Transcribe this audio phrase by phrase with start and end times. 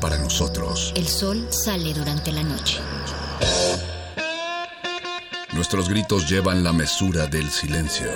[0.00, 0.92] Para nosotros.
[0.96, 2.80] El sol sale durante la noche.
[5.52, 8.10] Nuestros gritos llevan la mesura del silencio.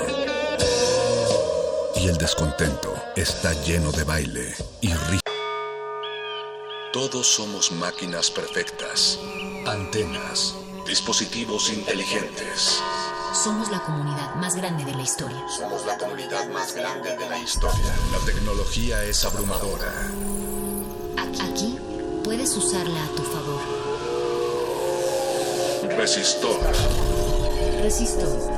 [1.96, 5.20] Y el descontento está lleno de baile y ritmo.
[6.92, 9.18] Todos somos máquinas perfectas,
[9.66, 10.54] antenas,
[10.86, 12.80] dispositivos inteligentes.
[13.34, 15.42] Somos la comunidad más grande de la historia.
[15.54, 17.94] Somos la comunidad más grande de la historia.
[18.12, 19.92] La tecnología es abrumadora.
[21.40, 21.73] Aquí,
[22.24, 23.60] puedes usarla a tu favor.
[25.96, 26.58] Resistor.
[27.82, 28.53] Resistor.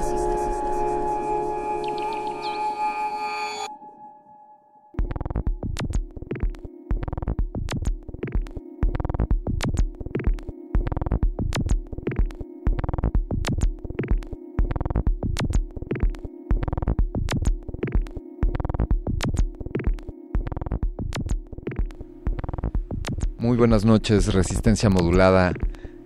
[23.57, 25.55] Buenas noches, Resistencia Modulada.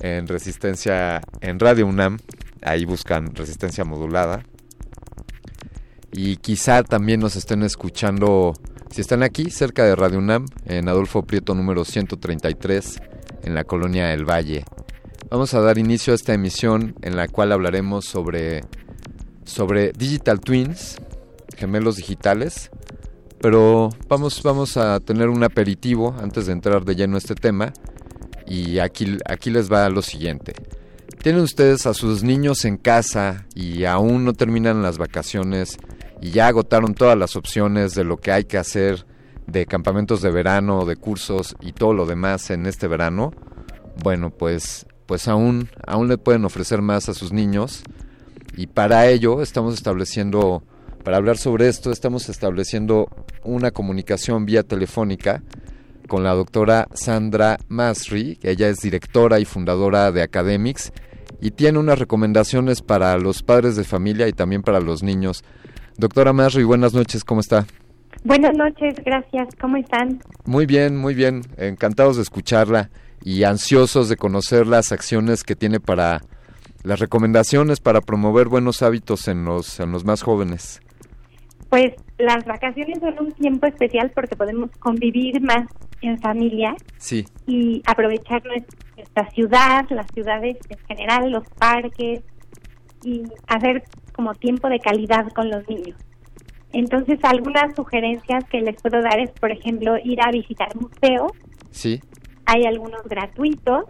[0.00, 2.19] en Resistencia, en Radio UNAM,
[2.62, 4.43] ahí buscan Resistencia Modulada.
[6.12, 8.55] Y quizá también nos estén escuchando,
[8.91, 13.00] si están aquí, cerca de Radio UNAM, en Adolfo Prieto número 133,
[13.44, 14.65] en la colonia El Valle,
[15.34, 18.61] Vamos a dar inicio a esta emisión en la cual hablaremos sobre,
[19.44, 20.99] sobre Digital Twins,
[21.56, 22.71] gemelos digitales,
[23.44, 27.75] pero vamos, vamos a tener un aperitivo antes de entrar de lleno a este tema
[28.47, 30.55] y aquí, aquí les va lo siguiente.
[31.22, 35.77] ¿Tienen ustedes a sus niños en casa y aún no terminan las vacaciones
[36.22, 39.05] y ya agotaron todas las opciones de lo que hay que hacer
[39.47, 43.34] de campamentos de verano, de cursos y todo lo demás en este verano?
[44.03, 47.82] Bueno, pues pues aún, aún le pueden ofrecer más a sus niños
[48.56, 50.62] y para ello estamos estableciendo,
[51.05, 53.09] para hablar sobre esto, estamos estableciendo
[53.45, 55.43] una comunicación vía telefónica
[56.09, 60.93] con la doctora Sandra Masri, que ella es directora y fundadora de Academics
[61.43, 65.45] y tiene unas recomendaciones para los padres de familia y también para los niños.
[65.99, 67.67] Doctora Masri, buenas noches, ¿cómo está?
[68.25, 70.23] Buenas noches, gracias, ¿cómo están?
[70.47, 72.89] Muy bien, muy bien, encantados de escucharla
[73.23, 76.23] y ansiosos de conocer las acciones que tiene para
[76.83, 80.81] las recomendaciones para promover buenos hábitos en los en los más jóvenes.
[81.75, 85.67] Pues las vacaciones son un tiempo especial porque podemos convivir más
[86.03, 87.25] en familia sí.
[87.49, 92.21] y aprovechar nuestra ciudad, las ciudades en general, los parques
[93.03, 93.83] y hacer
[94.15, 95.99] como tiempo de calidad con los niños.
[96.73, 101.32] Entonces, algunas sugerencias que les puedo dar es, por ejemplo, ir a visitar museos.
[101.73, 102.00] Sí
[102.47, 103.85] hay algunos gratuitos.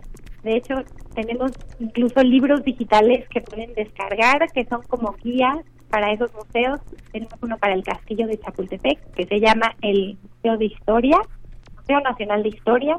[0.44, 0.75] De hecho,
[1.14, 5.58] tenemos incluso libros digitales que pueden descargar, que son como guías
[5.88, 6.81] para esos museos.
[7.12, 11.19] Tenemos uno para el Castillo de Chapultepec, que se llama el Museo de Historia,
[11.76, 12.99] Museo Nacional de Historia.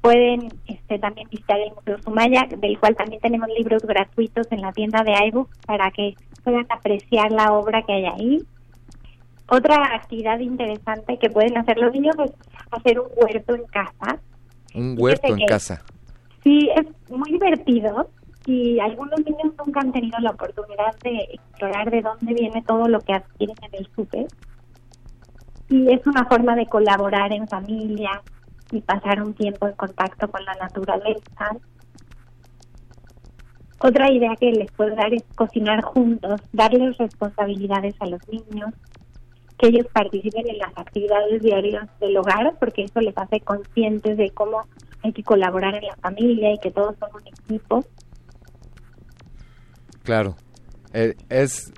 [0.00, 4.72] Pueden este, también visitar el Museo Sumaya, del cual también tenemos libros gratuitos en la
[4.72, 8.38] tienda de iBooks para que puedan apreciar la obra que hay ahí.
[9.48, 12.32] Otra actividad interesante que pueden hacer los niños es
[12.70, 14.18] hacer un huerto en casa
[14.74, 15.82] un huerto en casa.
[16.42, 18.10] Sí, es muy divertido
[18.46, 23.00] y algunos niños nunca han tenido la oportunidad de explorar de dónde viene todo lo
[23.00, 24.26] que adquieren en el súper.
[25.68, 28.20] y es una forma de colaborar en familia
[28.72, 31.56] y pasar un tiempo en contacto con la naturaleza.
[33.78, 38.70] Otra idea que les puedo dar es cocinar juntos, darles responsabilidades a los niños,
[39.58, 44.30] que ellos participen en las actividades diarias del hogar, porque eso les hace conscientes de
[44.30, 44.62] cómo
[45.02, 47.84] hay que colaborar en la familia y que todos son un equipo.
[50.02, 50.36] Claro.
[50.92, 51.72] Eh, es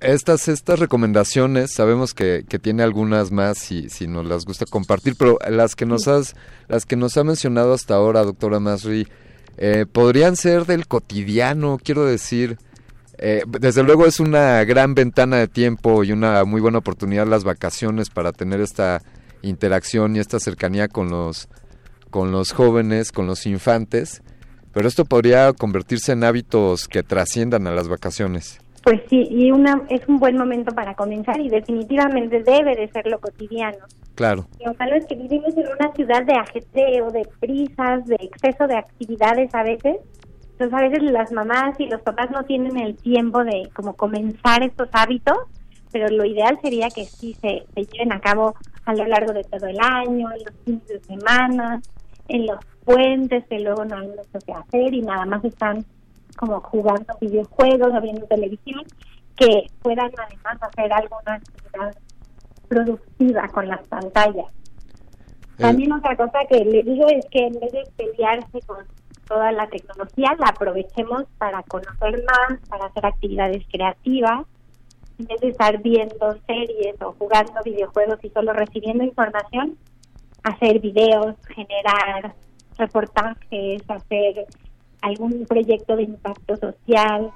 [0.00, 5.16] estas estas recomendaciones sabemos que, que tiene algunas más si, si nos las gusta compartir
[5.18, 6.36] pero las que nos has
[6.68, 9.08] las que nos ha mencionado hasta ahora doctora Masri
[9.56, 12.58] eh, podrían ser del cotidiano quiero decir
[13.18, 17.42] eh, desde luego es una gran ventana de tiempo y una muy buena oportunidad las
[17.42, 19.02] vacaciones para tener esta
[19.42, 21.48] interacción y esta cercanía con los
[22.08, 24.22] con los jóvenes con los infantes
[24.72, 29.82] pero esto podría convertirse en hábitos que trasciendan a las vacaciones pues sí, y una
[29.90, 33.78] es un buen momento para comenzar y definitivamente debe de ser lo cotidiano.
[34.14, 34.46] Claro.
[34.64, 38.78] Lo malo es que vivimos en una ciudad de ajetreo, de prisas, de exceso de
[38.78, 39.96] actividades a veces.
[40.52, 44.62] Entonces a veces las mamás y los papás no tienen el tiempo de como comenzar
[44.62, 45.36] estos hábitos,
[45.92, 48.54] pero lo ideal sería que sí se, se lleven a cabo
[48.86, 51.82] a lo largo de todo el año, en los fines de semana,
[52.28, 55.84] en los puentes que luego no hay mucho que hacer y nada más están
[56.36, 58.84] como jugando videojuegos o viendo televisión,
[59.36, 61.96] que puedan además hacer alguna actividad
[62.68, 64.46] productiva con las pantallas.
[64.46, 65.62] Eh.
[65.62, 68.86] También otra cosa que le digo es que en vez de pelearse con
[69.26, 74.46] toda la tecnología, la aprovechemos para conocer más, para hacer actividades creativas,
[75.18, 79.76] en vez de estar viendo series o jugando videojuegos y solo recibiendo información,
[80.42, 82.34] hacer videos, generar
[82.76, 84.46] reportajes, hacer
[85.02, 87.30] algún proyecto de impacto social.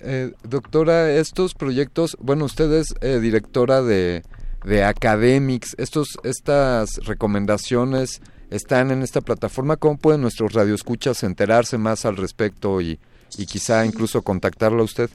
[0.00, 4.22] Eh, doctora, estos proyectos, bueno, usted es eh, directora de,
[4.64, 12.04] de Academics, estos, estas recomendaciones están en esta plataforma, ¿cómo pueden nuestros radioescuchas enterarse más
[12.04, 12.98] al respecto y,
[13.38, 15.10] y quizá incluso contactarlo a usted?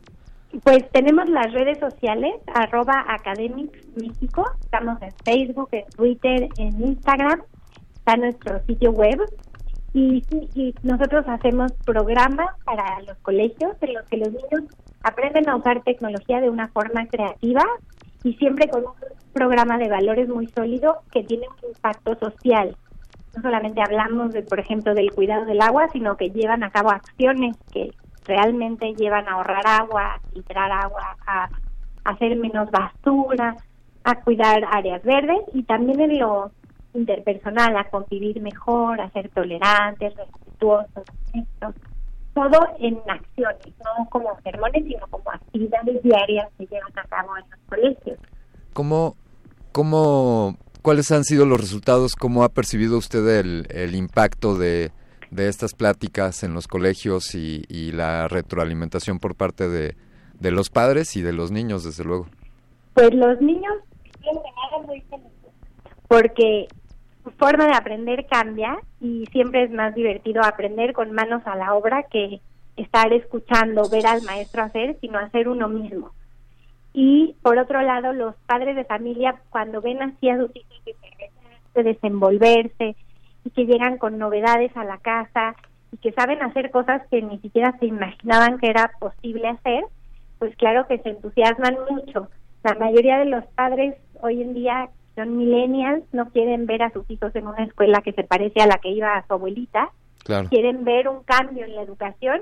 [0.64, 7.42] Pues tenemos las redes sociales, arroba Academics México, estamos en Facebook, en Twitter, en Instagram,
[7.96, 9.20] está nuestro sitio web.
[9.94, 10.24] Y,
[10.84, 14.64] nosotros hacemos programas para los colegios en los que los niños
[15.04, 17.64] aprenden a usar tecnología de una forma creativa
[18.24, 18.94] y siempre con un
[19.34, 22.76] programa de valores muy sólido que tiene un impacto social.
[23.36, 26.92] No solamente hablamos, de, por ejemplo, del cuidado del agua, sino que llevan a cabo
[26.92, 27.92] acciones que
[28.26, 31.50] realmente llevan a ahorrar agua, a filtrar agua, a
[32.04, 33.56] hacer menos basura,
[34.04, 36.52] a cuidar áreas verdes y también en lo
[36.94, 41.04] interpersonal, a convivir mejor, a ser tolerantes, respetuosos,
[42.34, 47.50] todo en acciones, no como sermones, sino como actividades diarias que llevan a cabo en
[47.50, 48.20] los colegios.
[48.74, 49.16] ¿Cómo,
[49.72, 52.16] cómo, ¿Cuáles han sido los resultados?
[52.16, 54.92] ¿Cómo ha percibido usted el, el impacto de,
[55.32, 59.96] de estas pláticas en los colegios y, la retroalimentación por parte de,
[60.40, 62.28] de los padres y de los niños, desde luego?
[62.94, 63.74] Pues los niños
[64.86, 65.32] muy felices
[66.08, 66.68] porque
[67.24, 71.74] su forma de aprender cambia y siempre es más divertido aprender con manos a la
[71.74, 72.40] obra que
[72.78, 76.12] estar escuchando, ver al maestro hacer, sino hacer uno mismo.
[76.94, 80.70] Y por otro lado, los padres de familia, cuando ven así a sus hijos
[81.74, 82.96] de desenvolverse
[83.46, 85.56] y que llegan con novedades a la casa
[85.92, 89.86] y que saben hacer cosas que ni siquiera se imaginaban que era posible hacer,
[90.40, 92.30] pues claro que se entusiasman mucho.
[92.64, 97.10] La mayoría de los padres hoy en día son millennials, no quieren ver a sus
[97.10, 99.92] hijos en una escuela que se parece a la que iba a su abuelita,
[100.50, 102.42] quieren ver un cambio en la educación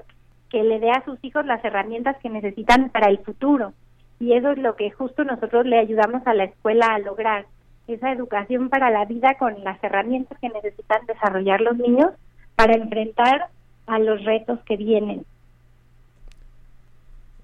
[0.50, 3.74] que le dé a sus hijos las herramientas que necesitan para el futuro.
[4.20, 7.46] Y eso es lo que justo nosotros le ayudamos a la escuela a lograr,
[7.88, 12.12] esa educación para la vida con las herramientas que necesitan desarrollar los niños
[12.56, 13.50] para enfrentar
[13.88, 15.26] a los retos que vienen.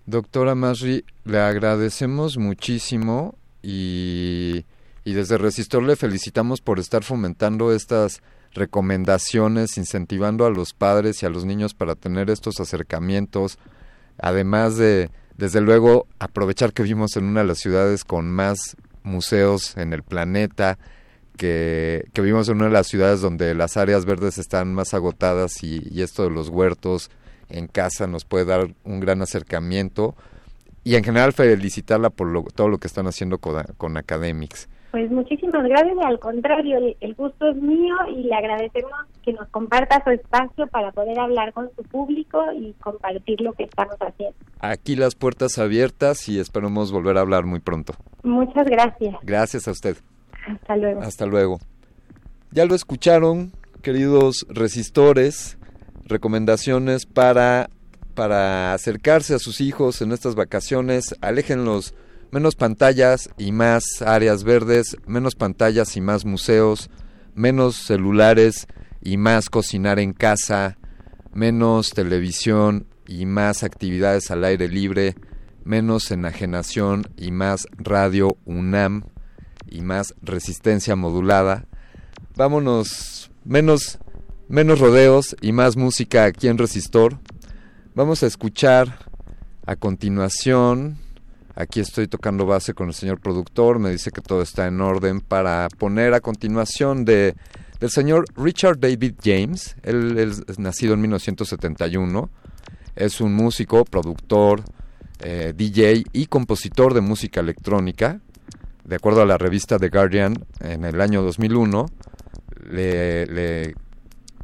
[0.05, 4.63] Doctora Masri, le agradecemos muchísimo y,
[5.03, 8.21] y desde Resistor le felicitamos por estar fomentando estas
[8.53, 13.57] recomendaciones, incentivando a los padres y a los niños para tener estos acercamientos,
[14.19, 19.75] además de, desde luego, aprovechar que vivimos en una de las ciudades con más museos
[19.77, 20.77] en el planeta,
[21.37, 26.01] que, vivimos en una de las ciudades donde las áreas verdes están más agotadas y,
[26.01, 27.09] esto de los huertos
[27.49, 30.15] en casa nos puede dar un gran acercamiento.
[30.83, 34.67] y en general felicitarla por todo lo que están haciendo con Academics.
[34.91, 38.91] Pues muchísimas gracias, al contrario, el, gusto es mío y le agradecemos
[39.23, 43.63] que nos comparta su espacio para poder hablar con su público y compartir lo que
[43.63, 44.35] estamos haciendo.
[44.59, 47.93] Aquí las puertas abiertas y esperamos volver a hablar muy pronto.
[48.23, 49.15] Muchas gracias.
[49.23, 49.95] Gracias a usted.
[50.45, 51.01] Hasta luego.
[51.01, 51.59] Hasta luego.
[52.51, 55.57] Ya lo escucharon, queridos resistores,
[56.05, 57.69] recomendaciones para
[58.13, 61.93] para acercarse a sus hijos en estas vacaciones, aléjenlos
[62.31, 66.89] menos pantallas y más áreas verdes, menos pantallas y más museos,
[67.35, 68.67] menos celulares
[69.01, 70.77] y más cocinar en casa,
[71.33, 75.15] menos televisión y más actividades al aire libre,
[75.63, 79.03] menos enajenación y más radio UNAM
[79.67, 81.65] y más resistencia modulada.
[82.35, 83.99] Vámonos, menos,
[84.47, 87.19] menos rodeos y más música aquí en Resistor.
[87.93, 88.99] Vamos a escuchar
[89.65, 90.97] a continuación
[91.55, 95.19] Aquí estoy tocando base con el señor productor, me dice que todo está en orden
[95.19, 97.35] para poner a continuación de
[97.79, 99.75] del señor Richard David James.
[99.81, 102.29] Él, es nacido en 1971,
[102.95, 104.63] es un músico, productor,
[105.19, 108.21] eh, DJ y compositor de música electrónica.
[108.85, 111.87] De acuerdo a la revista The Guardian, en el año 2001
[112.69, 113.73] le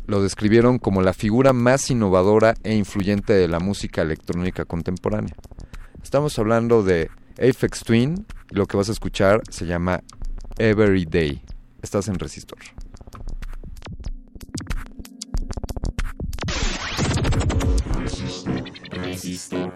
[0.07, 5.35] lo describieron como la figura más innovadora e influyente de la música electrónica contemporánea.
[6.07, 8.25] Estamos hablando de Apex Twin.
[8.49, 10.03] Y lo que vas a escuchar se llama
[10.57, 11.43] Every Day.
[11.81, 12.59] Estás en Resistor.
[17.99, 18.63] Resistor.
[18.91, 19.73] Resistor.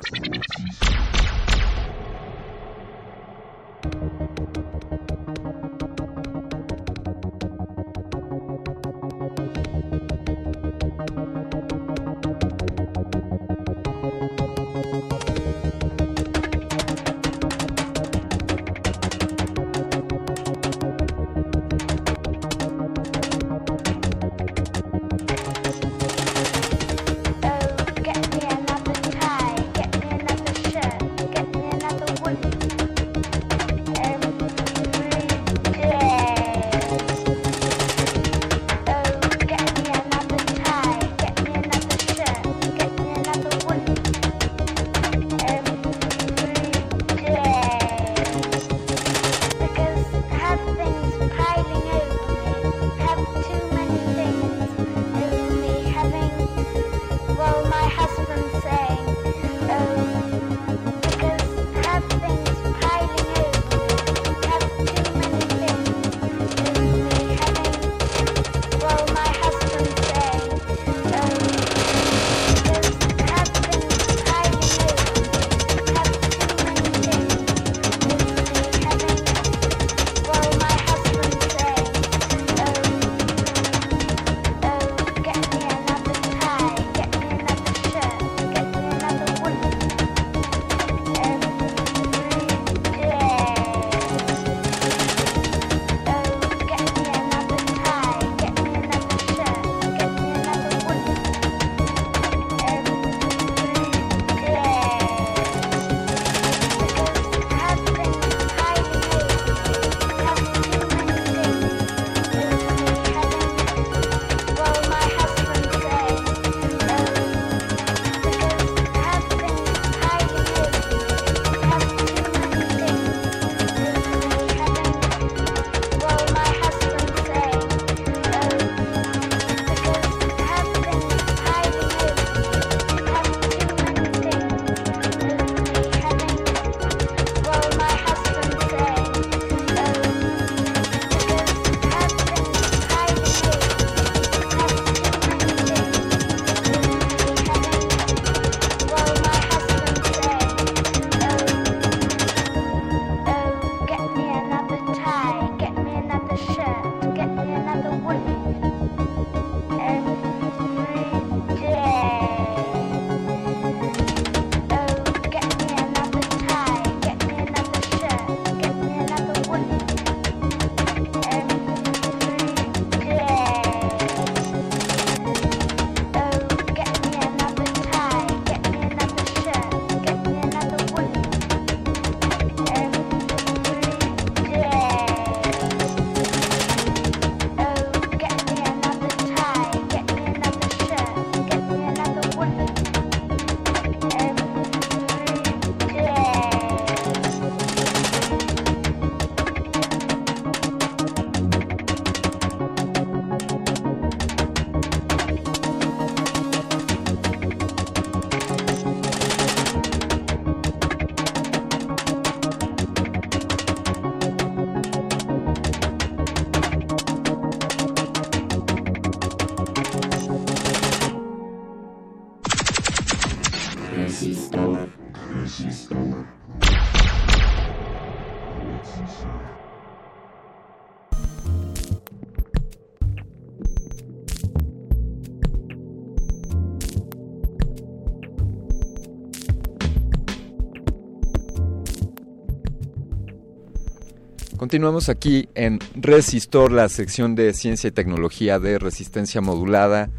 [244.71, 250.09] Continuamos aquí en Resistor, la sección de ciencia y tecnología de resistencia modulada.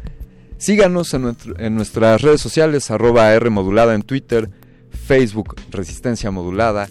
[0.59, 4.51] Síganos en, nuestras redes sociales, arroba R modulada en Twitter,
[4.91, 6.87] Facebook Resistencia Modulada.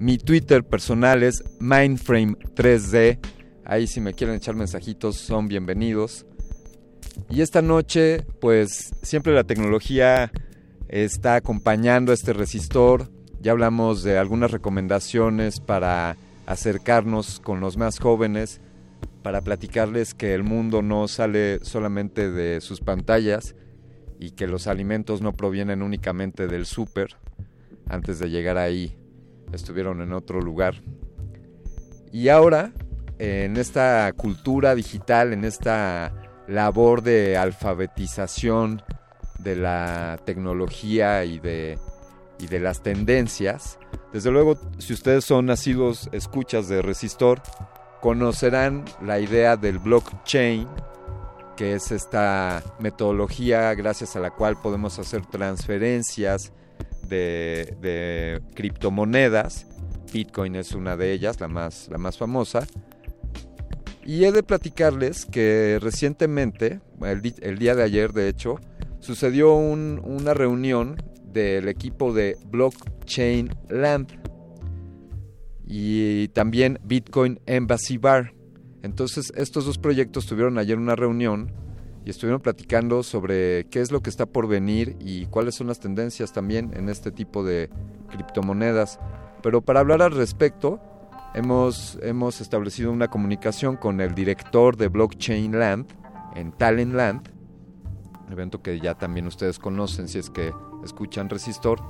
[0.00, 3.20] Mi Twitter personal es Mindframe3D.
[3.64, 6.26] Ahí si me quieren echar mensajitos son bienvenidos.
[7.30, 10.32] Y esta noche, pues siempre la tecnología
[10.88, 13.08] está acompañando a este resistor.
[13.40, 16.16] Ya hablamos de algunas recomendaciones para
[16.46, 18.60] acercarnos con los más jóvenes,
[19.24, 23.54] para platicarles que el mundo no sale solamente de sus pantallas
[24.20, 27.16] y que los alimentos no provienen únicamente del súper.
[27.88, 28.98] Antes de llegar ahí
[29.52, 30.82] estuvieron en otro lugar.
[32.12, 32.72] Y ahora,
[33.18, 36.12] en esta cultura digital, en esta
[36.46, 38.82] labor de alfabetización
[39.38, 41.78] de la tecnología y de,
[42.38, 43.78] y de las tendencias,
[44.14, 47.42] desde luego, si ustedes son nacidos escuchas de Resistor,
[48.00, 50.68] conocerán la idea del blockchain,
[51.56, 56.52] que es esta metodología gracias a la cual podemos hacer transferencias
[57.08, 59.66] de, criptomonedas.
[60.12, 62.68] Bitcoin es una de ellas, la más, la más famosa.
[64.04, 68.60] Y he de platicarles que recientemente, el, día de ayer de hecho,
[69.00, 71.02] sucedió un, una reunión
[71.34, 74.18] del equipo de Blockchain Land
[75.66, 78.32] y también Bitcoin Embassy Bar.
[78.82, 81.52] Entonces estos dos proyectos tuvieron ayer una reunión
[82.04, 85.80] y estuvieron platicando sobre qué es lo que está por venir y cuáles son las
[85.80, 87.70] tendencias también en este tipo de
[88.10, 89.00] criptomonedas.
[89.42, 90.80] Pero para hablar al respecto,
[91.34, 95.86] hemos, hemos establecido una comunicación con el director de Blockchain Land
[96.36, 97.30] en Talent Land,
[98.30, 100.52] evento que ya también ustedes conocen si es que
[100.84, 101.80] escuchan Resistor.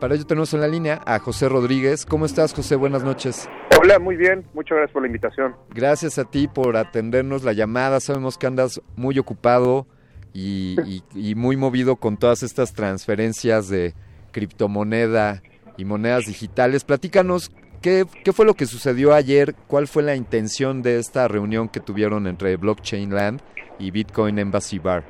[0.00, 2.06] Para ello tenemos en la línea a José Rodríguez.
[2.06, 2.76] ¿Cómo estás, José?
[2.76, 3.48] Buenas noches.
[3.80, 4.46] Hola, muy bien.
[4.54, 5.56] Muchas gracias por la invitación.
[5.70, 7.98] Gracias a ti por atendernos la llamada.
[8.00, 9.86] Sabemos que andas muy ocupado
[10.32, 13.94] y, y, y muy movido con todas estas transferencias de
[14.30, 15.42] criptomoneda
[15.76, 16.84] y monedas digitales.
[16.84, 17.50] Platícanos
[17.82, 19.54] ¿Qué, ¿Qué, fue lo que sucedió ayer?
[19.68, 23.40] ¿Cuál fue la intención de esta reunión que tuvieron entre Blockchain Land
[23.78, 25.04] y Bitcoin Embassy Bar?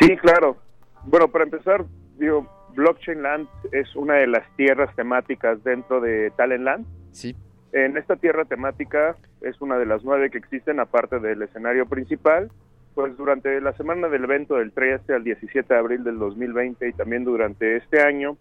[0.00, 0.56] Sí, claro.
[1.04, 1.84] Bueno, para empezar,
[2.18, 6.86] digo, Blockchain Land es una de las tierras temáticas dentro de Talent Land.
[7.12, 7.36] Sí.
[7.72, 12.50] En esta tierra temática es una de las nueve que existen, aparte del escenario principal.
[12.94, 16.92] Pues durante la semana del evento del 13 al 17 de abril del 2020 y
[16.92, 18.36] también durante este año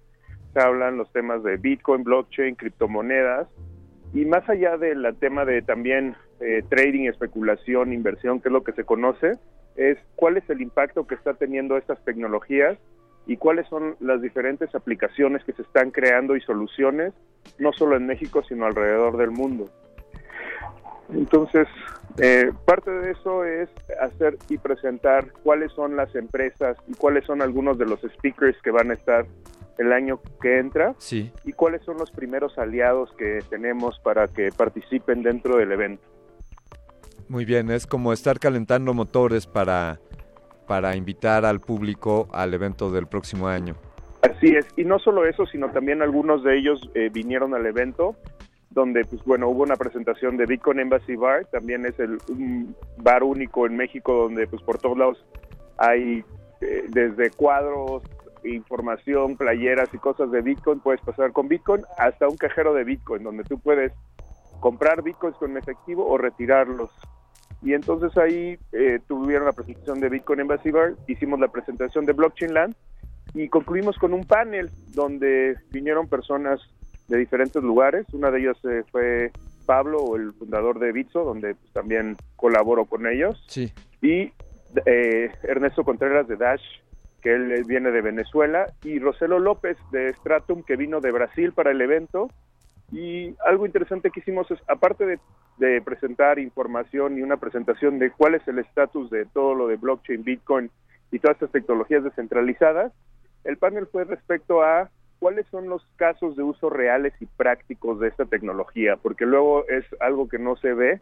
[0.54, 3.48] se hablan los temas de Bitcoin, blockchain, criptomonedas
[4.14, 8.74] y más allá del tema de también eh, trading, especulación, inversión, que es lo que
[8.74, 9.38] se conoce,
[9.78, 12.78] es cuál es el impacto que está teniendo estas tecnologías
[13.32, 17.14] y cuáles son las diferentes aplicaciones que se están creando y soluciones,
[17.60, 19.70] no solo en México, sino alrededor del mundo.
[21.14, 21.66] Entonces,
[22.18, 23.70] eh, parte de eso es
[24.02, 28.72] hacer y presentar cuáles son las empresas y cuáles son algunos de los speakers que
[28.72, 29.26] van a estar
[29.78, 31.32] el año que entra sí.
[31.46, 36.04] y cuáles son los primeros aliados que tenemos para que participen dentro del evento.
[37.30, 40.02] Muy bien, es como estar calentando motores para,
[40.68, 43.76] para invitar al público al evento del próximo año.
[44.22, 48.16] Así es, y no solo eso, sino también algunos de ellos eh, vinieron al evento
[48.72, 53.24] donde pues bueno hubo una presentación de Bitcoin Embassy Bar también es el un bar
[53.24, 55.26] único en México donde pues por todos lados
[55.78, 56.24] hay
[56.62, 58.02] eh, desde cuadros
[58.44, 63.24] información playeras y cosas de Bitcoin puedes pasar con Bitcoin hasta un cajero de Bitcoin
[63.24, 63.92] donde tú puedes
[64.62, 66.92] comprar Bitcoins con efectivo o retirarlos
[67.64, 72.14] y entonces ahí eh, tuvieron la presentación de Bitcoin Embassy Bar hicimos la presentación de
[72.14, 72.76] Blockchain Land
[73.34, 76.60] y concluimos con un panel donde vinieron personas
[77.08, 78.06] de diferentes lugares.
[78.14, 79.32] Una de ellas eh, fue
[79.66, 83.44] Pablo, el fundador de Bitso, donde pues, también colaboro con ellos.
[83.48, 83.72] Sí.
[84.02, 84.34] Y
[84.86, 86.64] eh, Ernesto Contreras de Dash,
[87.22, 91.72] que él viene de Venezuela, y Roselo López de Stratum, que vino de Brasil para
[91.72, 92.30] el evento.
[92.92, 95.20] Y algo interesante que hicimos es, aparte de,
[95.62, 99.76] de presentar información y una presentación de cuál es el estatus de todo lo de
[99.76, 100.72] blockchain, Bitcoin
[101.12, 102.92] y todas estas tecnologías descentralizadas,
[103.44, 108.08] el panel fue respecto a cuáles son los casos de uso reales y prácticos de
[108.08, 111.00] esta tecnología, porque luego es algo que no se ve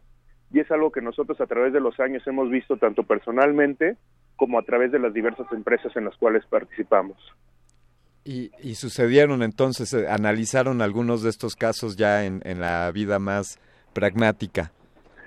[0.52, 3.96] y es algo que nosotros a través de los años hemos visto tanto personalmente
[4.36, 7.18] como a través de las diversas empresas en las cuales participamos.
[8.26, 13.20] Y, y sucedieron entonces, eh, analizaron algunos de estos casos ya en, en, la vida
[13.20, 13.58] más
[13.94, 14.72] pragmática.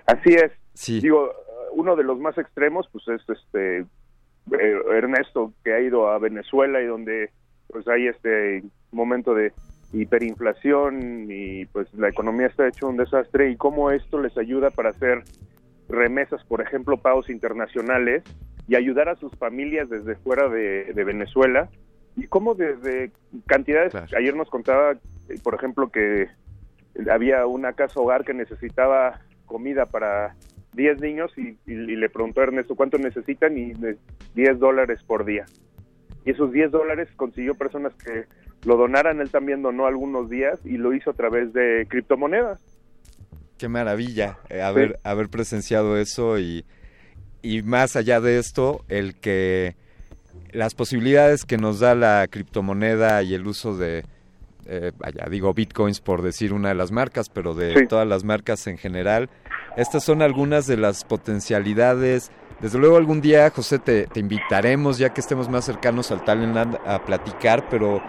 [0.06, 0.52] Así es.
[0.74, 1.00] Sí.
[1.00, 1.30] Digo,
[1.72, 6.80] uno de los más extremos, pues es este eh, Ernesto, que ha ido a Venezuela
[6.80, 7.30] y donde
[7.68, 9.52] pues hay este momento de
[9.92, 14.90] hiperinflación y pues la economía está hecho un desastre y cómo esto les ayuda para
[14.90, 15.22] hacer
[15.88, 18.22] remesas, por ejemplo, pagos internacionales
[18.68, 21.68] y ayudar a sus familias desde fuera de, Venezuela
[22.16, 23.10] y cómo desde
[23.46, 26.28] cantidades, ayer nos contaba, eh, por ejemplo, que
[27.10, 30.34] había una casa hogar que necesitaba comida para
[30.74, 33.72] 10 niños y, le preguntó a Ernesto cuánto necesitan y
[34.34, 35.44] 10 dólares por día.
[36.24, 38.24] Y esos 10 dólares consiguió personas que
[38.64, 42.60] lo donaran, él también donó algunos días y lo hizo a través de criptomonedas.
[43.58, 46.64] Qué maravilla eh, haber, haber presenciado eso y,
[47.42, 49.76] y más allá de esto, el que
[50.52, 54.04] las posibilidades que nos da la criptomoneda y el uso de,
[54.66, 58.66] eh, vaya, digo bitcoins por decir una de las marcas, pero de todas las marcas
[58.66, 59.28] en general.
[59.76, 62.30] Estas son algunas de las potencialidades.
[62.60, 66.78] Desde luego algún día, José, te, te invitaremos ya que estemos más cercanos al Talentland
[66.86, 68.00] a platicar, pero,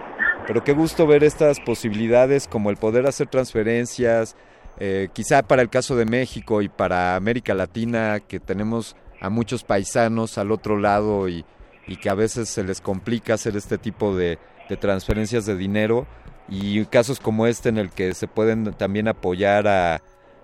[0.46, 4.36] pero qué gusto ver estas posibilidades como el poder hacer transferencias,
[4.78, 9.64] eh, quizá para el caso de México y para América Latina, que tenemos a muchos
[9.64, 11.44] paisanos al otro lado y,
[11.86, 14.38] y que a veces se les complica hacer este tipo de,
[14.68, 16.06] de transferencias de dinero
[16.48, 20.02] y casos como este en el que se pueden también apoyar a,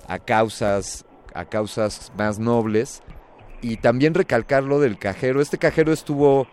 [0.08, 3.02] a causas a causas más nobles
[3.62, 5.40] y también recalcar lo del cajero.
[5.40, 6.46] Este cajero estuvo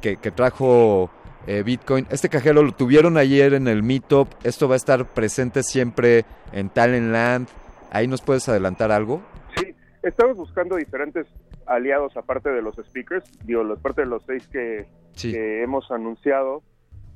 [0.00, 1.10] que, que trajo
[1.46, 2.06] eh, Bitcoin.
[2.10, 4.28] Este cajero lo tuvieron ayer en el Meetup.
[4.44, 7.48] Esto va a estar presente siempre en Talentland.
[7.90, 9.22] ¿Ahí nos puedes adelantar algo?
[9.56, 11.26] Sí, estamos buscando diferentes
[11.66, 14.86] aliados aparte de los speakers, digo, aparte de los seis que,
[15.16, 16.62] que hemos anunciado.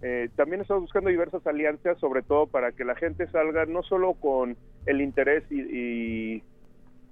[0.00, 4.14] Eh, también estamos buscando diversas alianzas, sobre todo para que la gente salga no solo
[4.14, 4.56] con
[4.86, 6.42] el interés y,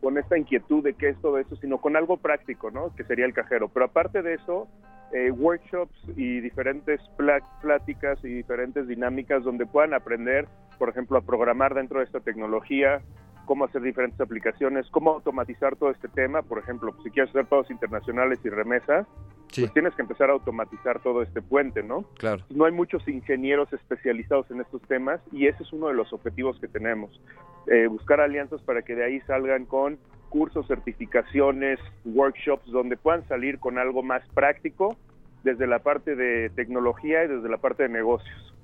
[0.01, 2.95] con esta inquietud de qué es todo eso, sino con algo práctico, ¿no?
[2.95, 3.69] Que sería el cajero.
[3.69, 4.69] Pero aparte de eso,
[5.13, 10.47] eh, workshops y diferentes pláticas y diferentes dinámicas donde puedan aprender,
[10.79, 13.01] por ejemplo, a programar dentro de esta tecnología,
[13.47, 16.43] cómo hacer diferentes aplicaciones, cómo automatizar todo este tema.
[16.43, 19.07] Por ejemplo, si quieres hacer pagos internacionales y remesas,
[19.55, 22.03] pues tienes que empezar a automatizar todo este puente, ¿no?
[22.19, 22.45] Claro.
[22.51, 26.59] No hay muchos ingenieros especializados en estos temas y ese es uno de los objetivos
[26.61, 27.21] que tenemos.
[27.67, 33.59] Eh, buscar alianzas para que de ahí salgan con cursos, certificaciones, workshops, donde puedan salir
[33.59, 34.97] con algo más práctico
[35.43, 38.55] desde la parte de tecnología y desde la parte de negocios.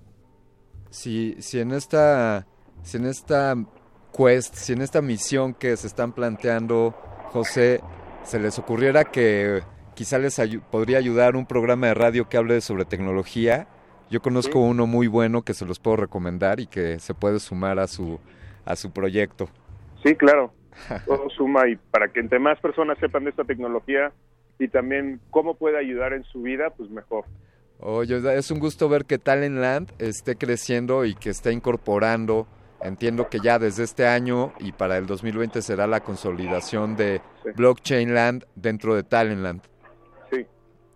[0.90, 2.46] Si, si en esta
[2.82, 3.54] si en esta
[4.16, 6.94] quest, si en esta misión que se están planteando,
[7.32, 7.80] José,
[8.24, 9.62] se les ocurriera que
[9.94, 13.66] quizá les podría ayudar un programa de radio que hable sobre tecnología,
[14.10, 17.78] yo conozco uno muy bueno que se los puedo recomendar y que se puede sumar
[17.78, 18.20] a su
[18.64, 19.48] a su proyecto.
[20.04, 20.52] Sí, claro.
[21.06, 24.12] Todo suma y para que entre más personas sepan de esta tecnología
[24.58, 27.24] y también cómo puede ayudar en su vida, pues mejor.
[27.80, 32.46] Oye, es un gusto ver que Talentland esté creciendo y que esté incorporando
[32.82, 37.20] Entiendo que ya desde este año y para el 2020 será la consolidación de
[37.54, 39.62] Blockchain Land dentro de Talentland.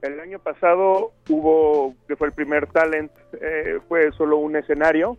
[0.03, 5.17] El año pasado hubo, que fue el primer Talent, eh, fue solo un escenario.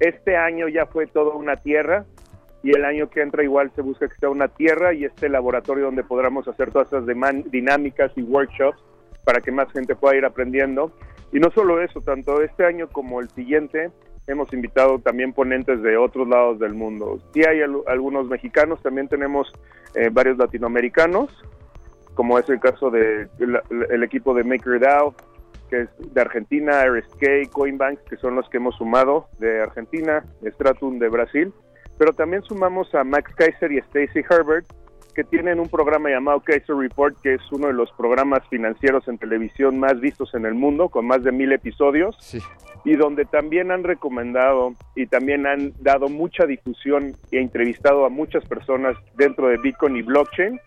[0.00, 2.04] Este año ya fue toda una tierra
[2.62, 5.84] y el año que entra igual se busca que sea una tierra y este laboratorio
[5.84, 7.04] donde podamos hacer todas esas
[7.50, 8.82] dinámicas y workshops
[9.24, 10.90] para que más gente pueda ir aprendiendo.
[11.32, 13.90] Y no solo eso, tanto este año como el siguiente
[14.26, 17.18] hemos invitado también ponentes de otros lados del mundo.
[17.34, 19.52] Sí hay algunos mexicanos, también tenemos
[19.94, 21.30] eh, varios latinoamericanos,
[22.14, 25.14] como es el caso del de el equipo de MakerDAO,
[25.68, 30.98] que es de Argentina, RSK, Coinbanks, que son los que hemos sumado de Argentina, Stratum
[30.98, 31.52] de Brasil,
[31.98, 34.66] pero también sumamos a Max Kaiser y Stacy Herbert,
[35.14, 39.16] que tienen un programa llamado Kaiser Report, que es uno de los programas financieros en
[39.16, 42.16] televisión más vistos en el mundo, con más de mil episodios,
[42.84, 48.44] y donde también han recomendado y también han dado mucha difusión e entrevistado a muchas
[48.44, 50.60] personas dentro de Bitcoin y blockchain.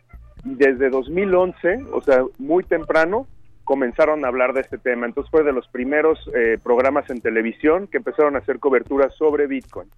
[0.56, 3.28] Desde 2011, o sea, muy temprano,
[3.64, 5.06] comenzaron a hablar de este tema.
[5.06, 9.46] Entonces fue de los primeros eh, programas en televisión que empezaron a hacer cobertura sobre
[9.48, 9.90] Bitcoin.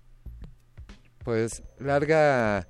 [1.24, 2.66] Pues larga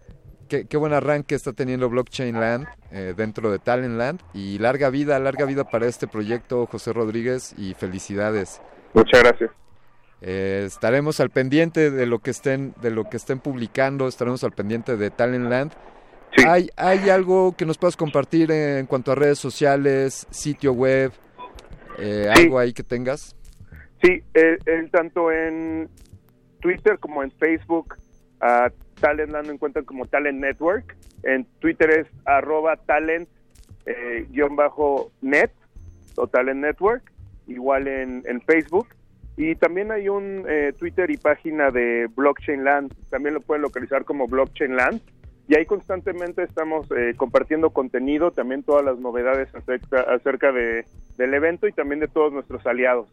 [0.49, 5.17] qué, buen arranque está teniendo Blockchain Land eh, dentro de Talent Land y larga vida,
[5.19, 8.61] larga vida para este proyecto, José Rodríguez, y felicidades.
[8.93, 9.51] Muchas gracias.
[10.21, 14.51] Eh, estaremos al pendiente de lo que estén de lo que estén publicando, estaremos al
[14.51, 15.71] pendiente de Talent Land.
[16.47, 21.11] ¿Hay, ¿Hay algo que nos puedas compartir en cuanto a redes sociales, sitio web,
[21.97, 23.35] eh, algo ahí que tengas?
[24.01, 24.23] Sí,
[24.91, 25.89] tanto en
[26.61, 27.97] Twitter como en Facebook,
[28.41, 30.95] uh, Talentland lo encuentran como Talent Network.
[31.23, 33.27] En Twitter es arroba talent
[33.85, 35.51] eh, bajo net
[36.15, 37.11] o Talent Network.
[37.47, 38.87] Igual en, Facebook.
[39.35, 44.03] Y también hay un eh, Twitter y página de Blockchain Land, también lo pueden localizar
[44.03, 45.01] como Blockchain Land.
[45.49, 50.85] Y ahí constantemente estamos eh, compartiendo contenido, también todas las novedades acerca, acerca de,
[51.17, 53.09] del evento y también de todos nuestros aliados.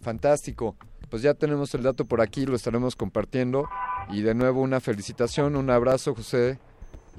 [0.00, 0.74] Fantástico.
[1.10, 3.68] Pues ya tenemos el dato por aquí, lo estaremos compartiendo.
[4.08, 6.58] Y de nuevo una felicitación, un abrazo José.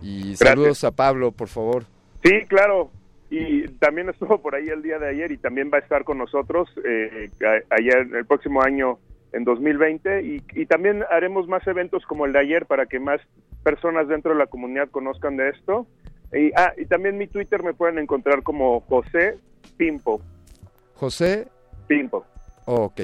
[0.01, 1.83] Y saludos a Pablo, por favor.
[2.23, 2.89] Sí, claro.
[3.29, 6.17] Y también estuvo por ahí el día de ayer y también va a estar con
[6.17, 7.29] nosotros eh,
[7.69, 8.97] ayer, el próximo año,
[9.33, 10.23] en 2020.
[10.23, 13.21] Y, y también haremos más eventos como el de ayer para que más
[13.63, 15.87] personas dentro de la comunidad conozcan de esto.
[16.33, 19.37] Y, ah, y también mi Twitter me pueden encontrar como José
[19.77, 20.21] Pimpo.
[20.95, 21.47] José
[21.87, 22.25] Pimpo.
[22.65, 23.01] Oh, ok.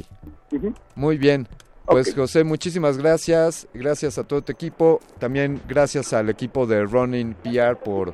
[0.95, 1.47] Muy bien.
[1.85, 3.67] Pues José, muchísimas gracias.
[3.73, 4.99] Gracias a todo tu equipo.
[5.19, 8.13] También gracias al equipo de Running PR por,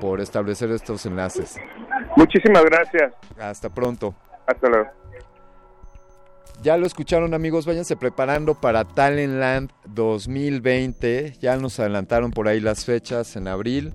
[0.00, 1.56] por establecer estos enlaces.
[2.16, 3.14] Muchísimas gracias.
[3.38, 4.14] Hasta pronto.
[4.46, 5.01] Hasta luego.
[6.62, 11.36] Ya lo escucharon amigos, váyanse preparando para Talentland 2020.
[11.40, 13.92] Ya nos adelantaron por ahí las fechas en abril.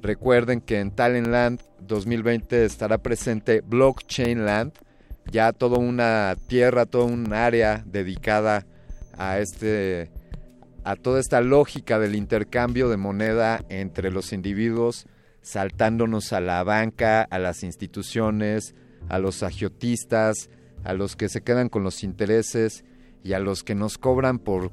[0.00, 4.72] Recuerden que en Talentland 2020 estará presente Blockchain Land
[5.30, 8.66] ya toda una tierra, toda un área dedicada
[9.16, 10.10] a este
[10.82, 15.06] a toda esta lógica del intercambio de moneda entre los individuos,
[15.42, 18.74] saltándonos a la banca, a las instituciones,
[19.08, 20.48] a los agiotistas,
[20.84, 22.84] a los que se quedan con los intereses
[23.22, 24.72] y a los que nos cobran por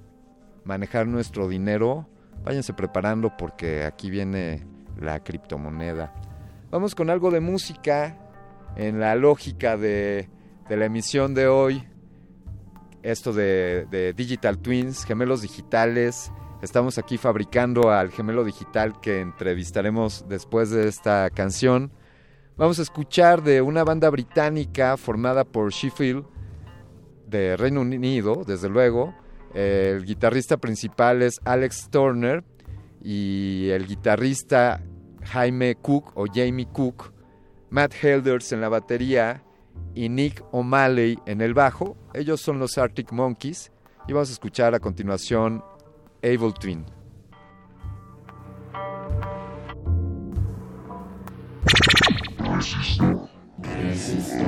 [0.64, 2.10] manejar nuestro dinero.
[2.44, 4.66] Váyanse preparando porque aquí viene
[5.00, 6.14] la criptomoneda.
[6.72, 8.18] Vamos con algo de música
[8.76, 10.30] en la lógica de
[10.68, 11.84] de la emisión de hoy.
[13.04, 16.32] Esto de, Digital Twins, gemelos digitales.
[16.62, 21.92] Estamos aquí fabricando al gemelo digital que entrevistaremos después de esta canción.
[22.58, 26.26] Vamos a escuchar de una banda británica formada por Sheffield
[27.28, 29.14] de Reino Unido, desde luego.
[29.54, 32.44] El guitarrista principal es Alex Turner
[33.00, 34.84] y el guitarrista
[35.24, 37.14] Jaime Cook o Jamie Cook.
[37.70, 39.44] Matt Helders en la batería
[39.94, 41.96] y Nick O'Malley en el bajo.
[42.16, 43.72] Ellos son los Arctic Monkeys
[44.08, 45.64] y vamos a escuchar a continuación
[46.24, 46.97] Able Twin.
[53.62, 54.46] 伝説だ。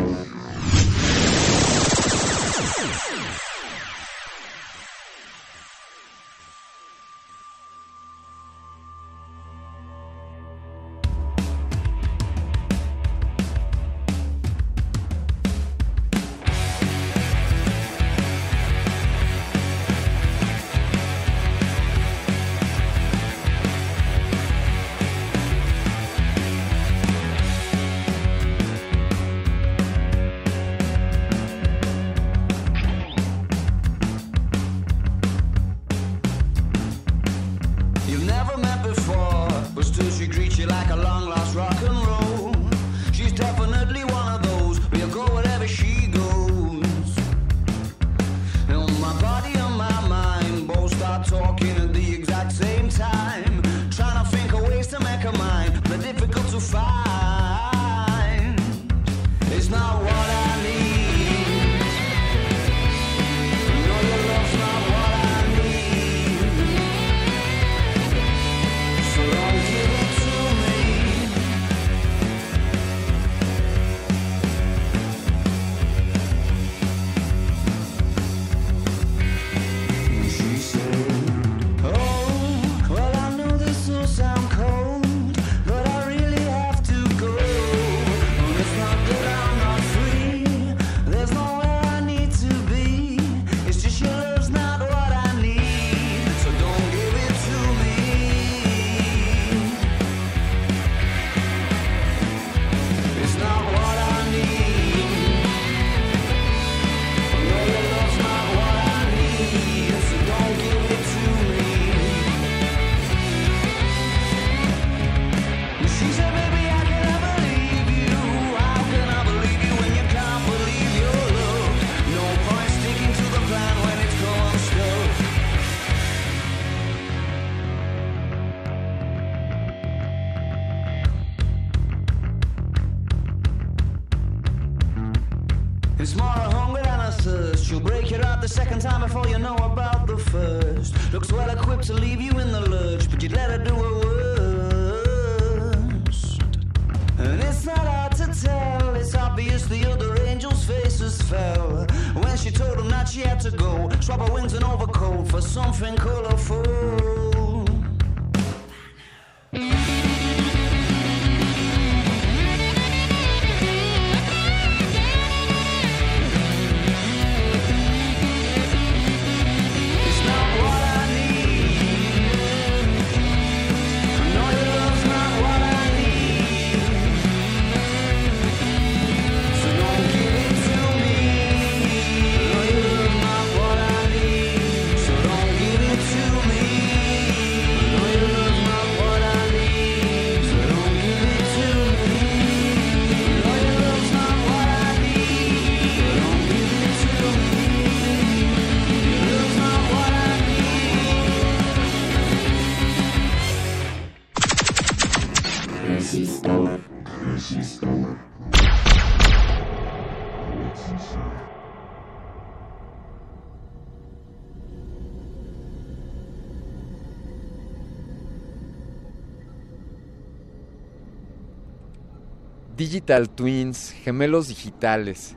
[222.89, 225.35] Digital Twins, gemelos digitales.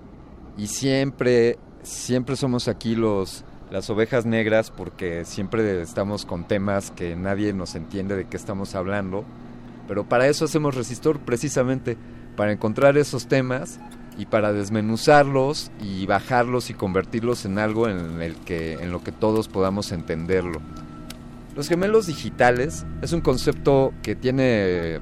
[0.56, 7.14] Y siempre, siempre somos aquí los, las ovejas negras porque siempre estamos con temas que
[7.14, 9.26] nadie nos entiende de qué estamos hablando.
[9.86, 11.98] Pero para eso hacemos Resistor precisamente,
[12.36, 13.78] para encontrar esos temas
[14.16, 19.12] y para desmenuzarlos y bajarlos y convertirlos en algo en, el que, en lo que
[19.12, 20.62] todos podamos entenderlo.
[21.54, 25.00] Los gemelos digitales es un concepto que tiene eh,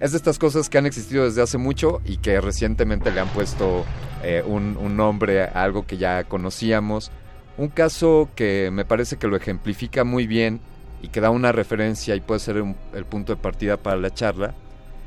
[0.00, 3.28] es de estas cosas que han existido desde hace mucho y que recientemente le han
[3.28, 3.84] puesto
[4.22, 7.10] eh, un, nombre a algo que ya conocíamos.
[7.56, 10.60] Un caso que me parece que lo ejemplifica muy bien
[11.02, 12.62] y que da una referencia y puede ser
[12.94, 14.54] el punto de partida para la charla,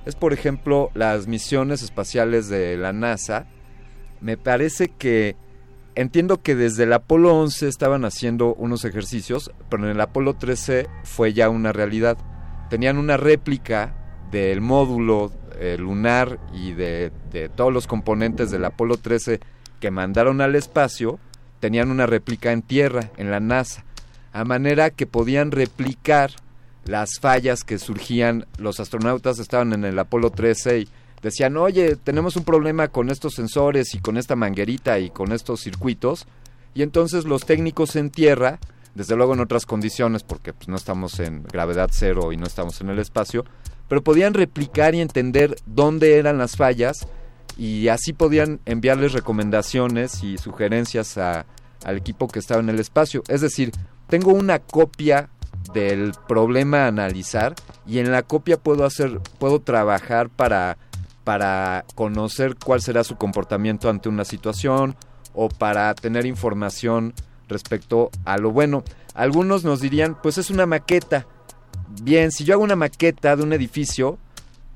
[0.05, 3.45] es por ejemplo las misiones espaciales de la NASA.
[4.19, 5.35] Me parece que
[5.95, 10.87] entiendo que desde el Apolo 11 estaban haciendo unos ejercicios, pero en el Apolo 13
[11.03, 12.17] fue ya una realidad.
[12.69, 13.93] Tenían una réplica
[14.31, 17.11] del módulo eh, lunar y de,
[17.55, 19.39] todos los componentes del Apolo 13
[19.79, 21.19] que mandaron al espacio,
[21.59, 23.83] tenían una réplica en tierra, en la NASA,
[24.33, 26.31] a manera que podían replicar
[26.85, 28.47] las fallas que surgían.
[28.57, 30.87] Los astronautas estaban en el Apolo 13 y
[31.21, 35.61] decían, oye, tenemos un problema con estos sensores y con esta manguerita y con estos
[35.61, 36.25] circuitos.
[36.73, 38.59] Y entonces los técnicos en tierra,
[38.95, 42.81] desde luego en otras condiciones, porque pues, no estamos en gravedad cero y no estamos
[42.81, 43.45] en el espacio,
[43.91, 47.09] pero podían replicar y entender dónde eran las fallas
[47.57, 51.45] y así podían enviarles recomendaciones y sugerencias al
[51.97, 53.21] equipo que estaba en el espacio.
[53.27, 53.73] Es decir,
[54.07, 55.27] tengo una copia
[55.73, 57.53] del problema a analizar
[57.85, 60.77] y en la copia puedo hacer, puedo trabajar para,
[61.25, 64.95] para conocer cuál será su comportamiento ante una situación
[65.33, 67.13] o para tener información
[67.49, 68.85] respecto a lo bueno.
[69.15, 71.27] Algunos nos dirían, pues es una maqueta,
[72.01, 74.17] bien, si yo hago una maqueta de un edificio,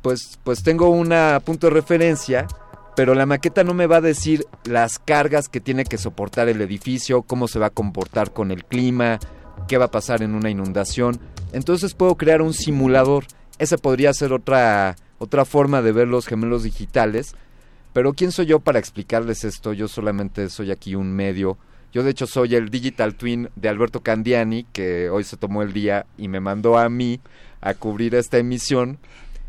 [0.01, 2.47] pues, pues tengo un punto de referencia,
[2.95, 6.61] pero la maqueta no me va a decir las cargas que tiene que soportar el
[6.61, 9.19] edificio, cómo se va a comportar con el clima,
[9.67, 11.19] qué va a pasar en una inundación.
[11.51, 13.25] Entonces puedo crear un simulador.
[13.59, 17.35] Esa podría ser otra, otra forma de ver los gemelos digitales.
[17.93, 19.73] Pero ¿quién soy yo para explicarles esto?
[19.73, 21.57] Yo solamente soy aquí un medio
[21.95, 25.71] yo de hecho soy el digital twin de Alberto Candiani, que hoy se tomó el
[25.71, 27.21] día y me mandó a mí
[27.61, 28.97] a cubrir esta emisión.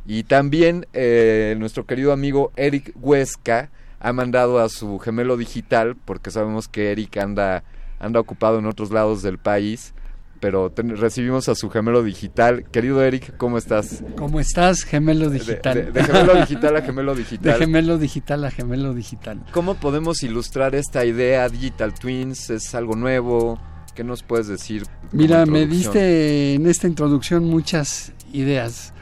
[0.06, 6.30] Y también eh, nuestro querido amigo Eric Huesca ha mandado a su gemelo digital, porque
[6.30, 7.64] sabemos que Eric anda,
[7.98, 9.92] anda ocupado en otros lados del país
[10.40, 12.64] pero recibimos a su gemelo digital.
[12.70, 14.02] Querido Eric, ¿cómo estás?
[14.16, 15.92] ¿Cómo estás, gemelo digital?
[15.92, 17.52] De, gemelo digital a gemelo digital.
[17.52, 19.44] De gemelo digital a gemelo digital.
[19.52, 21.48] ¿Cómo podemos ilustrar esta idea?
[21.48, 23.58] Digital Twins es algo nuevo.
[23.94, 24.84] ¿Qué nos puedes decir?
[25.12, 28.92] Mira, me diste en esta introducción muchas ideas.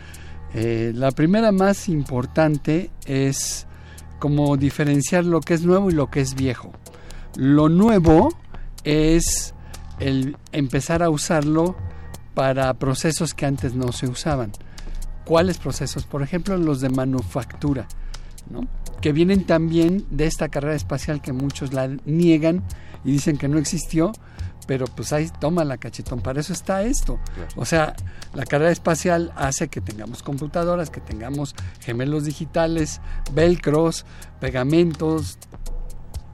[0.54, 3.66] Eh, la primera más importante es
[4.20, 6.72] como diferenciar lo que es nuevo y lo que es viejo.
[7.36, 8.28] Lo nuevo
[8.84, 9.53] es
[10.04, 11.76] el empezar a usarlo
[12.34, 14.52] para procesos que antes no se usaban.
[15.24, 16.04] ¿Cuáles procesos?
[16.04, 17.88] Por ejemplo, los de manufactura,
[18.50, 18.68] ¿no?
[19.00, 22.62] que vienen también de esta carrera espacial que muchos la niegan
[23.04, 24.12] y dicen que no existió,
[24.66, 27.18] pero pues ahí toma la cachetón, para eso está esto.
[27.56, 27.94] O sea,
[28.34, 33.00] la carrera espacial hace que tengamos computadoras, que tengamos gemelos digitales,
[33.32, 34.04] velcros,
[34.40, 35.38] pegamentos,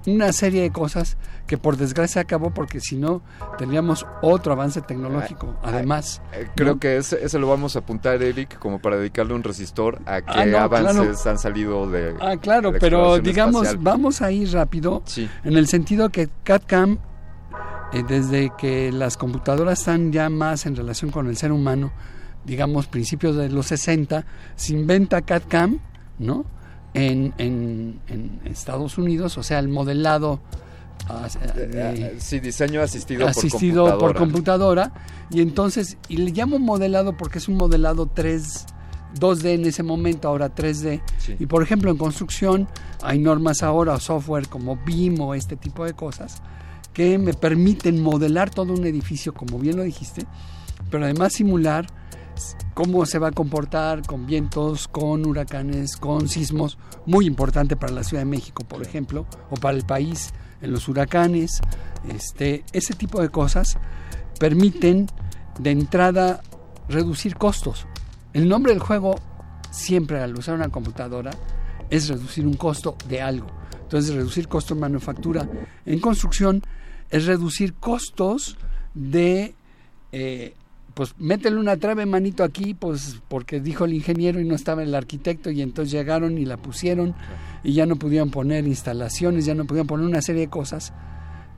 [0.07, 1.17] una serie de cosas
[1.51, 3.23] que por desgracia acabó porque si no
[3.59, 5.57] tendríamos otro avance tecnológico.
[5.65, 6.79] Ah, Además, Eh, creo ¿no?
[6.79, 10.27] que ese, ese lo vamos a apuntar, Eric, como para dedicarle un resistor a qué
[10.29, 10.93] Ah, no, avances
[11.23, 11.31] claro.
[11.31, 12.15] han salido de.
[12.21, 13.83] Ah, claro, de la pero digamos, espacial.
[13.83, 15.29] vamos a ir rápido Sí.
[15.43, 16.99] en el sentido que CAD-CAM,
[17.95, 21.91] eh, desde que las computadoras están ya más en relación con el ser humano,
[22.45, 24.25] digamos, principios de los 60,
[24.55, 25.81] se inventa CAD-CAM,
[26.21, 26.45] ¿no?
[26.95, 30.57] En, en, en Estados Unidos, o sea, el modelado ah,
[31.55, 34.93] de- Eh, sí, diseño asistido, asistido por por computadora.
[35.31, 38.67] y entonces y le llamo modelado porque es un modelado 3
[39.19, 41.35] 2D en ese momento ahora 3D Sí.
[41.39, 42.69] y por ejemplo en construcción
[43.03, 46.41] hay normas ahora software como BIM o este tipo de cosas
[46.93, 50.27] que me permiten modelar todo un edificio como bien lo dijiste
[50.91, 51.87] pero además simular
[52.75, 58.03] cómo se va a comportar con vientos, con huracanes, con sismos, muy importante para la
[58.03, 60.31] Ciudad de México, por ejemplo, o para el país
[60.61, 61.61] en los huracanes,
[62.09, 63.79] este, ese tipo de cosas
[64.39, 65.07] permiten
[65.59, 66.41] de entrada
[66.89, 67.87] reducir costos.
[68.33, 69.17] El nombre del juego
[69.71, 71.31] siempre al usar una computadora
[71.91, 73.47] es reducir un costo de algo.
[73.83, 75.49] Entonces, reducir costos en manufactura.
[75.85, 76.63] En construcción
[77.11, 78.57] es reducir costos
[78.95, 79.55] de,
[80.13, 80.55] eh,
[80.95, 84.95] pues, métele una trave manito aquí, pues, porque dijo el ingeniero y no estaba el
[84.95, 87.15] arquitecto, y entonces llegaron y la pusieron,
[87.63, 90.93] y ya no pudieron poner instalaciones, ya no pudieron poner una serie de cosas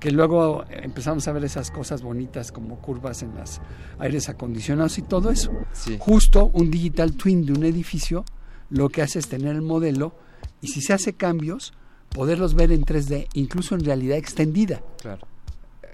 [0.03, 3.61] que luego empezamos a ver esas cosas bonitas como curvas en los
[4.01, 5.53] aires acondicionados y todo eso.
[5.73, 5.97] Sí.
[6.01, 8.25] Justo un digital twin de un edificio
[8.69, 10.17] lo que hace es tener el modelo
[10.61, 11.73] y si se hace cambios,
[12.09, 14.83] poderlos ver en 3D, incluso en realidad extendida.
[15.01, 15.29] Claro.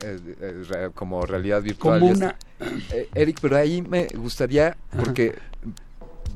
[0.03, 2.01] Eh, eh, como realidad virtual.
[2.01, 2.36] Como una...
[2.92, 5.34] Eh, Eric, pero ahí me gustaría, porque,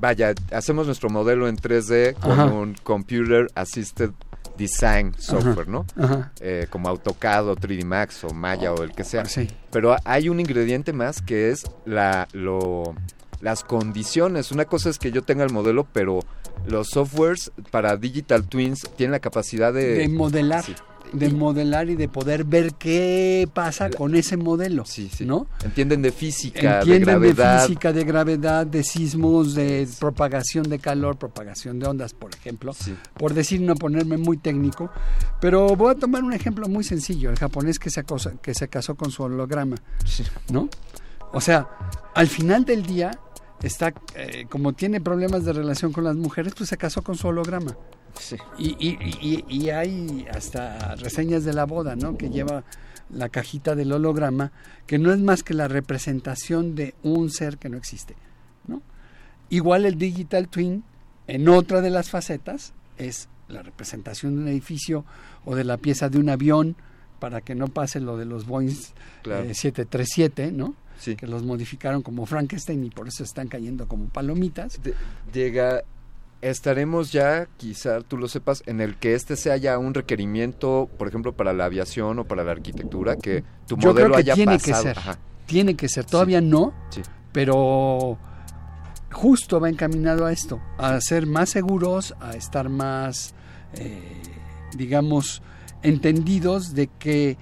[0.00, 2.44] vaya, hacemos nuestro modelo en 3D con Ajá.
[2.46, 4.10] un Computer Assisted
[4.56, 5.86] Design Software, ¿no?
[5.96, 6.32] Ajá.
[6.40, 9.24] Eh, como AutoCAD o 3D Max o Maya o el que sea.
[9.24, 9.48] Sí.
[9.70, 12.94] Pero hay un ingrediente más que es la, lo,
[13.40, 14.52] las condiciones.
[14.52, 16.20] Una cosa es que yo tenga el modelo, pero
[16.66, 19.94] los softwares para Digital Twins tienen la capacidad de...
[19.94, 20.74] de modelar, sí.
[21.12, 25.24] De modelar y de poder ver qué pasa con ese modelo, Sí, sí.
[25.26, 25.46] ¿no?
[25.64, 27.62] Entienden de física, Entienden de de, gravedad.
[27.66, 32.72] física, de gravedad, de sismos, de propagación de calor, propagación de ondas, por ejemplo.
[32.72, 32.94] Sí.
[33.18, 34.90] Por decir, no ponerme muy técnico.
[35.40, 37.30] Pero voy a tomar un ejemplo muy sencillo.
[37.30, 40.24] El japonés que se, acosa- que se casó con su holograma, Sí.
[40.50, 40.68] ¿no?
[41.32, 41.68] O sea,
[42.14, 43.10] al final del día,
[43.62, 47.28] está eh, como tiene problemas de relación con las mujeres, pues se casó con su
[47.28, 47.76] holograma.
[48.18, 48.36] Sí.
[48.58, 52.16] Y, y, y, y hay hasta reseñas de la boda, ¿no?
[52.16, 52.64] Que lleva
[53.10, 54.52] la cajita del holograma,
[54.86, 58.14] que no es más que la representación de un ser que no existe,
[58.66, 58.82] ¿no?
[59.50, 60.84] Igual el Digital Twin,
[61.26, 65.04] en otra de las facetas, es la representación de un edificio
[65.44, 66.76] o de la pieza de un avión,
[67.18, 68.74] para que no pase lo de los Boeing
[69.22, 69.44] Claro.
[69.44, 70.74] eh, 737, ¿no?
[70.98, 71.14] Sí.
[71.16, 74.80] Que los modificaron como Frankenstein y por eso están cayendo como palomitas.
[74.82, 74.94] De-
[75.32, 75.82] llega,
[76.42, 81.08] estaremos ya, quizá tú lo sepas, en el que este sea ya un requerimiento, por
[81.08, 84.34] ejemplo, para la aviación o para la arquitectura, que tu Yo modelo creo que haya
[84.34, 84.82] tiene pasado.
[84.82, 84.98] que ser.
[84.98, 87.00] Ajá, Tiene que ser, todavía no, sí.
[87.32, 88.18] pero
[89.12, 93.34] justo va encaminado a esto, a ser más seguros, a estar más,
[93.74, 94.20] eh,
[94.76, 95.42] digamos,
[95.82, 97.36] entendidos de que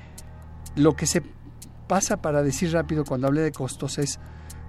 [0.77, 1.23] lo que se
[1.89, 4.19] pasa para decir rápido cuando hablé de costos es,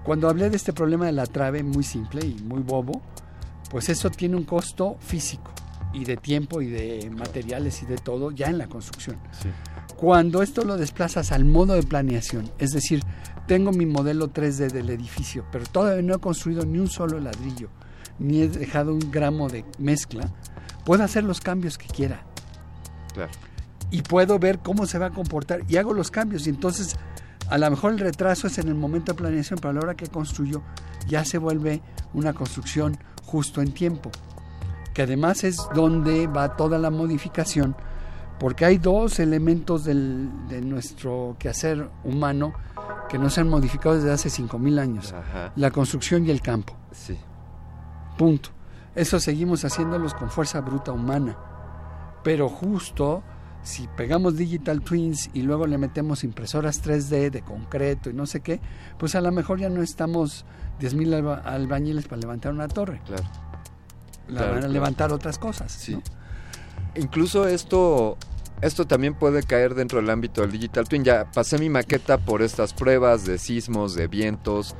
[0.03, 3.01] cuando hablé de este problema de la trave, muy simple y muy bobo,
[3.71, 5.51] pues eso tiene un costo físico
[5.93, 9.17] y de tiempo y de materiales y de todo ya en la construcción.
[9.41, 9.49] Sí.
[9.95, 13.01] Cuando esto lo desplazas al modo de planeación, es decir,
[13.47, 17.69] tengo mi modelo 3D del edificio, pero todavía no he construido ni un solo ladrillo,
[18.19, 20.29] ni he dejado un gramo de mezcla,
[20.85, 22.23] puedo hacer los cambios que quiera
[23.13, 23.31] Claro.
[23.89, 26.95] y puedo ver cómo se va a comportar y hago los cambios y entonces
[27.49, 29.95] a lo mejor el retraso es en el momento de planeación, pero a la hora
[29.95, 30.61] que construyo
[31.07, 31.81] ya se vuelve
[32.13, 32.97] una construcción
[33.31, 34.11] justo en tiempo,
[34.93, 37.75] que además es donde va toda la modificación,
[38.39, 42.53] porque hay dos elementos del- de nuestro quehacer humano
[43.07, 45.51] que no se han modificado desde hace 5.000 años, Ajá.
[45.55, 46.75] la construcción y el campo.
[46.91, 47.17] Sí.
[48.17, 48.49] Punto.
[48.95, 51.37] Eso seguimos haciéndolos con fuerza bruta humana.
[52.23, 53.23] Pero justo
[53.63, 58.41] si pegamos digital twins y luego le metemos impresoras 3D de concreto y no sé
[58.41, 58.59] qué,
[58.97, 60.45] pues a lo mejor ya no estamos
[60.81, 63.01] 10.000 alba- albañiles para levantar una torre.
[63.05, 63.23] Claro.
[64.27, 64.73] La Claro, van a claro.
[64.73, 65.71] levantar otras cosas.
[65.71, 65.93] Sí.
[65.95, 66.01] ¿no?
[66.95, 68.17] Incluso esto,
[68.61, 71.03] esto también puede caer dentro del ámbito del Digital Twin.
[71.03, 74.75] Ya pasé mi maqueta por estas pruebas de sismos, de vientos,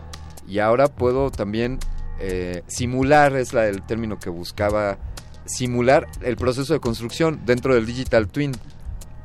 [0.48, 1.80] y ahora puedo también
[2.20, 4.98] eh, simular, es la, el término que buscaba,
[5.46, 8.52] simular el proceso de construcción dentro del Digital Twin.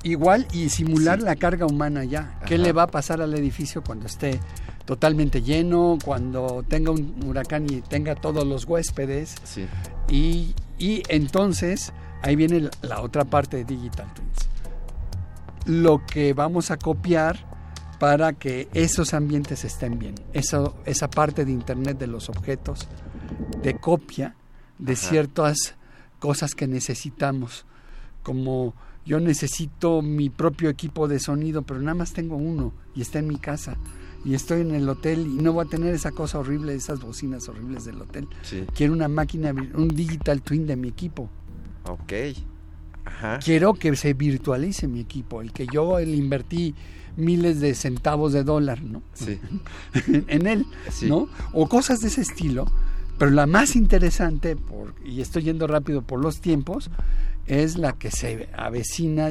[0.03, 2.39] Igual y simular la carga humana ya.
[2.47, 2.63] ¿Qué Ajá.
[2.63, 4.39] le va a pasar al edificio cuando esté
[4.87, 9.35] totalmente lleno, cuando tenga un huracán y tenga todos los huéspedes?
[9.45, 9.67] Sí.
[10.09, 14.49] Y, y entonces ahí viene la, otra parte de Digital Twins.
[15.67, 17.45] Lo que vamos a copiar
[17.99, 20.15] para que esos ambientes estén bien.
[20.33, 22.87] Eso, esa parte de Internet de los objetos,
[23.63, 24.37] de copia
[24.79, 25.09] de Ajá.
[25.09, 25.75] ciertas
[26.21, 27.67] cosas que necesitamos.
[28.23, 28.75] Como
[29.05, 33.29] yo necesito mi propio equipo de sonido, pero nada más tengo uno y está en
[33.29, 33.77] mi casa.
[34.27, 37.49] Y estoy en el hotel y no voy a tener esa cosa horrible, esas bocinas
[37.49, 38.27] horribles del hotel.
[38.43, 38.65] Sí.
[38.75, 41.31] Quiero una máquina, un digital twin de mi equipo.
[41.85, 42.13] Ok.
[43.05, 43.39] Ajá.
[43.39, 46.75] Quiero que se virtualice mi equipo, el que yo le invertí
[47.17, 49.01] miles de centavos de dólar, ¿no?
[49.15, 49.39] Sí.
[50.27, 51.09] en él, Sí.
[51.09, 51.29] ¿no?
[51.53, 52.67] O cosas de ese estilo.
[53.19, 56.91] Pero la más interesante, por, y estoy yendo rápido por los tiempos,
[57.47, 59.31] es la que se avecina,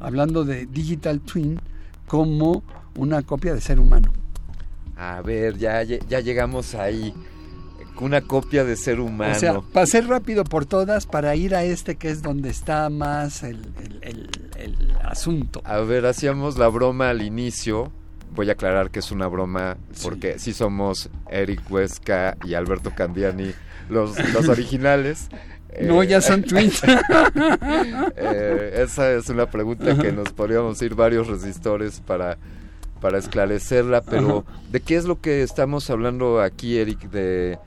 [0.00, 1.60] hablando de Digital Twin,
[2.06, 2.62] como
[2.96, 4.12] una copia de ser humano.
[4.98, 7.14] A ver, ya, ya llegamos ahí.
[8.00, 9.32] Una copia de ser humano.
[9.34, 13.42] O sea, pasé rápido por todas para ir a este que es donde está más
[13.42, 15.60] el, el- el- el asunto.
[15.64, 17.90] A ver, hacíamos la broma al inicio.
[18.36, 23.52] Voy a aclarar que es una broma porque sí, somos Eric Huesca y Alberto Candiani
[23.88, 25.28] los, los originales.
[25.82, 26.80] No, Eh, ya son twins.
[28.16, 32.38] eh, esa es una pregunta que nos podríamos ir varios resistores para,
[33.00, 37.10] para esclarecerla, pero ¿de qué es lo que estamos hablando aquí, Eric?
[37.10, 37.58] ¿De,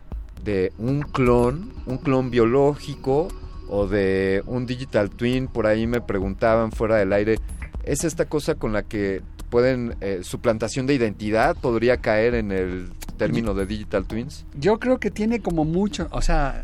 [0.43, 3.27] de un clon, un clon biológico
[3.69, 5.47] o de un digital twin?
[5.47, 7.39] Por ahí me preguntaban fuera del aire,
[7.83, 12.89] ¿es esta cosa con la que pueden, eh, suplantación de identidad podría caer en el
[13.17, 14.45] término de digital twins?
[14.55, 16.63] Yo creo que tiene como mucho, o sea,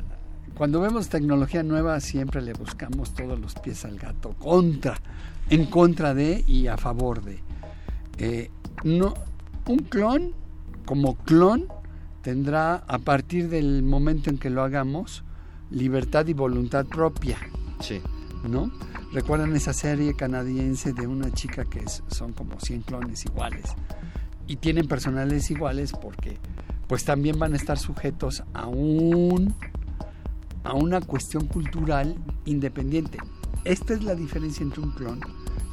[0.57, 4.99] cuando vemos tecnología nueva siempre le buscamos todos los pies al gato, contra,
[5.51, 7.39] en contra de y a favor de.
[8.17, 8.49] Eh,
[8.83, 9.13] no,
[9.67, 10.33] un clon,
[10.85, 11.65] como clon,
[12.21, 15.23] tendrá a partir del momento en que lo hagamos
[15.69, 17.37] libertad y voluntad propia.
[17.79, 18.01] Sí.
[18.47, 18.71] ¿no?
[19.11, 23.65] ¿Recuerdan esa serie canadiense de una chica que es- son como 100 clones iguales?
[24.47, 26.37] Y tienen personales iguales porque
[26.87, 29.53] pues también van a estar sujetos a un
[30.63, 32.15] a una cuestión cultural
[32.45, 33.17] independiente.
[33.65, 35.19] Esta es la diferencia entre un clon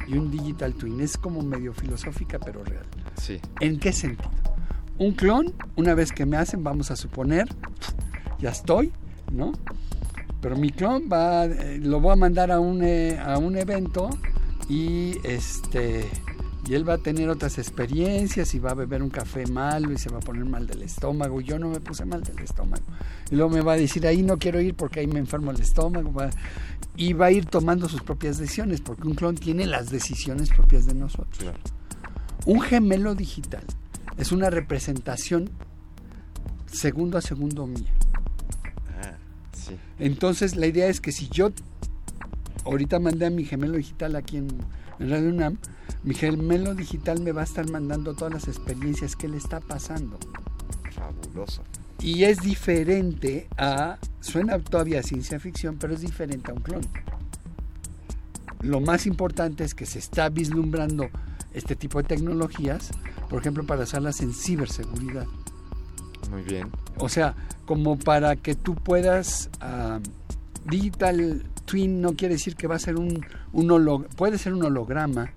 [0.07, 0.99] y un digital twin.
[0.99, 2.85] Es como medio filosófica pero real.
[3.17, 3.39] Sí.
[3.61, 4.29] ¿En qué sentido?
[4.97, 7.47] Un clon, una vez que me hacen, vamos a suponer,
[8.39, 8.91] ya estoy,
[9.31, 9.51] ¿no?
[10.41, 14.09] Pero mi clon va, eh, lo voy a mandar a un, eh, a un evento
[14.69, 16.09] y este
[16.67, 19.99] y él va a tener otras experiencias y va a beber un café malo y
[19.99, 21.39] se va a poner mal del estómago.
[21.39, 22.83] Yo no me puse mal del estómago.
[23.29, 25.59] Y luego me va a decir, ahí no quiero ir porque ahí me enfermo el
[25.61, 26.11] estómago.
[26.11, 26.31] va-
[26.97, 30.87] Y va a ir tomando sus propias decisiones porque un clon tiene las decisiones propias
[30.87, 31.37] de nosotros.
[31.37, 31.59] Claro.
[32.45, 33.63] Un gemelo digital
[34.17, 35.49] es una representación
[36.71, 37.91] segundo a segundo mía.
[39.01, 39.15] Ah,
[39.53, 39.75] sí.
[39.99, 41.51] Entonces la idea es que si yo
[42.65, 44.47] ahorita mandé a mi gemelo digital aquí en,
[44.99, 45.57] en Radio UNAM,
[46.03, 50.19] mi gemelo digital me va a estar mandando todas las experiencias que le está pasando.
[50.91, 51.63] Fabuloso.
[51.99, 56.81] Y es diferente a, suena todavía a ciencia ficción, pero es diferente a un clon.
[58.61, 61.09] Lo más importante es que se está vislumbrando
[61.55, 62.91] este tipo de tecnologías,
[63.29, 65.25] por ejemplo, para usarlas en ciberseguridad.
[66.29, 66.69] Muy bien.
[66.97, 67.35] O sea,
[67.65, 69.49] como para que tú puedas...
[69.61, 69.99] ah,
[70.65, 73.25] digital twin no quiere decir que va a ser un,
[74.15, 75.31] puede ser un holograma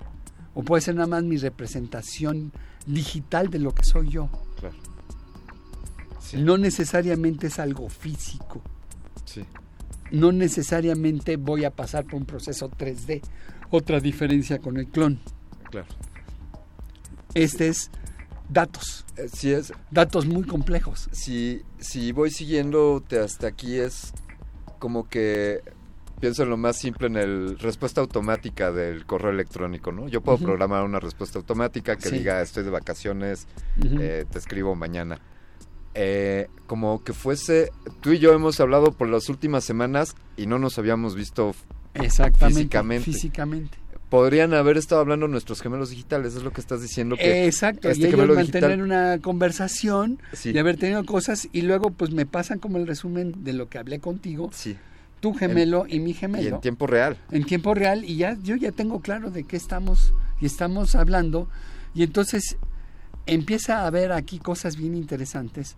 [0.54, 2.52] o puede ser nada más mi representación
[2.86, 4.28] digital de lo que soy yo.
[4.58, 4.76] Claro.
[6.20, 6.38] Sí.
[6.38, 8.60] No necesariamente es algo físico.
[9.24, 9.44] Sí.
[10.10, 13.22] No necesariamente voy a pasar por un proceso 3D.
[13.70, 15.18] Otra diferencia con el clon.
[15.70, 15.86] Claro.
[17.34, 17.90] Este es
[18.48, 21.08] datos, Eh, sí es, datos muy complejos.
[21.12, 24.12] si, si voy siguiéndote hasta aquí es
[24.78, 25.60] como que
[26.20, 30.08] pienso en lo más simple en el respuesta automática del correo electrónico, ¿no?
[30.08, 32.18] Yo puedo programar una respuesta automática que Sí.
[32.18, 33.46] diga estoy de vacaciones,
[33.82, 35.20] eh, te escribo mañana.
[35.94, 37.70] Eh, como que fuese,
[38.00, 41.54] tú y yo hemos hablado por las últimas semanas y no nos habíamos visto.
[41.94, 42.54] Exactamente.
[42.60, 43.04] físicamente.
[43.04, 43.78] Físicamente.
[44.10, 48.04] Podrían haber estado hablando nuestros gemelos digitales, es lo que estás diciendo que Exacto, este
[48.04, 50.50] y ellos mantener digital- una conversación Sí.
[50.54, 53.76] y haber tenido cosas y luego pues me pasan como el resumen de lo que
[53.76, 54.76] hablé contigo, sí,
[55.20, 57.18] tu gemelo y mi y gemelo, en tiempo real.
[57.32, 61.48] en tiempo real y ya yo ya tengo claro de qué estamos y estamos hablando
[61.94, 62.56] y entonces
[63.26, 65.76] empieza a haber aquí cosas bien interesantes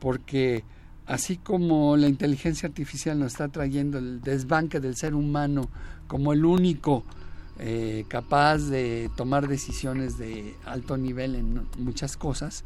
[0.00, 0.64] porque
[1.06, 5.70] así como la inteligencia artificial nos está trayendo el desbanque del ser humano
[6.08, 7.04] como el único
[7.62, 12.64] eh, capaz de tomar decisiones de alto nivel en muchas cosas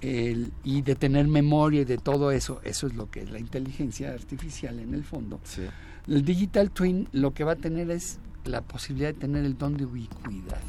[0.00, 2.60] el- y de tener memoria y de todo eso.
[2.64, 5.38] Eso es lo que es la inteligencia artificial en el fondo.
[5.44, 5.62] Sí.
[6.06, 9.76] El digital twin lo que va a tener es la posibilidad de tener el don
[9.76, 10.60] de ubicuidad.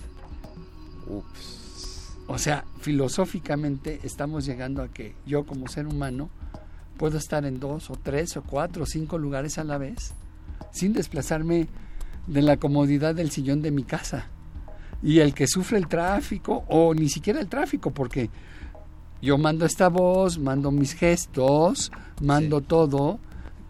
[1.07, 2.15] Ups.
[2.27, 6.29] O sea, filosóficamente estamos llegando a que yo como ser humano
[6.97, 10.13] puedo estar en dos o tres o cuatro o cinco lugares a la vez
[10.73, 11.67] sin desplazarme
[12.28, 14.28] de la comodidad del sillón de mi casa.
[15.01, 18.30] Y el que sufre el tráfico o ni siquiera el tráfico porque
[19.21, 23.19] yo mando esta voz, mando mis gestos, mando todo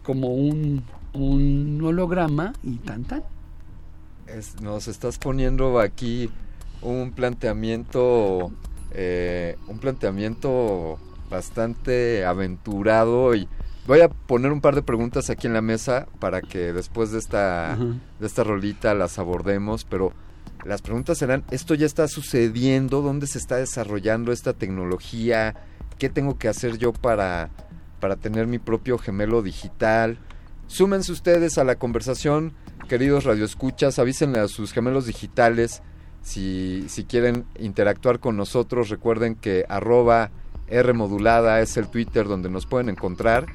[0.03, 0.83] como un,
[1.13, 3.23] un holograma y tan tan.
[4.27, 6.29] Es- nos estás poniendo aquí
[6.81, 8.51] un planteamiento,
[8.91, 10.97] eh, un planteamiento
[11.29, 13.47] bastante aventurado y
[13.87, 17.19] voy a poner un par de preguntas aquí en la mesa para que después de
[17.19, 17.77] esta,
[18.19, 20.11] de esta rolita las abordemos, pero
[20.65, 23.01] las preguntas serán, ¿esto ya está sucediendo?
[23.01, 25.55] ¿Dónde se está desarrollando esta tecnología?
[25.97, 27.49] ¿Qué tengo que hacer yo para,
[28.01, 30.19] para tener mi propio gemelo digital?
[30.67, 32.51] Súmense ustedes a la conversación,
[32.89, 35.81] queridos radioescuchas, avísenle a sus gemelos digitales
[36.21, 38.89] si, si quieren interactuar con nosotros.
[38.89, 40.31] Recuerden que arroba
[40.67, 43.45] R modulada es el Twitter donde nos pueden encontrar.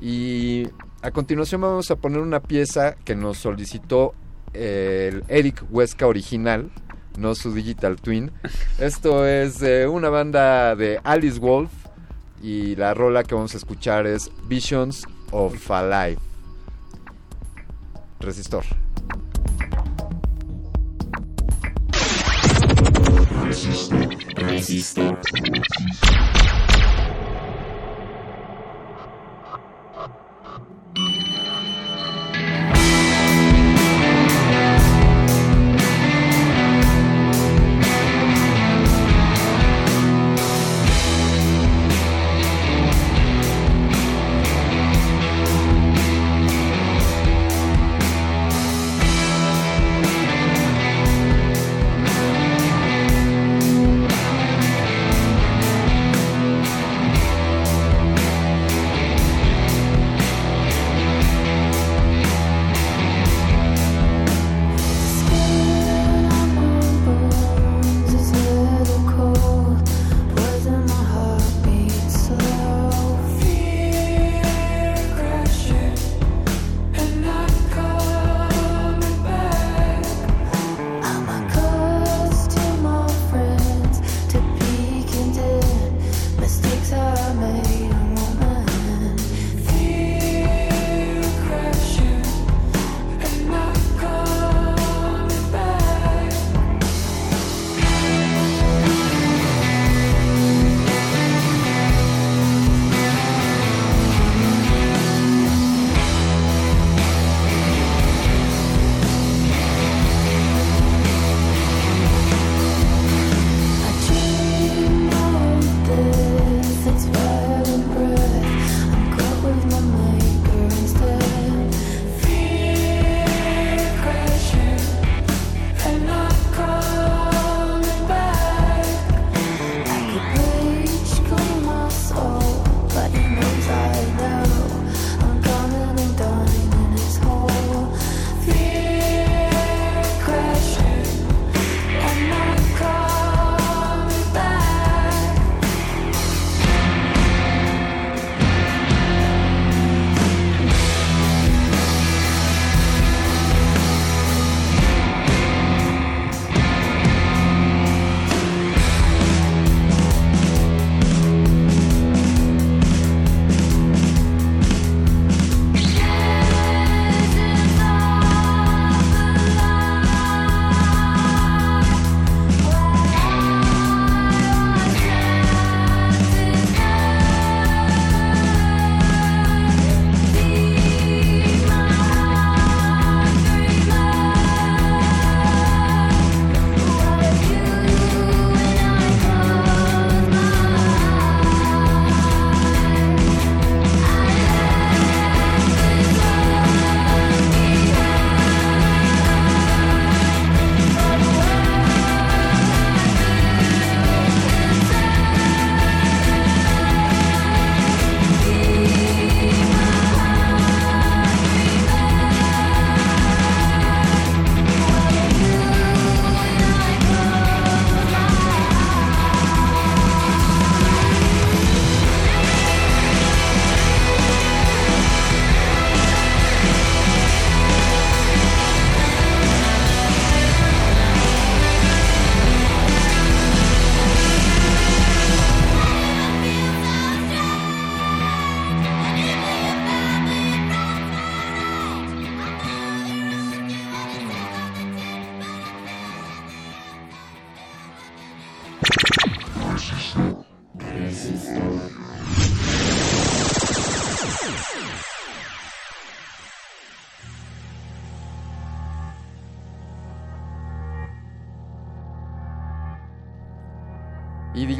[0.00, 0.68] Y
[1.02, 4.14] a continuación vamos a poner una pieza que nos solicitó
[4.52, 6.70] el Eric Huesca original,
[7.18, 8.30] no su Digital Twin.
[8.78, 11.70] Esto es una banda de Alice Wolf
[12.42, 16.20] y la rola que vamos a escuchar es Visions of a Life.
[18.20, 18.64] Resistor.
[24.50, 25.06] Visions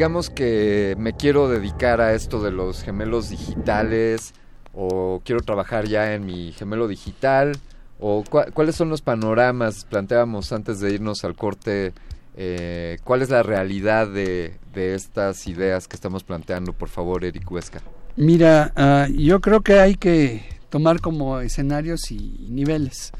[0.06, 4.34] digamos que me quiero dedicar a esto de los gemelos digitales
[4.72, 7.58] o quiero trabajar ya en mi gemelo digital
[7.98, 8.22] o
[8.54, 11.92] cuáles son los panoramas, planteábamos antes de irnos al corte,
[12.36, 17.50] eh, cuál es la realidad de, de estas ideas que estamos planteando, por favor, Eric
[17.50, 17.80] Huesca.
[18.14, 23.10] Mira, ah, yo creo que hay que tomar como escenarios y niveles.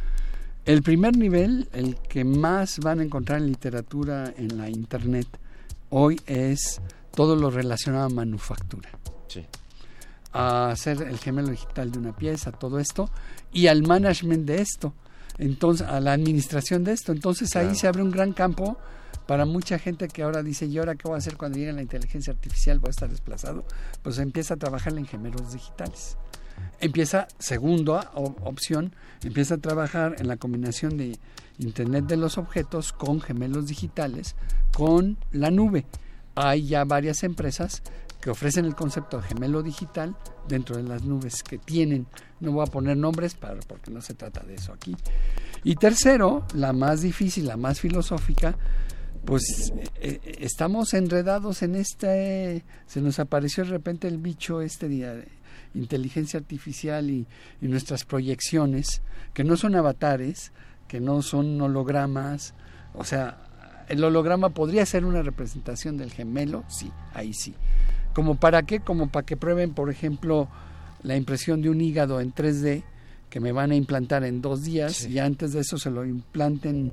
[0.65, 5.27] El primer nivel, el que más van a encontrar en literatura en la internet
[5.99, 6.83] hoy es
[7.15, 8.91] todo lo relacionado a manufactura.
[9.29, 9.47] Sí.
[10.33, 13.09] A hacer el gemelo digital de una pieza, todo esto,
[13.51, 14.93] y al management de esto,
[15.39, 17.13] entonces a la administración de esto.
[17.13, 18.77] Entonces ahí se abre un gran campo
[19.27, 21.81] para mucha gente que ahora dice, ¿y ahora qué voy a hacer cuando llegue la
[21.81, 22.79] inteligencia artificial?
[22.79, 23.65] Voy a estar desplazado.
[24.03, 26.19] Pues empieza a trabajar en gemelos digitales.
[26.79, 31.19] Empieza, segunda opción, empieza a trabajar en la combinación de
[31.59, 34.37] Internet de los objetos con gemelos digitales,
[34.75, 35.87] con la nube.
[36.35, 37.83] Hay ya varias empresas
[38.21, 40.17] que ofrecen el concepto de gemelo digital
[40.49, 42.07] dentro de las nubes que tienen.
[42.41, 44.97] No voy a poner nombres para, porque no se trata de eso aquí.
[45.65, 48.59] Y tercero, la más difícil, la más filosófica,
[49.25, 54.89] pues eh, eh, estamos enredados en este, se nos apareció de repente el bicho este
[54.89, 55.29] día de
[55.75, 57.27] inteligencia artificial y
[57.61, 59.03] nuestras proyecciones,
[59.35, 60.53] que no son avatares,
[60.89, 62.55] que no son hologramas,
[62.95, 63.39] o sea,
[63.89, 67.55] el holograma podría ser una representación del gemelo, sí, ahí sí.
[68.15, 68.81] ¿Como para qué?
[68.81, 70.49] Como para que prueben, por ejemplo,
[71.03, 72.83] la impresión de un hígado en 3D
[73.31, 76.93] que me van a implantar en dos días y antes de eso se lo implanten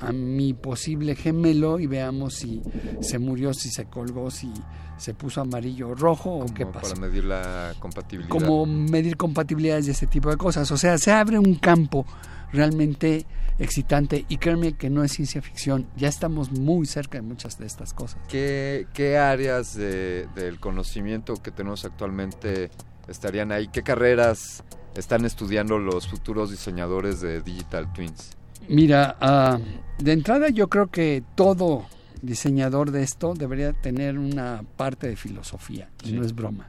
[0.00, 2.62] a mi posible gemelo y veamos si
[3.00, 4.50] se murió, si se colgó, si
[4.96, 6.94] se puso amarillo o rojo o qué Como pasó.
[6.94, 8.30] para medir la compatibilidad.
[8.30, 10.70] Como medir compatibilidades y ese tipo de cosas.
[10.70, 12.06] O sea, se abre un campo
[12.52, 13.26] realmente
[13.58, 15.86] excitante y créanme que no es ciencia ficción.
[15.96, 18.18] Ya estamos muy cerca de muchas de estas cosas.
[18.28, 22.70] ¿Qué, qué áreas de- del conocimiento que tenemos actualmente
[23.08, 23.68] estarían ahí?
[23.68, 24.64] ¿Qué carreras
[24.96, 28.30] están estudiando los futuros diseñadores de Digital Twins?
[28.68, 29.58] Mira, ah,
[29.98, 31.86] de entrada yo creo que todo
[32.22, 36.68] diseñador de esto debería tener una parte de filosofía, y no es broma.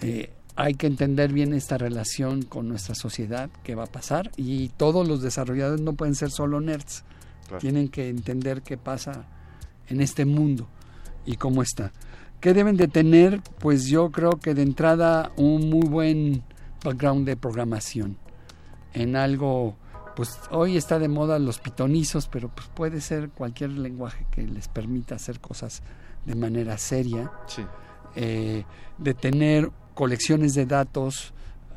[0.00, 4.68] Eh, hay que entender bien esta relación con nuestra sociedad, qué va a pasar, y
[4.70, 7.04] todos los desarrolladores no pueden ser solo nerds,
[7.48, 7.58] Claro.
[7.60, 9.26] tienen que entender qué pasa
[9.88, 10.66] en este mundo
[11.26, 11.92] y cómo está.
[12.40, 13.40] ¿Qué deben de tener?
[13.58, 16.42] Pues yo creo que de entrada un muy buen
[16.82, 18.16] background de programación
[18.94, 19.76] en algo,
[20.16, 24.68] pues hoy está de moda los pitonizos, pero pues puede ser cualquier lenguaje que les
[24.68, 25.82] permita hacer cosas
[26.24, 27.62] de manera seria, Sí.
[28.16, 28.64] eh,
[28.98, 31.32] de tener colecciones de datos,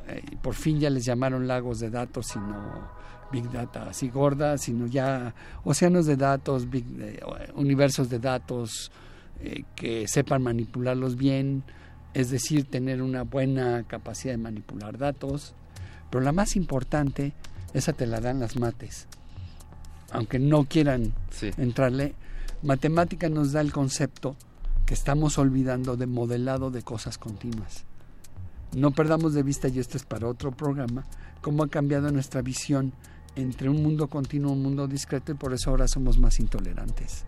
[0.07, 2.89] eh, por fin ya les llamaron lagos de datos, sino
[3.31, 7.19] Big Data así gorda, sino ya océanos de datos, big, eh,
[7.55, 8.91] universos de datos,
[9.41, 11.63] eh, que sepan manipularlos bien,
[12.13, 15.53] es decir, tener una buena capacidad de manipular datos.
[16.09, 17.33] Pero la más importante,
[17.73, 19.07] esa te la dan las mates.
[20.11, 21.51] Aunque no quieran Sí.
[21.57, 22.15] entrarle,
[22.63, 24.37] matemática nos da el concepto
[24.85, 27.86] que estamos olvidando de modelado de cosas continuas.
[28.77, 31.03] No perdamos de vista, y esto es para otro programa,
[31.41, 32.93] cómo ha cambiado nuestra visión
[33.35, 37.25] entre un mundo continuo y un mundo discreto y por eso ahora somos más intolerantes.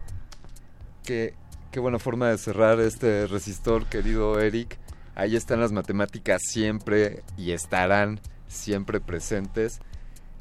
[1.03, 1.33] Qué,
[1.71, 4.77] qué buena forma de cerrar este resistor, querido Eric.
[5.15, 9.79] Ahí están las matemáticas siempre y estarán siempre presentes.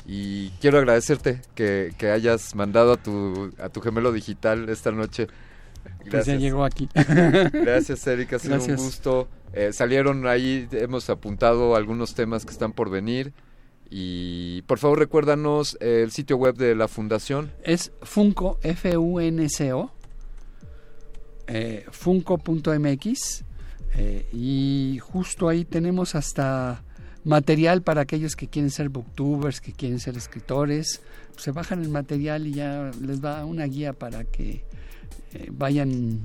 [0.07, 5.27] Y quiero agradecerte que, que hayas mandado a tu, a tu gemelo digital esta noche.
[6.11, 6.89] Pues ya llegó aquí.
[6.95, 8.35] Gracias, Eric.
[8.35, 8.79] Ha sido Gracias.
[8.79, 9.29] un gusto.
[9.53, 13.33] Eh, salieron ahí, hemos apuntado algunos temas que están por venir.
[13.91, 17.53] Y por favor, recuérdanos el sitio web de la fundación.
[17.63, 17.91] Es
[18.63, 19.91] F-U-N-C-O,
[21.47, 23.45] eh, funko.mx,
[23.95, 26.85] eh, y justo ahí tenemos hasta
[27.25, 31.01] material para aquellos que quieren ser booktubers, que quieren ser escritores.
[31.39, 34.65] Se bajan el material y ya les da una guía para que
[35.53, 36.21] vayan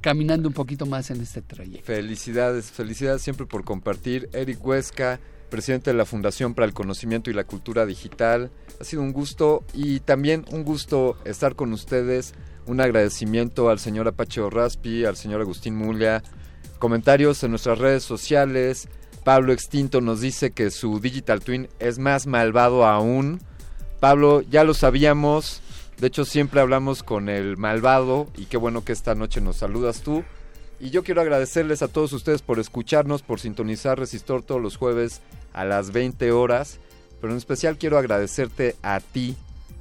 [0.00, 1.86] caminando un poquito más en este trayecto.
[1.86, 4.28] Felicidades, felicidades siempre por compartir.
[4.32, 8.50] Eric Huesca, presidente de la Fundación para el Conocimiento y la Cultura Digital.
[8.80, 12.34] Ha sido un gusto y también un gusto estar con ustedes.
[12.66, 16.22] Un agradecimiento al señor Apache Raspi, al señor Agustín Mulia.
[16.78, 18.88] Comentarios en nuestras redes sociales.
[19.22, 23.40] Pablo Extinto nos dice que su Digital Twin es más malvado aún.
[24.00, 25.62] Pablo, ya lo sabíamos.
[25.98, 30.02] De hecho, siempre hablamos con el malvado y qué bueno que esta noche nos saludas
[30.02, 30.24] tú.
[30.80, 35.20] Y yo quiero agradecerles a todos ustedes por escucharnos, por sintonizar Resistor todos los jueves
[35.52, 36.78] a las 20 horas.
[37.20, 39.36] Pero en especial quiero agradecerte a ti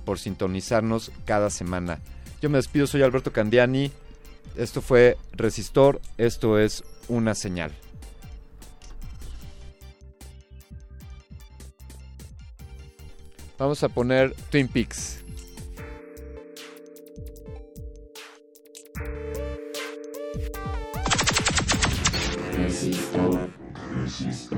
[0.05, 1.99] por sintonizarnos cada semana.
[2.41, 3.91] Yo me despido, soy Alberto Candiani.
[4.55, 7.71] Esto fue Resistor, esto es una señal.
[13.57, 15.22] Vamos a poner Twin Peaks.
[22.73, 23.53] This is over.
[23.95, 24.51] This is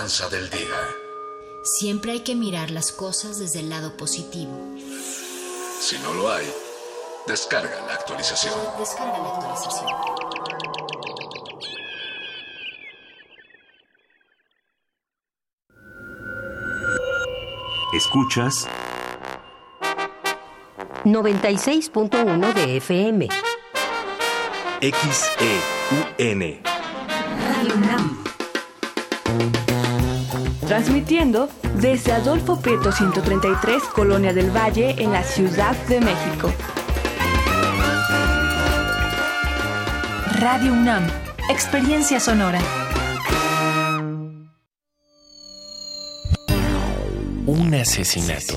[0.00, 0.96] del día.
[1.62, 4.50] Siempre hay que mirar las cosas desde el lado positivo.
[5.78, 6.50] Si no lo hay,
[7.26, 8.54] descarga la actualización.
[8.78, 9.86] Descarga la actualización.
[17.92, 18.66] Escuchas
[21.04, 23.28] 96.1 de FM.
[24.80, 26.62] XEUN.
[27.52, 28.19] Radio.
[30.70, 31.48] Transmitiendo
[31.80, 36.52] desde Adolfo Prieto 133, Colonia del Valle, en la Ciudad de México.
[40.38, 41.08] Radio UNAM.
[41.50, 42.60] Experiencia sonora.
[47.46, 48.54] Un asesinato.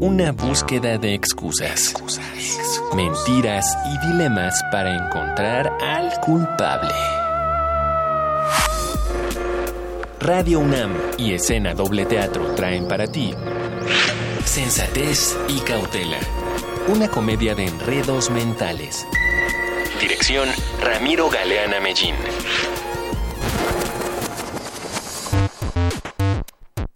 [0.00, 1.94] Una búsqueda de excusas,
[2.96, 6.92] mentiras y dilemas para encontrar al culpable.
[10.20, 13.34] Radio UNAM y Escena Doble Teatro traen para ti
[14.44, 16.18] Sensatez y Cautela,
[16.88, 19.06] una comedia de enredos mentales.
[19.98, 20.46] Dirección
[20.82, 22.14] Ramiro Galeana Mellín.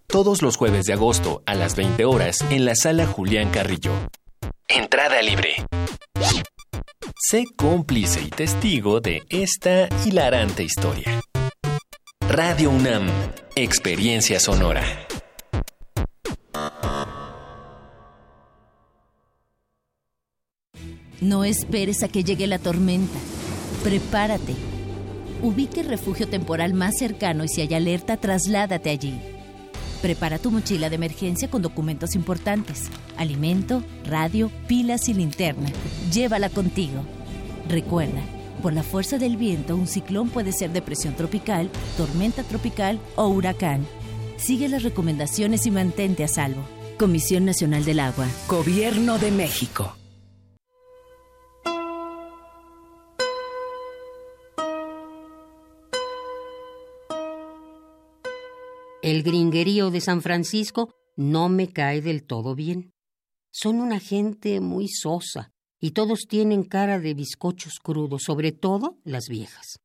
[0.06, 3.92] Todos los jueves de agosto a las 20 horas en la sala Julián Carrillo.
[4.68, 5.64] Entrada libre.
[7.18, 11.22] Sé cómplice y testigo de esta hilarante historia.
[12.28, 13.06] Radio UNAM,
[13.54, 14.82] Experiencia Sonora.
[21.20, 23.18] No esperes a que llegue la tormenta.
[23.82, 24.54] Prepárate.
[25.42, 29.20] Ubique el refugio temporal más cercano y si hay alerta, trasládate allí.
[30.02, 32.84] Prepara tu mochila de emergencia con documentos importantes,
[33.16, 35.70] alimento, radio, pilas y linterna.
[36.12, 37.04] Llévala contigo.
[37.68, 38.20] Recuerda,
[38.62, 43.86] por la fuerza del viento, un ciclón puede ser depresión tropical, tormenta tropical o huracán.
[44.36, 46.64] Sigue las recomendaciones y mantente a salvo.
[46.98, 48.26] Comisión Nacional del Agua.
[48.48, 49.96] Gobierno de México.
[59.02, 62.94] El gringuerío de San Francisco no me cae del todo bien.
[63.50, 65.53] Son una gente muy sosa
[65.84, 69.80] y todos tienen cara de bizcochos crudos, sobre todo las viejas.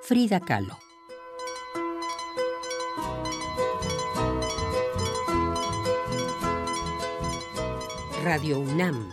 [0.00, 0.78] Frida Kahlo.
[8.22, 9.10] Radio UNAM.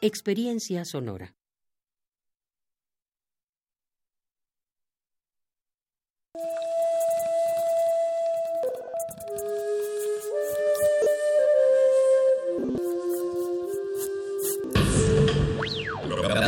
[0.00, 1.34] Experiencia sonora.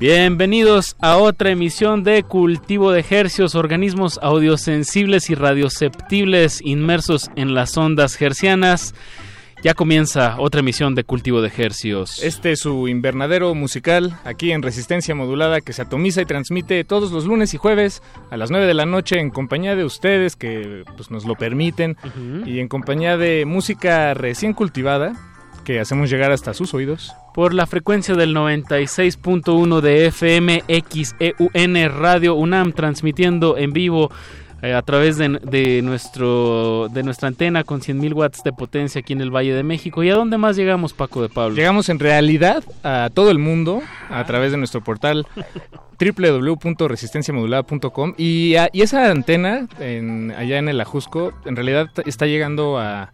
[0.00, 7.76] Bienvenidos a otra emisión de Cultivo de Hercios, organismos audiosensibles y radioceptibles inmersos en las
[7.76, 8.94] ondas hercianas.
[9.62, 12.22] Ya comienza otra emisión de Cultivo de Hercios.
[12.22, 17.12] Este es su invernadero musical aquí en Resistencia Modulada que se atomiza y transmite todos
[17.12, 20.82] los lunes y jueves a las 9 de la noche en compañía de ustedes que
[20.96, 21.98] pues, nos lo permiten
[22.46, 25.12] y en compañía de música recién cultivada
[25.66, 27.12] que hacemos llegar hasta sus oídos.
[27.34, 34.10] Por la frecuencia del 96.1 de FM XEUN Radio UNAM transmitiendo en vivo
[34.62, 39.12] eh, a través de, de nuestro de nuestra antena con 100.000 watts de potencia aquí
[39.14, 40.02] en el Valle de México.
[40.02, 41.54] ¿Y a dónde más llegamos, Paco de Pablo?
[41.56, 45.24] Llegamos en realidad a todo el mundo a través de nuestro portal
[45.98, 52.78] www.resistenciamodulada.com y, a- y esa antena en- allá en el Ajusco en realidad está llegando
[52.78, 53.12] a,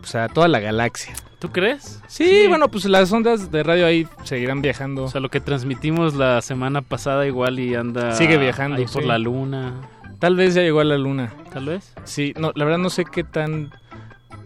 [0.00, 1.14] pues, a toda la galaxia.
[1.38, 2.02] ¿Tú crees?
[2.06, 5.04] Sí, bueno, pues las ondas de radio ahí seguirán viajando.
[5.04, 8.12] O sea, lo que transmitimos la semana pasada igual y anda...
[8.12, 9.72] Sigue viajando, ahí por la luna.
[10.18, 11.32] Tal vez ya llegó a la luna.
[11.50, 11.94] ¿Tal vez?
[12.04, 13.70] Sí, no, la verdad no sé qué tan...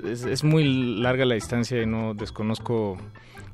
[0.04, 0.62] Es, es muy
[1.00, 2.96] larga la distancia y no desconozco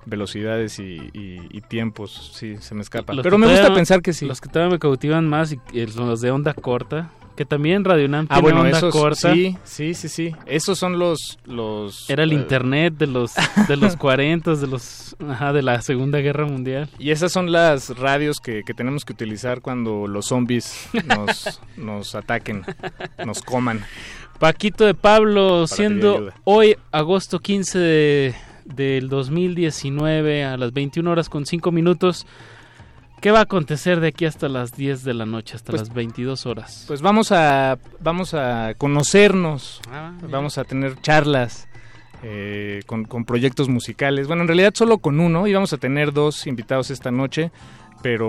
[0.05, 2.33] velocidades y, y- y tiempos.
[2.35, 3.13] Sí, se me escapa.
[3.15, 4.27] Los Pero me gusta pensar que sí.
[4.27, 7.11] Los que todavía me cautivan más y, y los de onda corta.
[7.41, 9.33] Que también Radio UNAM Ah, tiene bueno, onda esos corta.
[9.33, 10.37] sí, sí, sí, sí.
[10.45, 13.33] Esos son los los Era el eh, internet de los
[13.67, 16.91] de los 40, de los ajá, de la Segunda Guerra Mundial.
[16.99, 22.15] Y esas son las radios que, que tenemos que utilizar cuando los zombies nos, nos
[22.15, 22.63] ataquen,
[23.25, 23.87] nos coman.
[24.39, 28.35] Paquito de Pablo, Para siendo hoy agosto 15 de,
[28.67, 32.27] del 2019 a las 21 horas con 5 minutos.
[33.21, 35.95] ¿Qué va a acontecer de aquí hasta las 10 de la noche, hasta Pues- las
[35.95, 36.85] 22 horas?
[36.89, 41.69] Pues vamos a vamos a conocernos, Ah, vamos a tener charlas
[42.23, 44.27] eh, con, con proyectos musicales.
[44.27, 47.51] Bueno, en realidad solo con uno y vamos a tener dos invitados esta noche,
[48.03, 48.29] pero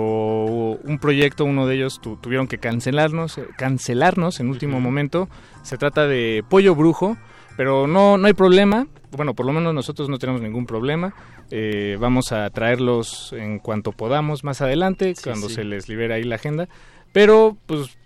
[0.84, 5.28] un proyecto, uno de ellos tu- tuvieron que cancelarnos, eh, cancelarnos en último momento.
[5.64, 7.18] Se trata de Pollo Brujo,
[7.58, 8.88] pero no no hay problema.
[9.12, 11.14] Bueno, por lo menos nosotros no tenemos ningún problema.
[11.50, 15.56] Eh, vamos a traerlos en cuanto podamos más adelante, cuando sí.
[15.56, 16.70] se les libera ahí la agenda.
[17.12, 17.98] Pero, pues,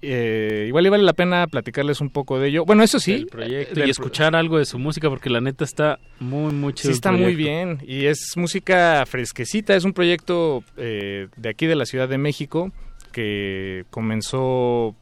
[0.00, 2.64] eh, igual y vale la pena platicarles un poco de ello.
[2.64, 3.14] Bueno, eso sí.
[3.14, 6.72] el proyecto del y escuchar algo de su música porque la neta está muy muy
[6.72, 7.80] chido Sí, está muy bien.
[7.84, 9.74] Y es música fresquecita.
[9.74, 12.70] Es un proyecto eh, de aquí de la Ciudad de México
[13.10, 14.94] que comenzó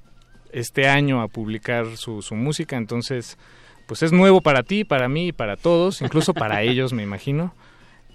[0.52, 2.78] este año a publicar su, su música.
[2.78, 3.36] Entonces,
[3.86, 7.54] pues es nuevo para ti, para mí y para todos, incluso para ellos, me imagino.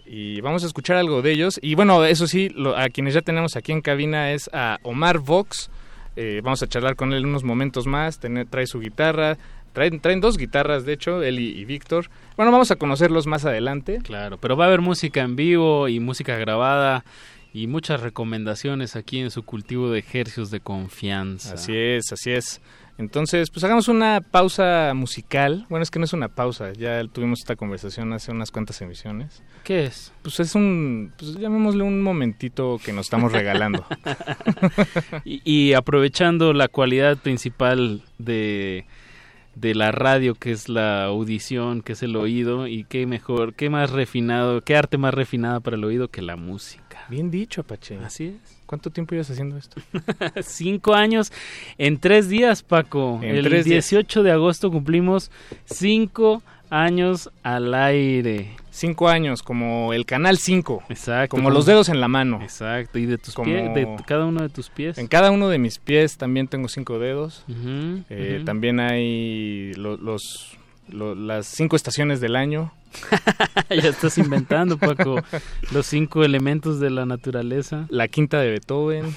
[0.06, 1.60] Y vamos a escuchar algo de ellos.
[1.62, 5.20] Y bueno, eso sí, lo- a quienes ya tenemos aquí en cabina es a Omar
[5.20, 5.70] Vox.
[6.18, 8.20] Eh, vamos a charlar con él unos momentos más.
[8.20, 9.38] Trae su guitarra.
[9.72, 12.10] Traen, traen dos guitarras, de hecho, él y, y Víctor.
[12.36, 14.00] Bueno, vamos a conocerlos más adelante.
[14.04, 17.06] Claro, pero va a haber música en vivo y música grabada
[17.54, 21.54] y muchas recomendaciones aquí en su cultivo de ejercicios de confianza.
[21.54, 22.60] Así es, así es.
[23.02, 25.66] Entonces, pues hagamos una pausa musical.
[25.70, 29.41] Bueno, es que no es una pausa, ya tuvimos esta conversación hace unas cuantas emisiones.
[29.64, 30.14] ¿Qué es?
[30.22, 33.84] Pues es un, pues llamémosle un momentito que nos estamos regalando.
[35.26, 38.86] y, y aprovechando la cualidad principal de,
[39.56, 43.70] de la radio, que es la audición, que es el oído, y qué mejor, qué
[43.72, 47.06] más refinado, qué arte más refinada para el oído que la música.
[47.10, 47.97] Bien dicho, Apache.
[47.97, 48.61] Así es.
[48.72, 49.82] ¿Cuánto tiempo llevas haciendo esto?
[50.44, 51.34] cinco años
[51.78, 53.20] en tres días, Paco.
[53.22, 53.90] En el tres días.
[53.90, 55.30] 18 de agosto cumplimos
[55.66, 58.52] cinco años al aire.
[58.70, 60.84] Cinco años, como el Canal 5.
[60.88, 61.36] Exacto.
[61.36, 62.40] Como los dedos en la mano.
[62.42, 62.98] Exacto.
[62.98, 64.98] Y de tus Como- pies, de cada uno de tus pies.
[64.98, 67.44] En cada uno de mis pies también tengo cinco dedos.
[68.10, 68.42] Eh.
[68.46, 70.58] También hay lo- los,
[70.92, 72.72] lo- las cinco estaciones del año.
[73.70, 75.22] ya estás inventando, Paco.
[75.72, 77.86] Los cinco elementos de la naturaleza.
[77.89, 79.16] La quinta de Beethoven.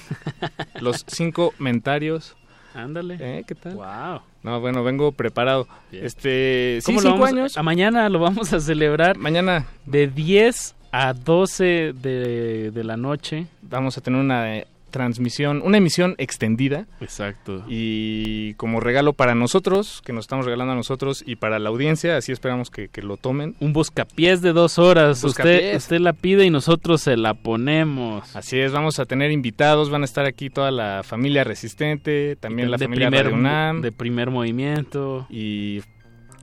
[0.79, 2.35] los cinco mentarios.
[2.73, 3.17] Ándale.
[3.19, 3.43] ¿Eh?
[3.47, 3.75] ¿Qué tal?
[3.75, 4.21] Wow.
[4.43, 5.67] No, bueno, vengo preparado.
[5.91, 6.05] Bien.
[6.05, 7.57] Este, sí, ¿Cómo lo vamos- años.
[7.57, 9.17] A mañana lo vamos a celebrar.
[9.17, 13.47] Mañana De 10 a 12 de, de la noche.
[13.61, 16.87] vamos a tener una eh, transmisión, una emisión extendida.
[17.01, 17.65] Exacto.
[17.67, 22.15] Y como regalo para nosotros, que nos estamos regalando a nosotros y para la audiencia,
[22.15, 23.57] así esperamos que, que lo tomen.
[23.59, 25.21] Un buscapiés de dos horas.
[25.21, 28.33] Usted, usted la pide y nosotros se la ponemos.
[28.37, 32.71] Así es, vamos a tener invitados, van a estar aquí toda la familia resistente, también
[32.71, 33.81] la de familia primer, UNAM.
[33.81, 35.27] de primer movimiento.
[35.29, 35.81] Y,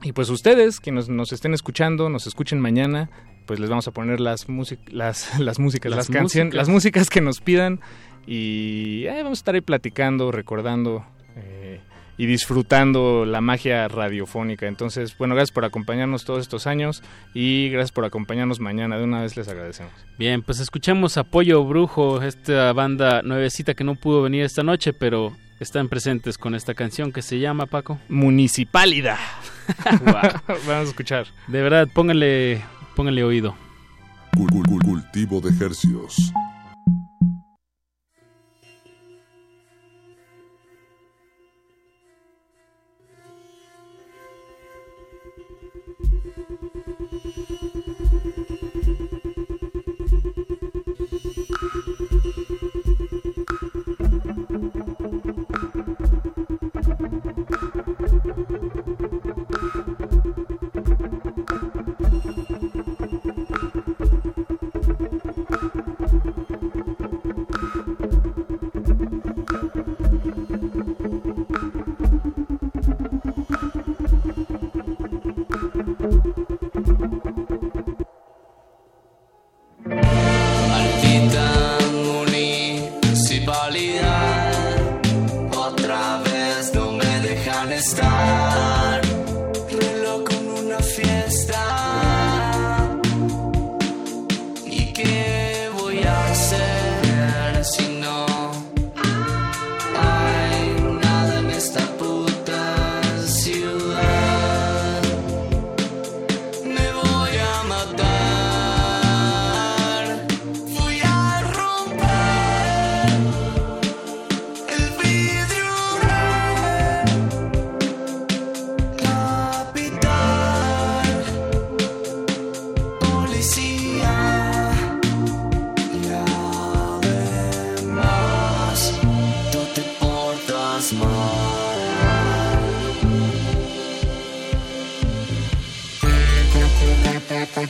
[0.03, 3.09] y pues ustedes que nos, nos estén escuchando, nos escuchen mañana,
[3.45, 4.47] pues les vamos a poner las,
[4.87, 7.79] las, las músicas, Las las, canciones, las músicas que nos pidan
[8.25, 11.05] y eh, vamos a estar ahí platicando, recordando.
[11.35, 11.79] eh,
[12.15, 14.67] y disfrutando la magia radiofónica.
[14.67, 17.01] Entonces, bueno, gracias por acompañarnos todos estos años
[17.33, 18.97] y gracias por acompañarnos mañana.
[18.97, 19.91] De una vez les agradecemos.
[20.19, 25.35] Bien, pues escuchamos Apoyo Brujo, esta banda nuevecita que no pudo venir esta noche, pero
[25.59, 27.99] están presentes con esta canción que se llama, Paco.
[28.09, 29.17] Municipalidad.
[30.05, 31.25] Vamos a escuchar.
[31.47, 32.61] De verdad, pónganle,
[32.95, 33.55] pónganle oído.
[34.85, 36.33] Cultivo de ejercios.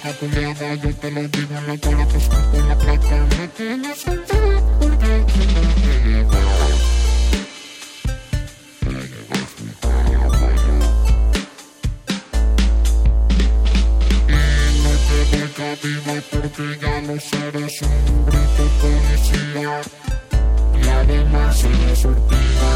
[0.04, 0.12] Yo
[0.96, 3.26] te lo digo en la cara, te escupo la plata.
[3.38, 6.44] Me tienes sentado porque quiero que llegar.
[14.28, 14.32] Y
[14.84, 19.82] no te doy cabida porque ya no serás un bruto policía.
[20.84, 22.72] Y además eres surtida.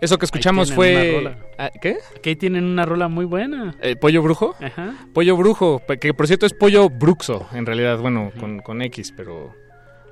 [0.00, 1.36] Eso que escuchamos fue...
[1.58, 1.98] Ah, ¿Qué?
[2.16, 3.74] Aquí tienen una rola muy buena.
[3.82, 4.54] Eh, ¿Pollo brujo?
[4.60, 4.94] Ajá.
[5.12, 9.54] Pollo brujo, que por cierto es pollo bruxo, en realidad, bueno, con, con X, pero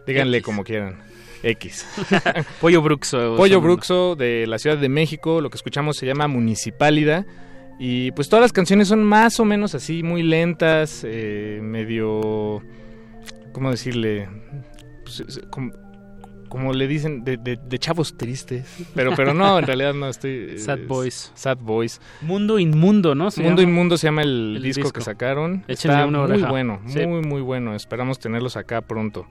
[0.06, 0.98] díganle como quieran.
[1.42, 1.86] X.
[2.60, 3.34] Pollo bruxo.
[3.36, 7.26] Pollo bruxo de la Ciudad de México, lo que escuchamos se llama Municipálida.
[7.78, 12.62] Y pues todas las canciones son más o menos así, muy lentas, eh, medio...
[13.52, 14.28] ¿Cómo decirle?
[15.04, 15.72] Pues, como,
[16.48, 18.66] como le dicen, de, de- de chavos tristes.
[18.94, 20.58] Pero, pero no, en realidad no estoy...
[20.58, 21.32] Sad Boys.
[21.34, 22.00] Sad Boys.
[22.22, 23.30] Mundo Inmundo, ¿no?
[23.30, 23.70] Se Mundo llama.
[23.72, 24.98] Inmundo se llama el, El disco, disco.
[24.98, 25.64] que sacaron.
[25.68, 27.06] Échenle Está una muy bueno, Sí.
[27.06, 27.74] muy, muy bueno.
[27.74, 29.26] Esperamos tenerlos acá pronto.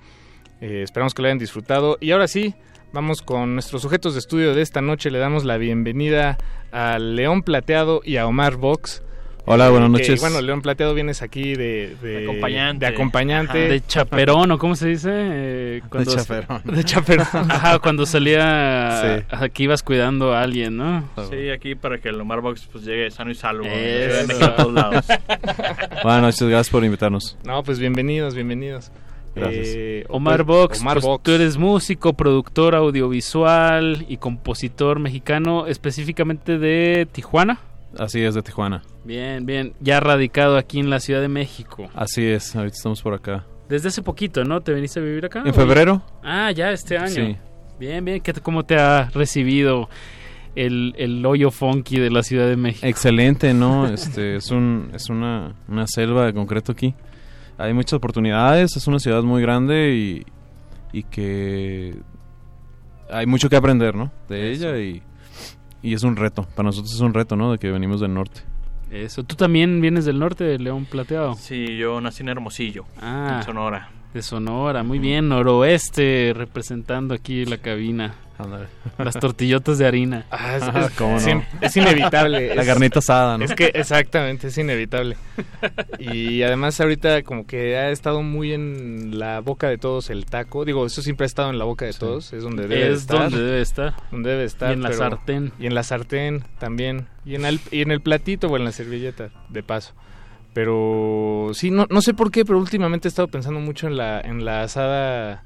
[0.62, 1.98] Eh, esperamos que lo hayan disfrutado.
[2.02, 2.54] Y ahora sí,
[2.94, 5.12] Vamos con nuestros sujetos de estudio de esta noche.
[5.12, 6.38] Le damos la bienvenida
[6.72, 9.04] a León Plateado y a Omar Vox.
[9.50, 10.20] Hola, buenas Que, noches.
[10.20, 12.86] bueno, León Plateado vienes aquí de, de acompañante.
[12.86, 13.58] de acompañante.
[13.58, 15.10] De chaperón, ¿o cómo se dice?
[15.14, 16.62] Eh, cuando- chaperón.
[16.66, 17.28] De chaperón.
[17.50, 19.02] Ajá, cuando salía...
[19.02, 19.26] Sí.
[19.32, 21.08] Aquí ibas cuidando a alguien, ¿no?
[21.30, 23.64] Sí, aquí para que el Omar Box pues, llegue sano y salvo.
[23.66, 24.28] Eso.
[24.38, 25.06] De todos lados.
[26.04, 27.38] Buenas noches, gracias por invitarnos.
[27.46, 28.92] No, pues bienvenidos, bienvenidos.
[29.34, 29.68] Gracias.
[29.70, 31.24] Eh, Omar pues, Vox, Omar pues, Vox.
[31.24, 37.60] tú eres músico, productor audiovisual y compositor mexicano, específicamente de Tijuana.
[37.98, 38.82] Así es, de Tijuana.
[39.04, 39.74] Bien, bien.
[39.80, 41.90] Ya radicado aquí en la Ciudad de México.
[41.94, 43.46] Así es, ahorita estamos por acá.
[43.70, 44.62] Desde hace poquito, ¿no?
[44.62, 45.44] ¿Te viniste a vivir acá?
[45.46, 46.02] En febrero.
[46.24, 47.10] Ah, ya este año.
[47.10, 47.38] Sí.
[47.80, 48.22] Bien, bien.
[48.22, 49.90] ¿Qué, ¿Cómo te ha recibido
[50.56, 52.88] el, el hoyo funky de la Ciudad de México?
[52.88, 53.88] Excelente, ¿no?
[53.94, 56.96] Este es un es una, una selva de concreto aquí.
[57.58, 60.26] Hay muchas oportunidades, es una ciudad muy grande y,
[60.92, 61.96] y que
[63.10, 64.12] hay mucho que aprender, ¿no?
[64.30, 65.02] De ella y,
[65.88, 66.44] y es un reto.
[66.56, 67.52] Para nosotros es un reto, ¿no?
[67.52, 68.42] De que venimos del norte.
[68.92, 69.24] Eso.
[69.24, 71.36] ¿Tú también vienes del norte de León Plateado?
[71.36, 73.38] Sí, yo nací en Hermosillo, Ah.
[73.40, 73.90] en Sonora.
[74.14, 75.28] De Sonora, muy bien.
[75.28, 78.16] Noroeste, representando aquí la cabina.
[78.98, 80.26] Las tortillotas de harina.
[80.32, 81.44] Ah, es, Ajá, es- cómo no.
[81.62, 82.56] es inevitable.
[82.56, 83.46] La es- carnita asada, ¿no?
[83.46, 85.18] Es que exactamente, es inevitable.
[86.00, 90.66] Y además ahorita como que ha estado muy en la boca de todos el taco.
[90.66, 93.20] Digo, eso siempre ha estado en la boca de todos, es donde debe Es estar.
[93.30, 93.94] donde debe estar.
[94.12, 94.70] Donde debe estar.
[94.70, 95.52] Y en la pero- sartén.
[95.60, 97.08] Y en la sartén también.
[97.26, 99.94] Y en el, y en el platito o en la servilleta, de paso.
[100.54, 104.20] Pero sí, no, no sé por qué, pero últimamente he estado pensando mucho en la,
[104.22, 105.44] en la asada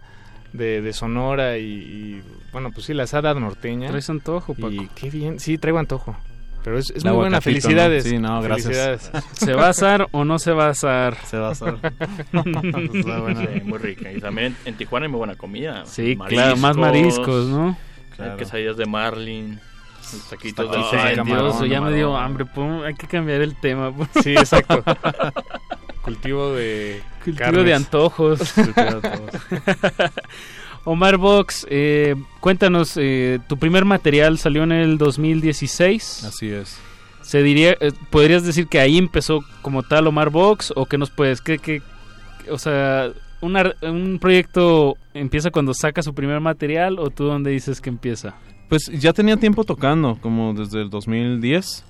[0.54, 3.90] de, de Sonora y, y, bueno, pues sí, la asada norteña.
[3.90, 4.72] ¿Traes antojo, Paco?
[4.72, 6.16] Y qué bien, sí, traigo antojo.
[6.64, 7.62] Pero es, es muy buena, aguacatito, ¿no?
[7.62, 8.04] felicidades.
[8.04, 8.66] Sí, no, gracias.
[9.10, 9.12] Felicidades.
[9.34, 11.18] ¿Se va a asar o no se va a asar?
[11.26, 11.78] Se va a asar.
[12.94, 13.42] Está buena.
[13.42, 14.12] Sí, muy rica.
[14.12, 15.86] Y también en, Tijuana hay muy buena comida.
[15.86, 17.76] Sí, claro, más mariscos, ¿no?
[18.16, 18.38] Claro.
[18.38, 19.60] Quesadillas de marlin,
[20.14, 20.78] los taquitos de
[21.24, 22.46] Dios, ya me dio hambre.
[22.46, 23.92] pon- hay que cambiar el tema.
[24.22, 24.84] Sí, exacto.
[26.02, 27.66] Cultivo de Cultivo carnes.
[27.66, 28.54] de antojos.
[30.84, 36.24] Omar Vox, eh, cuéntanos, eh, tu primer material salió en el 2016.
[36.26, 36.80] Así es.
[37.22, 41.12] Se diría, eh, podrías decir que ahí empezó como tal Omar Vox o que nos
[41.12, 41.84] puedes, que, que,
[42.50, 43.12] o sea,
[43.42, 48.34] una- un proyecto empieza cuando saca su primer material o tú dónde dices que empieza.
[48.68, 51.86] Pues ya tenía tiempo tocando, como desde el 2010.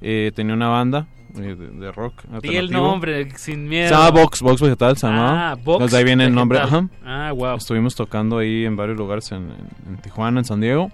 [0.00, 1.06] Eh, tenía una banda
[1.36, 2.22] eh, de, de rock.
[2.42, 3.90] Di el nombre, sin miedo.
[3.90, 5.50] Llama Vox, Vox Vegetal, se llamaba.
[5.50, 6.58] Ah, Vox ahí viene el nombre.
[6.58, 6.90] Vegetal.
[7.04, 7.28] Ajá.
[7.28, 7.56] Ah, wow.
[7.56, 10.90] Estuvimos tocando ahí en varios lugares en, en- en Tijuana, en San Diego.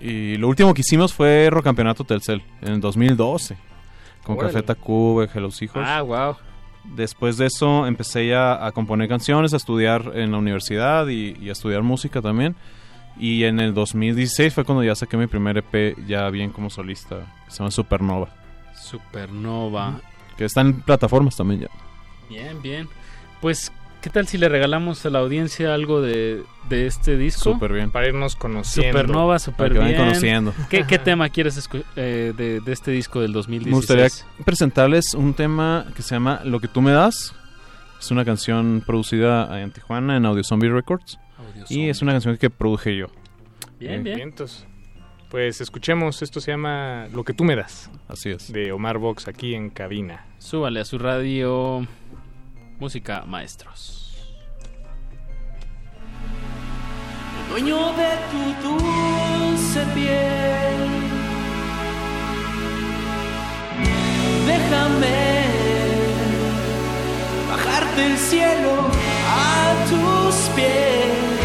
[0.00, 3.56] Y lo último que hicimos fue Rock Campeonato Telcel, en el 2012.
[4.24, 4.36] Con.
[4.36, 5.82] Café Tacuba, Hello Hijos.
[5.84, 6.36] Ah, wow.
[6.94, 11.48] Después de eso empecé ya a componer canciones, a estudiar en la universidad y, y
[11.48, 12.54] a estudiar música también.
[13.18, 17.20] Y en el 2016 fue cuando ya saqué mi primer EP ya bien como solista,
[17.46, 18.28] que se llama Supernova.
[18.74, 20.00] Supernova.
[20.36, 21.68] Que está en plataformas también ya.
[22.28, 22.88] Bien, bien.
[23.40, 23.72] Pues,
[24.02, 27.52] ¿qué tal si le regalamos a la audiencia algo de, de este disco?
[27.54, 27.90] Súper bien.
[27.90, 28.98] Para irnos conociendo.
[28.98, 29.92] Supernova, súper Para que bien.
[29.92, 30.54] vayan conociendo.
[30.68, 33.70] ¿Qué, qué tema quieres eh, de, de este disco del 2016?
[33.70, 37.34] Me gustaría presentarles un tema que se llama Lo que tú me das.
[37.98, 41.18] Es una canción producida en Tijuana en Audio Zombie Records.
[41.46, 41.90] Audio y Zombie.
[41.90, 43.06] es una canción que produje yo.
[43.78, 44.16] Bien, bien.
[44.16, 44.66] Vientos.
[45.30, 47.90] Pues escuchemos, esto se llama Lo que tú me das.
[48.08, 48.52] Así es.
[48.52, 50.24] De Omar Vox aquí en cabina.
[50.38, 51.86] Súbale a su radio
[52.78, 54.02] Música Maestros.
[57.50, 60.76] dueño de tu dulce piel.
[64.46, 65.44] Déjame
[67.48, 68.90] bajarte el cielo
[69.28, 71.35] a tus pies.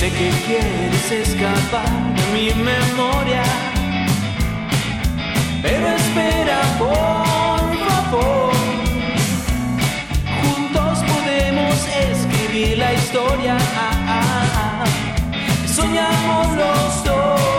[0.00, 3.42] Sé que quieres escapar de mi memoria,
[5.60, 8.52] pero espera, por favor.
[10.40, 13.58] Juntos podemos escribir la historia.
[13.76, 15.66] Ah, ah, ah.
[15.66, 17.49] Soñamos los dos.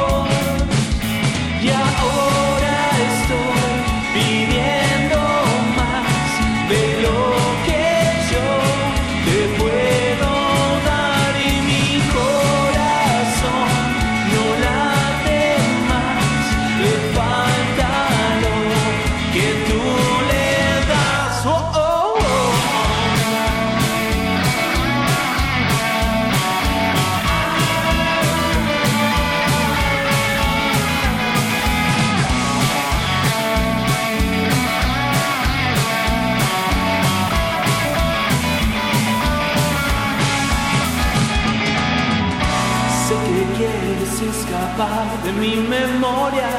[45.42, 46.50] Mi memoria.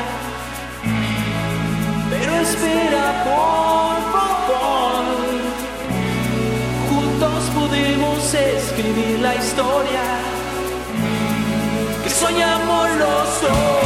[2.11, 5.05] Pero espera, por favor.
[6.91, 10.05] Juntos podemos escribir la historia
[12.03, 13.82] que soñamos los dos.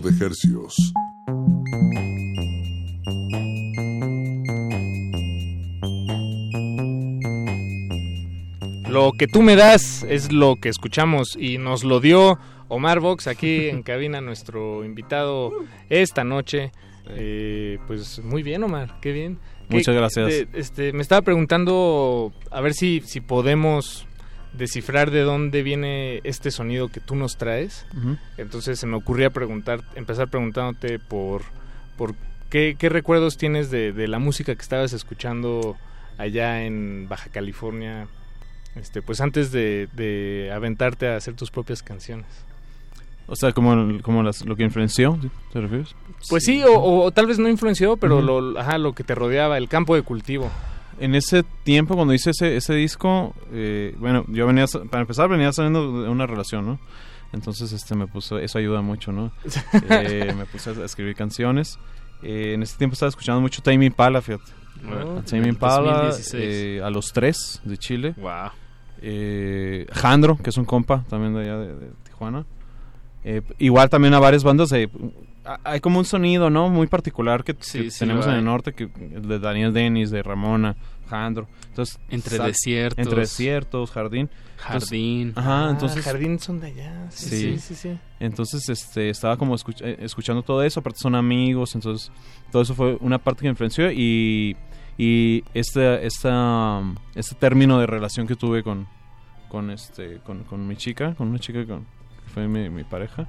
[0.00, 0.74] De hercios.
[8.88, 12.38] Lo que tú me das es lo que escuchamos y nos lo dio
[12.68, 15.52] Omar Vox aquí en cabina, nuestro invitado
[15.90, 16.72] esta noche.
[17.10, 19.38] Eh, pues muy bien, Omar, qué bien.
[19.68, 20.26] Muchas ¿Qué- gracias.
[20.28, 24.06] de- este, me estaba preguntando a ver si, si podemos
[24.58, 27.86] descifrar de dónde viene este sonido que tú nos traes.
[28.36, 31.42] Entonces se me ocurría preguntar, empezar preguntándote por,
[31.96, 32.14] por
[32.50, 35.76] qué, qué recuerdos tienes de, de la música que estabas escuchando
[36.18, 38.08] allá en Baja California,
[38.74, 42.26] este, pues antes de, de aventarte a hacer tus propias canciones.
[43.30, 45.18] O sea, como, como las- lo que influenció.
[45.52, 45.94] ¿te refieres?
[46.30, 49.58] Pues sí, o, o tal vez no influenció, pero lo, ajá, lo que te rodeaba,
[49.58, 50.50] el campo de cultivo.
[51.00, 55.52] En ese tiempo, cuando hice ese, ese disco, eh, bueno, yo venía, para empezar, venía
[55.52, 56.80] saliendo de una relación, ¿no?
[57.32, 59.32] Entonces, este, me puso, eso ayuda mucho, ¿no?
[59.90, 61.78] Eh, me puse a escribir canciones.
[62.22, 64.50] Eh, en ese tiempo estaba escuchando mucho Tame Impala, fíjate.
[64.84, 66.34] Oh, A Tame del Impala, 2016.
[66.44, 68.14] eh, a los tres de Chile.
[68.16, 68.50] Wow.
[69.00, 72.44] Eh, Jandro, que es un compa también de allá de, de Tijuana.
[73.30, 74.88] Eh, igual también a varias bandas de...
[75.44, 76.70] a- Hay como un sonido, ¿no?
[76.70, 78.84] Muy particular que, Sí, que sí, tenemos en el norte, que
[79.14, 80.76] el de Daniel Dennis, de Ramona,
[81.10, 81.46] Jandro.
[81.68, 82.98] Entonces, Entre sal- desiertos.
[83.04, 84.30] Entre desiertos, jardín.
[84.66, 85.32] Entonces- Jardín.
[85.36, 86.04] ajá, Ah, entonces...
[86.04, 87.06] Jardín son de allá.
[87.10, 87.74] Sí, sí, sí.
[87.74, 87.98] sí.
[88.18, 92.10] Entonces, este, estaba como escuch- eh, escuchando todo eso, aparte son amigos, entonces
[92.50, 94.56] todo eso fue una parte que influenció y,
[94.96, 96.82] y este, esta,
[97.14, 98.86] este término de relación que tuve con,
[99.48, 101.86] con, este, con, con mi chica, con una chica con,
[102.28, 103.26] que fue mi, mi pareja.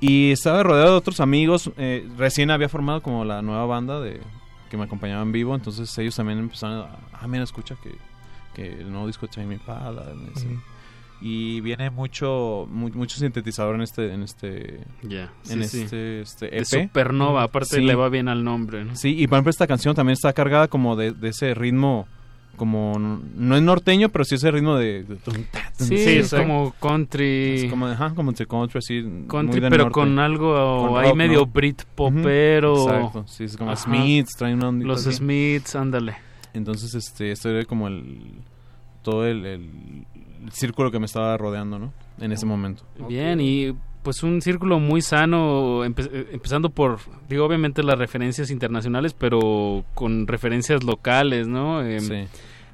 [0.00, 4.20] Y estaba rodeado de otros amigos, eh, recién había formado como la nueva banda de
[4.70, 7.96] que me acompañaba en vivo, entonces ellos también empezaron a, ah, mira, escucha que,
[8.54, 10.04] que el nuevo disco de Tame Impala,
[10.34, 10.52] dicen.
[10.52, 10.62] Ujú.
[11.20, 16.46] y viene mucho mu- mucho sintetizador en este en este Ya, en sí, este, este
[16.50, 17.80] De EP Supernova, aparte Sí.
[17.80, 18.94] le va bien al nombre, ¿no?
[18.94, 22.06] sí y por ejemplo esta canción también está cargada como de, de ese ritmo
[22.58, 26.10] como no es norteño pero sí ese ritmo de, de tum, ta, tum, Sí, sí,
[26.18, 27.64] es como country.
[27.64, 29.92] es como de, ajá, como de country así Country, muy pero norte.
[29.94, 31.46] con algo Con ahí rock, medio ¿no?
[31.46, 32.74] Brit popero.
[32.82, 33.82] exacto sí es como Ajá.
[33.82, 35.16] Smiths traen una Los así.
[35.16, 36.16] Smiths, ándale.
[36.52, 38.32] entonces este este era como el
[39.02, 40.04] todo el, el-
[40.44, 43.74] el círculo que me estaba rodeando no en ese momento Bien, y
[44.08, 46.98] pues un círculo muy sano, empe- eh, empezando por,
[47.28, 51.82] digo, obviamente las referencias internacionales, pero con referencias locales, ¿no?
[51.82, 52.24] Em, Sí.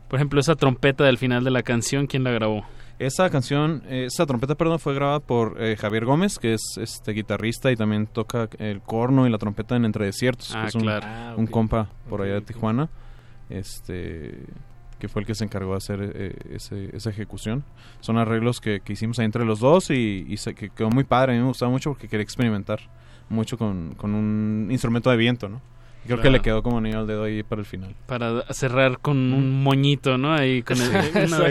[0.07, 2.65] Por ejemplo, esa trompeta del final de la canción, ¿quién la grabó?
[3.01, 7.11] Esa canción, eh, esa trompeta, perdón, fue grabada por eh, Javier Gómez, que es este
[7.11, 10.75] guitarrista y también toca el corno y la trompeta en Entre Desiertos, Ah, que es
[10.77, 11.05] un, claro.
[11.09, 12.43] Ah, un compa por allá de.
[12.43, 12.89] Tijuana,
[13.51, 14.39] este
[15.05, 17.63] que fue el que se encargó de hacer eh, ese- esa ejecución.
[18.01, 21.05] Son arreglos que, que hicimos ahí entre los dos y, y se, que quedó muy
[21.05, 21.33] padre.
[21.33, 22.81] A mí me gustaba mucho porque quería experimentar
[23.29, 25.61] mucho con, con un instrumento de viento, ¿no?
[26.07, 26.33] Creo que Claro.
[26.37, 27.95] le quedó como anillo al dedo ahí para el final.
[28.07, 30.35] Para cerrar con un moñito, ¿no?
[30.35, 30.87] Ahí con el,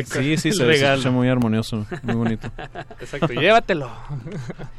[0.05, 2.47] Sí, sí, el se, se escucha muy armonioso, muy bonito.
[2.99, 3.89] Exacto, llévatelo.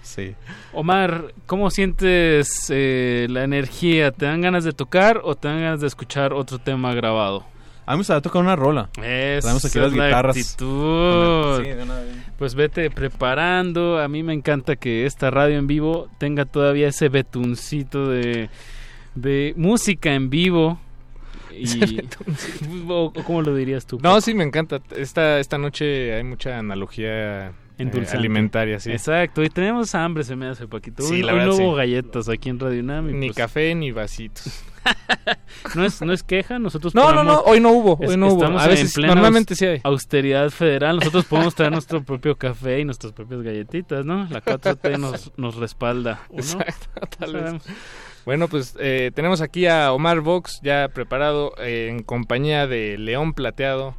[0.02, 0.34] Sí.
[0.72, 4.12] Omar, ¿cómo sientes eh, la energía?
[4.12, 7.44] ¿Te dan ganas de tocar o te dan ganas de escuchar otro tema grabado?
[7.86, 8.88] A mí me gustaría tocar una rola.
[9.02, 10.36] Esa Traemos aquí es las la guitarras.
[10.36, 11.62] actitud.
[11.62, 12.16] Sí, de una vez.
[12.38, 13.98] Pues vete preparando.
[14.00, 18.48] A mí me encanta que esta radio en vivo tenga todavía ese betuncito de,
[19.14, 20.80] de música en vivo.
[21.52, 22.00] Y,
[22.88, 23.98] o, ¿Cómo lo dirías tú?
[24.02, 24.80] No, sí, me encanta.
[24.96, 27.48] Esta, esta noche hay mucha analogía
[27.78, 28.90] eh, alimentaria, sí.
[28.92, 31.02] Exacto, y tenemos hambre, se me hace Paquito.
[31.02, 31.62] Sí, Hoy- la verdad, sí.
[31.62, 33.10] hubo galletas aquí en Radio Unam.
[33.10, 34.64] y Ni pues, café ni vasitos.
[35.74, 38.28] No es, no es queja, nosotros No, no, ponemos- no, hoy no hubo, hoy no
[38.28, 38.44] hubo.
[38.44, 39.80] A veces, normalmente sí hay.
[39.82, 44.26] austeridad federal, nosotros podemos traer nuestro propio café y nuestras propias galletitas, ¿no?
[44.30, 46.20] La 4T nos, nos respalda.
[46.32, 47.62] Exacto, No tal vez.
[48.26, 53.32] Bueno, pues eh, tenemos aquí a Omar Vox ya preparado eh, en compañía de León
[53.32, 53.96] Plateado.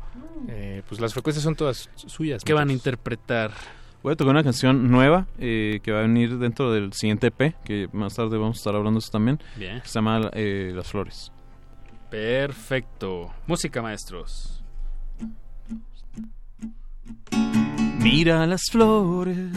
[0.47, 2.43] Eh, pues las frecuencias son todas suyas.
[2.43, 3.51] ¿Qué van a interpretar?
[4.05, 7.55] Voy a tocar una canción nueva eh, que va a venir dentro del siguiente EP,
[7.63, 9.39] que más tarde vamos a estar hablando de eso también.
[9.55, 9.81] Bien.
[9.81, 11.31] Que se llama eh, Las Flores.
[12.11, 13.33] Perfecto.
[13.47, 14.63] Música, maestros.
[17.97, 19.49] Mira las flores,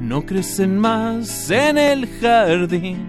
[0.00, 3.06] no crecen más en el jardín,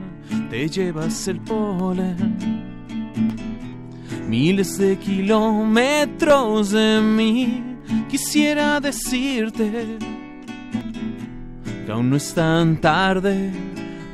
[0.52, 2.38] te llevas el polen.
[4.28, 7.69] Miles de kilómetros de mí,
[8.10, 9.98] quisiera decirte
[11.86, 13.52] que aún no es tan tarde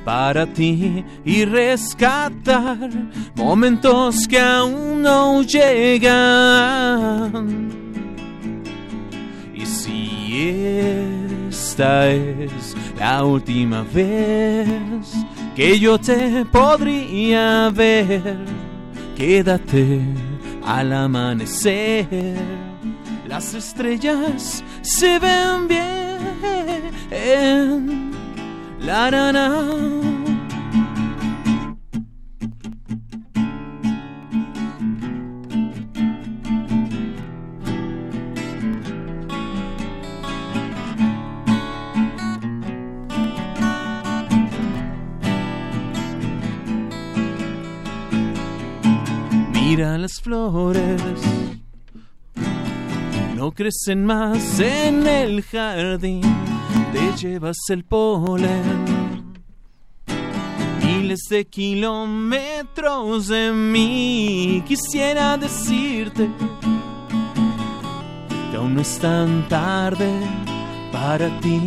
[0.06, 2.90] para ti y rescatar
[3.36, 6.86] momentos que aún no llegan.
[9.54, 10.78] Y si
[11.50, 15.26] esta es la última vez
[15.56, 18.38] que yo te podría ver,
[19.18, 20.02] quédate
[20.64, 22.65] al amanecer.
[23.28, 26.92] Las estrellas se ven bien.
[28.80, 29.66] La, la, la.
[49.52, 51.02] Mira las flores,
[53.46, 56.24] no crecen más en el jardín,
[56.92, 59.36] te llevas el polen.
[60.84, 66.28] Miles de kilómetros de mí, quisiera decirte
[68.50, 70.10] que aún no es tan tarde
[70.92, 71.62] para ti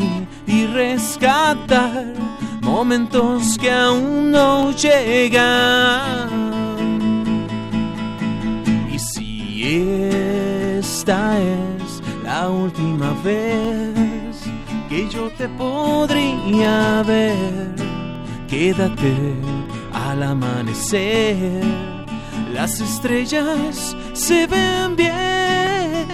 [0.48, 2.12] y rescatar
[2.60, 6.28] momentos que aún no llegan.
[8.92, 9.62] Y si
[10.78, 14.36] esta es la última vez
[14.88, 17.74] que yo te podría ver,
[18.48, 19.34] quédate
[19.92, 21.64] al amanecer.
[22.52, 26.06] Las estrellas se ven bien.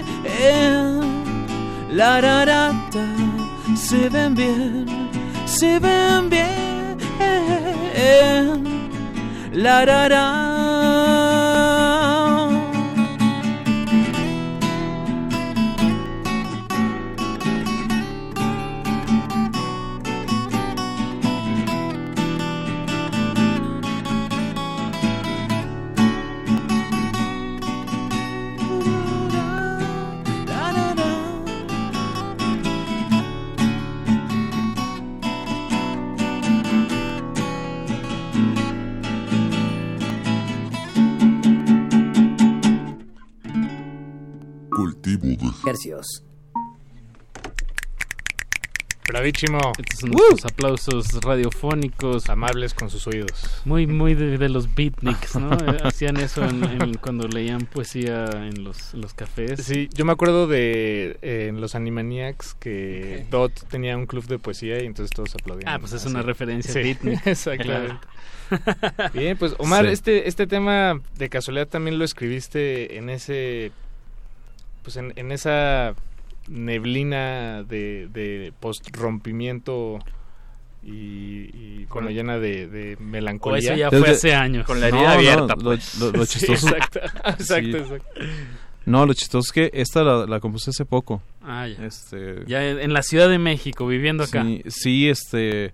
[1.91, 3.07] La rarata
[3.77, 4.87] se ven bien,
[5.47, 6.55] se ven bien.
[9.53, 10.54] La rara.
[49.25, 49.59] Bravísimo.
[49.79, 52.29] Estos son nuestros aplausos radiofónicos.
[52.29, 53.31] Amables con sus oídos.
[53.65, 55.49] Muy, muy de, de los beatniks, ¿no?
[55.85, 59.63] Hacían eso en- en- cuando leían poesía en los, en los cafés.
[59.65, 64.39] Sí, yo me acuerdo de eh, en los Animaniacs que Dot tenía un club de
[64.39, 65.71] poesía y entonces todos aplaudían.
[65.73, 66.11] Ah, pues es así.
[66.11, 67.27] una referencia Sí, beatnik.
[67.27, 68.07] Exactamente.
[69.15, 69.93] Bien, pues Omar, Sí.
[69.93, 73.73] este este tema de casualidad también lo escribiste en ese
[74.83, 75.95] pues en, en esa
[76.49, 79.99] neblina de, de post rompimiento
[80.83, 83.71] y, y bueno, llena de, de melancolía.
[83.71, 84.67] O eso ya fue hace años.
[84.67, 85.55] Con la No, herida no, abierta.
[85.57, 85.99] lo- pues.
[85.99, 87.01] lo- lo Sí, chistoso- exacto,
[87.31, 87.71] exacto, Sí.
[87.77, 88.09] exacto.
[88.87, 91.23] No, lo chistoso es que esta la, la compuse hace poco.
[91.43, 91.87] Ah, ya.
[91.87, 94.43] Este, Ya en en la Ciudad de México, viviendo acá.
[94.45, 95.73] Sí, sí, este...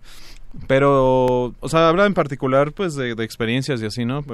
[0.67, 4.25] Pero, o sea, habla en particular, pues, de, de experiencias y así, ¿no?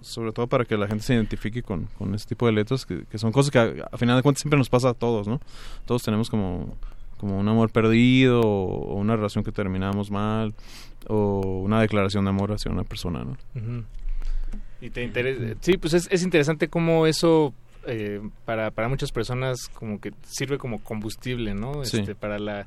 [0.00, 3.04] Sobre todo para que la gente se identifique con, con este tipo de letras, que,
[3.04, 5.40] que son cosas que a, a final de cuentas siempre nos pasa a todos, ¿no?
[5.86, 6.76] Todos tenemos como,
[7.16, 10.52] como un amor perdido, o una relación que terminamos mal,
[11.06, 13.36] o una declaración de amor hacia una persona, ¿no?
[14.80, 17.54] Y te interesa, sí, pues es, es interesante cómo eso
[17.86, 21.84] eh, para, para muchas personas como que sirve como combustible, ¿no?
[21.84, 22.00] Sí.
[22.00, 22.66] Este, para la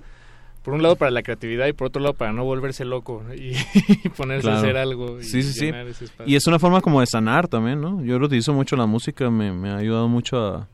[0.65, 3.51] por un lado para la creatividad y por otro lado para no volverse loco y,
[4.03, 5.19] y ponerse a hacer algo.
[5.19, 5.65] Y Sí, sí, sí.
[5.67, 6.29] llenar ese espacio.
[6.31, 8.03] Y es una forma como de sanar también, ¿no?
[8.03, 10.67] Yo lo utilizo mucho la música, me, me ha ayudado mucho a,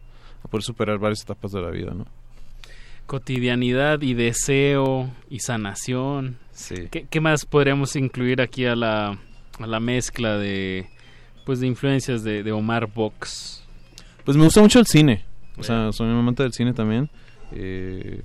[0.44, 2.08] a poder superar varias etapas de la vida, ¿no?
[3.06, 6.38] Cotidianidad y deseo y sanación.
[6.54, 6.88] Sí.
[6.90, 9.18] ¿Qué, qué más podríamos incluir aquí a la,
[9.60, 10.88] a la mezcla de
[11.46, 13.64] pues de influencias de, de Omar Box?
[14.24, 15.26] Pues me gusta mucho el cine.
[15.58, 17.10] O sea, soy un amante del cine también.
[17.52, 18.22] eh,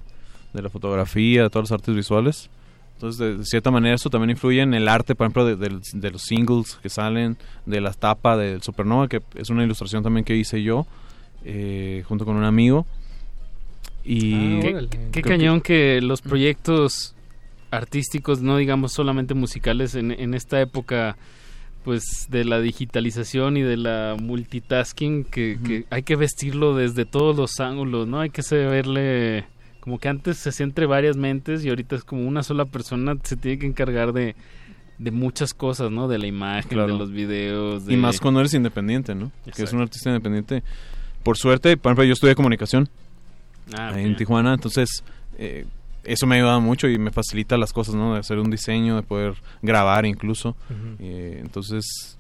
[0.57, 2.51] de la fotografía, de todas las artes visuales.
[2.95, 6.23] Entonces, de, de cierta manera, eso también influye en el arte, por ejemplo, de, los
[6.23, 10.63] singles que salen, de la tapa del Supernova, que es una ilustración también que hice
[10.63, 10.87] yo,
[11.45, 12.87] eh, junto con un amigo.
[14.05, 17.15] Y qué, qué- qué creo que- cañón que los proyectos
[17.71, 21.17] artísticos, no digamos solamente musicales, en, en esta época
[21.85, 27.37] pues de la digitalización y de la multitasking, que, que hay que vestirlo desde todos
[27.37, 28.19] los ángulos, ¿no?
[28.21, 29.45] Hay que saberle,
[29.87, 33.15] como que antes se hacía entre varias mentes y ahorita es como una sola persona
[33.23, 34.35] se tiene que encargar de,
[34.99, 36.09] de muchas cosas, ¿no?
[36.09, 36.93] De la imagen, Claro.
[36.93, 37.87] de los videos.
[37.87, 37.95] De...
[37.95, 39.31] Y más cuando eres independiente, ¿no?
[39.45, 39.77] Que es Exacto.
[39.77, 40.65] un artista independiente.
[41.23, 42.89] Por suerte, por ejemplo, yo estudié comunicación
[43.79, 45.05] Ah, en Tijuana, entonces
[45.39, 45.67] eh,
[46.03, 48.15] eso me ha ayudado mucho y me facilita las cosas, ¿no?
[48.15, 50.57] De hacer un diseño, de poder grabar incluso.
[50.99, 52.19] Eh, entonces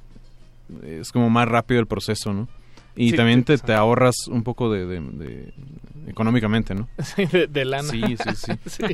[0.84, 2.48] es como más rápido el proceso, ¿no?
[2.96, 5.52] Y Sí, también te- te, ahorras un poco de, de- de-
[6.08, 6.88] económicamente, ¿no?
[7.02, 7.88] Sí, de, de lana.
[7.88, 8.52] Sí, sí, sí.
[8.66, 8.84] sí.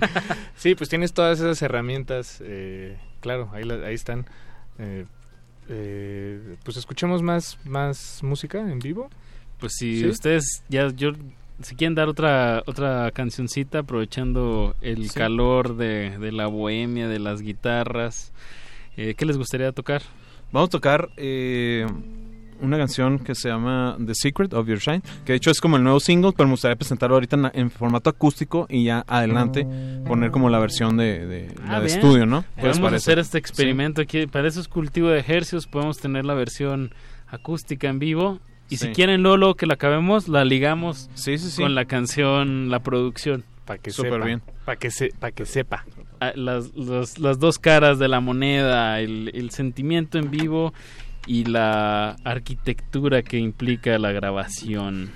[0.57, 4.27] Sí, pues tienes todas esas herramientas, eh, claro, ahí, la- ahí están.
[4.79, 5.05] Eh,
[5.69, 9.09] eh, pues escuchemos más, más música en vivo.
[9.61, 10.07] Pues si ¿Sí?
[10.07, 11.12] ustedes ya yo
[11.62, 15.16] si quieren dar otra otra cancioncita aprovechando el Sí.
[15.16, 18.33] calor de, de la bohemia, de las guitarras,
[18.97, 20.03] eh, ¿qué les gustaría tocar?
[20.51, 21.87] Vamos a tocar eh,
[22.62, 25.76] una canción que se llama The Secret of Your Shine, que de hecho es como
[25.76, 29.66] el nuevo single, pero me gustaría presentarlo ahorita en, en formato acústico y ya adelante
[30.06, 32.43] poner como la versión de, de- la Ah, de estudio, ¿no?
[32.56, 32.97] ¿Qué les Vamos a parece?
[33.10, 34.26] hacer este experimento aquí.
[34.26, 35.66] Para eso es cultivo de ejercicios.
[35.66, 36.93] Podemos tener la versión
[37.28, 38.39] acústica en vivo.
[38.68, 41.60] Y si quieren, Lolo, que la acabemos, la ligamos Sí, sí, sí.
[41.62, 43.44] con la canción, la producción.
[43.66, 44.24] Para que Súper sepa.
[44.26, 44.43] bien.
[44.64, 45.84] Para que, se, pa' que sepa.
[46.20, 50.72] Ah, Las, los- las dos caras de la moneda, el, el sentimiento en vivo
[51.27, 55.11] y la arquitectura que implica la grabación.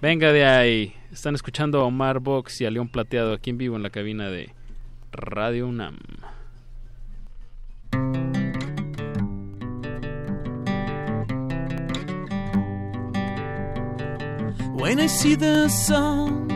[0.00, 0.94] Venga de ahí.
[1.12, 4.30] Están escuchando a Omar Box y a León Plateado aquí en vivo en la cabina
[4.30, 4.52] de
[5.12, 5.98] Radio UNAM.
[14.74, 16.46] When I see the sun,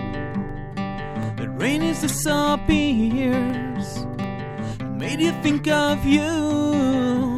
[1.37, 4.07] the rain is disappears.
[4.97, 7.32] Made you think of you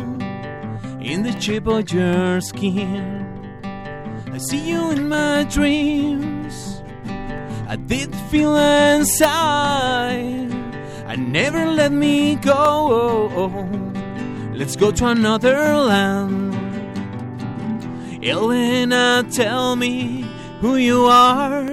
[1.05, 3.29] in the shape of your skin.
[4.33, 6.83] I see you in my dreams.
[7.69, 10.51] I did feel inside.
[11.07, 13.61] I never let me go.
[14.55, 16.55] Let's go to another land.
[18.25, 20.25] Elena, tell me
[20.61, 21.67] who you are.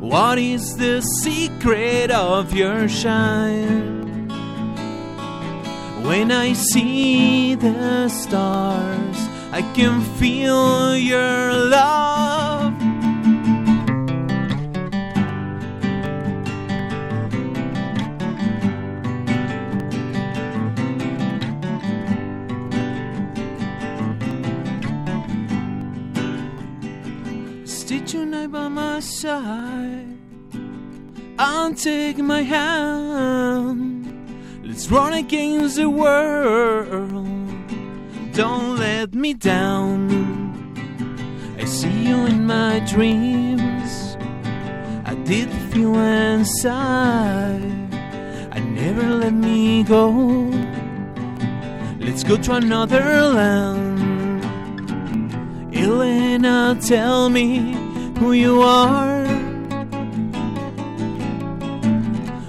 [0.00, 4.07] What is the secret of your shine?
[6.08, 9.18] When I see the stars,
[9.52, 12.72] I can feel your love.
[27.66, 30.16] Stay tonight by my side.
[31.38, 33.87] I'll take my hand.
[34.90, 37.12] Run against the world.
[38.32, 40.08] Don't let me down.
[41.58, 44.16] I see you in my dreams.
[45.04, 47.60] I did feel inside.
[48.50, 50.08] I never let me go.
[52.00, 54.42] Let's go to another land.
[55.76, 57.76] Elena, tell me
[58.18, 59.26] who you are.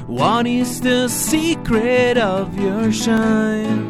[0.08, 1.08] What is the
[1.70, 3.86] secret of your shine?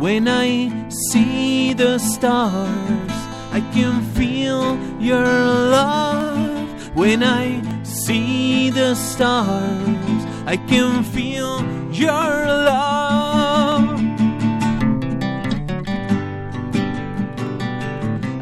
[0.00, 3.12] When I see the stars,
[3.52, 6.96] I can feel your love.
[6.96, 12.30] When I see the stars, I can feel your
[12.66, 14.00] love.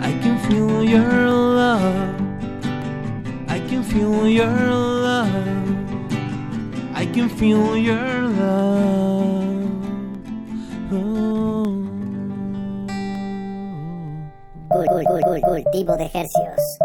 [0.01, 1.29] I can feel your
[1.61, 2.21] love.
[3.49, 4.98] I can feel your love.
[7.19, 9.73] I can feel your love.
[10.93, 11.65] Oh.
[14.71, 16.79] Cul- cul- cul- Cultivo de ejercicios.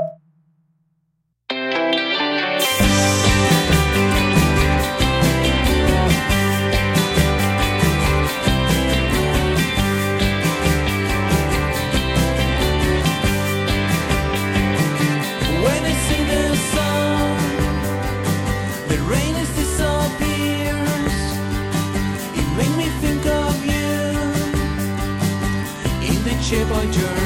[26.54, 27.23] Shape of your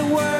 [0.00, 0.39] the world.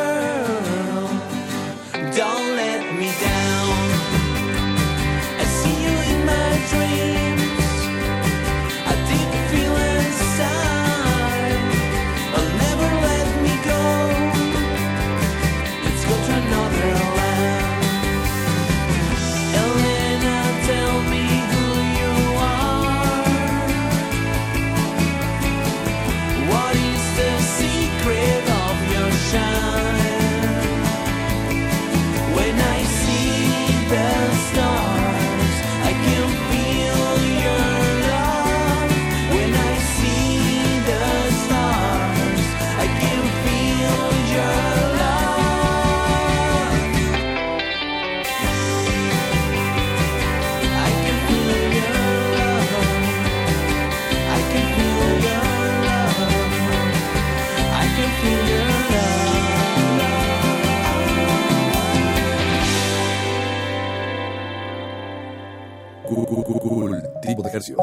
[67.52, 67.74] De.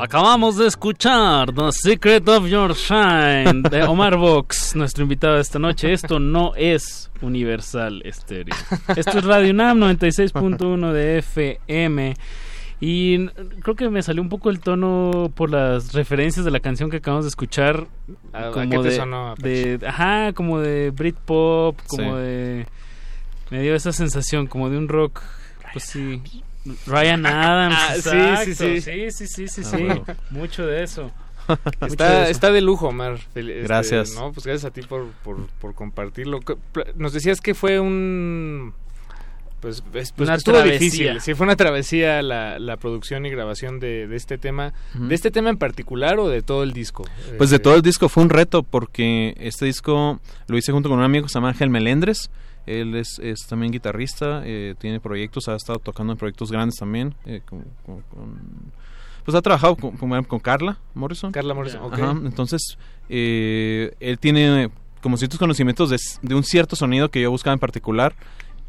[0.00, 5.92] Acabamos de escuchar The Secret of Your Shine de Omar Vox, nuestro invitado esta noche.
[5.92, 8.54] Esto no es Universal Stereo.
[8.96, 12.14] Esto es Radio UNAM 96.1 de FM.
[12.80, 13.26] Y
[13.62, 16.98] creo que me salió un poco el tono por las referencias de la canción que
[16.98, 17.86] acabamos de escuchar.
[18.32, 22.22] ¿A- a como qué te de, sonó, de- ajá, como de Britpop, como Sí.
[22.22, 22.66] de...
[23.50, 25.20] Me dio esa sensación, como de un rock,
[25.72, 26.22] pues sí...
[26.86, 27.74] Ryan Adams.
[27.78, 28.44] Ah, sí, exacto.
[28.44, 29.10] sí, sí.
[29.10, 29.82] sí, sí, sí, sí, Ah, sí.
[29.84, 30.04] bueno.
[30.30, 31.10] Mucho de eso.
[31.80, 33.14] De Está, está de lujo, Omar.
[33.34, 34.14] Fel- este, Gracias.
[34.14, 36.40] no, pues gracias a ti por, por, por compartirlo.
[36.96, 38.74] Nos decías que fue un...
[39.60, 40.78] Pues, es- pues estuvo travesía.
[40.78, 41.20] difícil.
[41.20, 44.72] Sí, fue una travesía la, la producción y grabación de, de este tema.
[44.94, 47.04] ¿De este tema en particular o de todo el disco?
[47.38, 50.88] Pues de Eh, todo el disco fue un reto porque este disco lo hice junto
[50.88, 52.30] con un amigo que se llama Ángel Melendres.
[52.66, 57.14] Él es, es también guitarrista, eh, tiene proyectos, ha estado tocando en proyectos grandes también.
[57.26, 58.38] eh, con- con- con-
[59.24, 61.32] pues ha trabajado con, con- con Carla Morrison.
[61.32, 61.92] Carla Morrison, ok.
[61.94, 62.78] Ajá, entonces,
[63.08, 64.70] eh, él tiene
[65.02, 68.14] como ciertos conocimientos de, de un cierto sonido que yo buscaba en particular.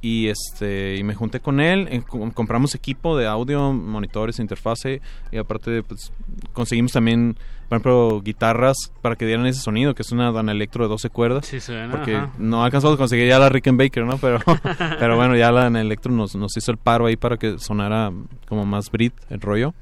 [0.01, 5.01] Y este y me junté con él, eh, com- compramos equipo de audio, monitores, interfase
[5.29, 6.13] y aparte pues,
[6.53, 7.35] conseguimos también,
[7.67, 11.09] por ejemplo, guitarras para que dieran ese sonido, que es una Dan Electro de 12
[11.09, 11.45] cuerdas.
[11.47, 12.31] Sí, suena, porque ajá.
[12.37, 14.17] no alcanzamos a conseguir ya la Rickenbacker, ¿no?
[14.19, 14.39] Pero,
[14.99, 18.13] pero bueno, ya la Dan Electro nos, nos hizo el paro ahí para que sonara
[18.47, 19.73] como más Brit el rollo.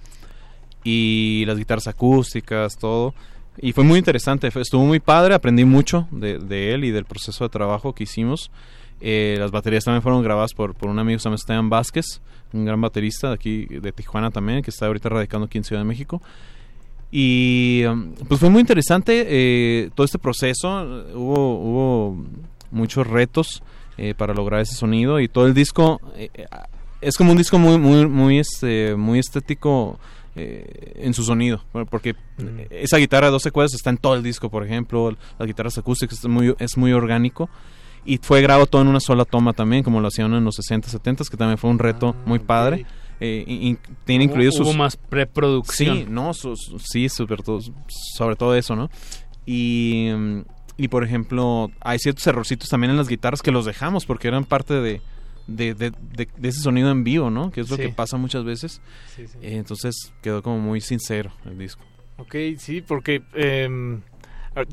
[0.84, 3.14] Y las guitarras acústicas, todo.
[3.60, 7.06] Y fue muy interesante, fue- estuvo muy padre, aprendí mucho de, de él y del
[7.06, 8.52] proceso de trabajo que hicimos.
[9.00, 12.22] Eh, las baterías también fueron grabadas por, por un amigo que se llama Esteban Vázquez,
[12.54, 15.82] un gran baterista de aquí de Tijuana también, que está ahorita radicando aquí en Ciudad
[15.82, 16.22] de México.
[17.12, 20.68] Y um, pues fue muy interesante eh, todo este proceso,
[21.14, 22.26] hubo, hubo
[22.72, 23.62] muchos retos
[23.98, 26.02] eh, para lograr ese sonido y todo el disco
[27.00, 30.00] es como un disco muy muy muy este muy estético
[30.36, 32.16] en su sonido porque
[32.70, 36.20] esa guitarra de 12 cuerdas está en todo el disco por ejemplo las guitarras acústicas
[36.20, 37.50] es muy es muy orgánico
[38.08, 40.90] y fue grabado todo en una sola toma también como lo hacían en los 60
[40.90, 42.86] 70 que también fue un reto muy padre
[43.20, 45.98] eh, y- y tiene incluidos sus hubo más preproducción.
[45.98, 47.60] sí no sus- sí sobre todo
[48.16, 48.90] sobre todo eso no
[49.46, 50.40] y mm,
[50.78, 54.46] y por ejemplo hay ciertos errorcitos también en las guitarras que los dejamos porque eran
[54.46, 55.02] parte de
[55.48, 57.52] de, de- de- de ese sonido en vivo, ¿no?
[57.52, 57.84] Que es lo Sí.
[57.84, 58.82] que pasa muchas veces.
[59.16, 59.38] Sí, sí.
[59.42, 61.82] Eh, entonces quedó como muy sincero el disco.
[62.18, 64.17] Ok, sí, porque em, ah,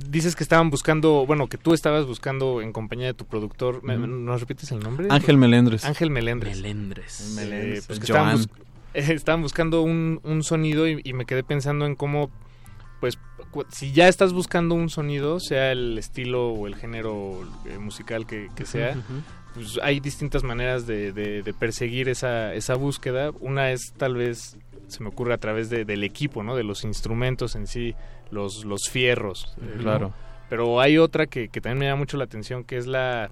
[0.08, 3.82] dices que estaban buscando, bueno, que tú estabas buscando en compañía de tu productor.
[3.82, 4.06] ¿Me- Ujú.
[4.06, 5.08] ¿Nos repites el nombre?
[5.10, 5.84] Ángel Melendres.
[5.84, 6.56] Ángel Melendres.
[6.56, 7.20] Melendres.
[7.20, 8.36] Eh, Melendres, pues que Joan.
[8.36, 8.48] estaban bus-
[8.94, 12.30] eh, estaban buscando un, un sonido y, y me quedé pensando en cómo,
[13.00, 13.18] pues,
[13.50, 18.26] cu- si ya estás buscando un sonido, sea el estilo o el género eh, musical
[18.26, 18.96] que, que sea,
[19.54, 23.30] pues hay distintas maneras de, de- de perseguir esa, esa búsqueda.
[23.40, 24.56] Una es tal vez,
[24.88, 26.56] se me ocurre a través de- del equipo, ¿no?
[26.56, 27.94] De los instrumentos en sí,
[28.30, 29.54] los, los fierros.
[29.60, 29.80] ¿no?
[29.82, 30.12] Claro.
[30.50, 33.30] Pero hay otra que, que también me llama mucho la atención, que es la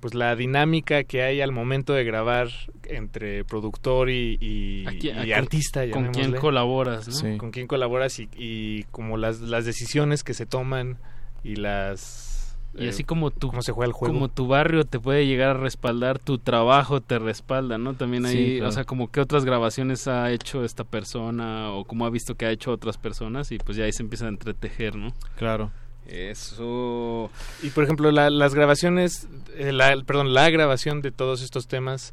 [0.00, 2.48] pues la dinámica que hay al momento de grabar
[2.86, 5.90] entre productor y, y, Aquí- y a- con- artista.
[5.90, 7.12] con quién colaboras, ¿no?
[7.14, 7.36] Sí.
[7.36, 10.96] Con quién colaboras y, y como las, las decisiones que se toman
[11.44, 12.29] y las...
[12.78, 14.14] Y eh, así como tu, cómo se juega el juego.
[14.14, 17.94] como tu barrio te puede llegar a respaldar, tu trabajo te respalda, ¿no?
[17.94, 18.68] También Sí, ahí, claro.
[18.68, 22.46] o sea, como qué otras grabaciones ha hecho esta persona o cómo ha visto que
[22.46, 25.12] ha hecho otras personas y pues ya ahí se empieza a entretejer, ¿no?
[25.36, 25.72] Claro.
[26.06, 27.30] Eso.
[27.62, 32.12] Y por ejemplo, la- las grabaciones, eh, la, perdón, la grabación de todos estos temas,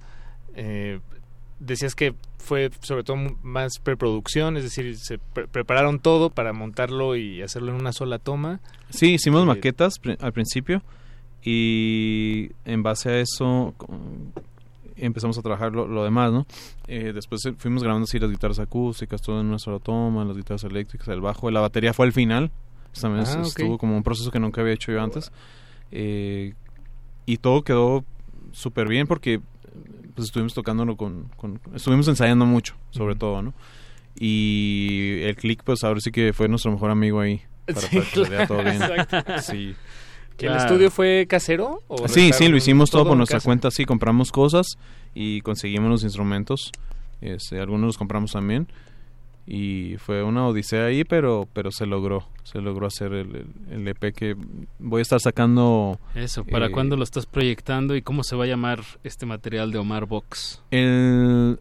[0.55, 0.99] eh,
[1.59, 7.15] decías que fue sobre todo más preproducción, es decir, se pre- prepararon todo para montarlo
[7.15, 8.59] y hacerlo en una sola toma.
[8.89, 10.81] Sí, hicimos Eh, maquetas al principio
[11.43, 13.73] y en base a eso
[14.95, 16.45] empezamos a trabajar lo, lo demás, ¿no?
[16.87, 20.63] Eh, después fuimos grabando así las guitarras acústicas, todo en una sola toma, las guitarras
[20.63, 22.51] eléctricas, el bajo, la batería fue al final.
[22.99, 25.31] También Ah, estuvo como un proceso que nunca había hecho yo antes.
[25.91, 26.53] Eh,
[27.27, 28.03] y todo quedó
[28.53, 29.39] súper bien porque
[30.17, 33.53] pues estuvimos tocándolo con, con- estuvimos ensayando mucho sobre todo no
[34.19, 38.39] y el click pues ahora sí que fue nuestro mejor amigo ahí para, Sí, para
[38.39, 39.41] que todo bien exacto.
[39.41, 39.75] sí
[40.39, 41.81] ¿El estudio fue casero?
[41.87, 43.45] o sí sí lo hicimos todo, por en nuestra casa?
[43.45, 44.65] cuenta sí compramos cosas
[45.15, 46.71] y conseguimos los instrumentos
[47.21, 48.67] este, algunos los compramos también
[49.49, 54.13] y fue una odisea ahí pero pero se logró se logró hacer el, el- EP
[54.13, 54.35] que
[54.77, 58.43] voy a estar sacando Eso, ¿para eh, cuándo lo estás proyectando y cómo se va
[58.43, 60.61] a llamar este material de Omar Box?
[60.71, 61.59] El,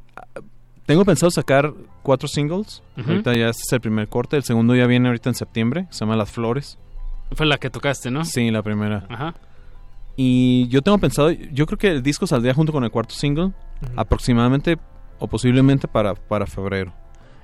[0.86, 1.72] tengo pensado sacar
[2.02, 2.82] cuatro singles.
[2.96, 4.36] Ahorita ya este es el primer corte.
[4.36, 5.86] El segundo ya viene ahorita en septiembre.
[5.90, 6.78] Se llama Las Flores.
[7.32, 8.24] Fue la que tocaste, ¿no?
[8.24, 9.04] Sí, la primera.
[9.08, 9.34] Ajá.
[10.16, 13.50] Y yo tengo pensado, yo creo que el disco saldría junto con el cuarto single,
[13.96, 14.78] aproximadamente
[15.18, 16.92] o posiblemente para, para febrero.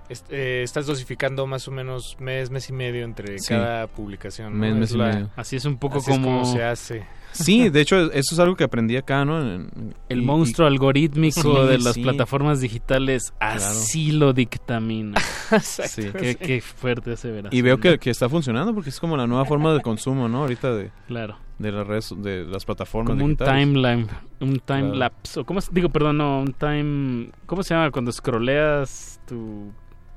[0.09, 3.49] Est- eh, estás dosificando más o menos mes, mes y medio entre Sí.
[3.49, 4.53] cada publicación.
[4.53, 4.59] ¿no?
[4.59, 5.31] Mes, Es mes y la- medio.
[5.37, 6.45] Así es un poco así es como...
[6.45, 7.07] se hace.
[7.33, 9.41] Sí, de hecho, eso es algo que aprendí acá, ¿no?
[9.41, 12.03] En- El y- monstruo y- algorítmico Sí, de las sí.
[12.03, 15.19] plataformas digitales así lo dictamina.
[15.63, 16.11] Sí.
[16.19, 17.53] Qué, qué fuerte ese verás.
[17.55, 20.43] Y veo que, que está funcionando porque es como la nueva forma de consumo, ¿no?
[20.43, 21.39] Ahorita de, Claro.
[21.59, 24.09] de las redes, de las plataformas Como un timeline,
[24.41, 24.95] un time Claro.
[24.95, 25.41] lapse.
[25.41, 27.31] O cómo digo, perdón, no, un time.
[27.47, 29.73] ¿Cómo se llama cuando scrolleas tu,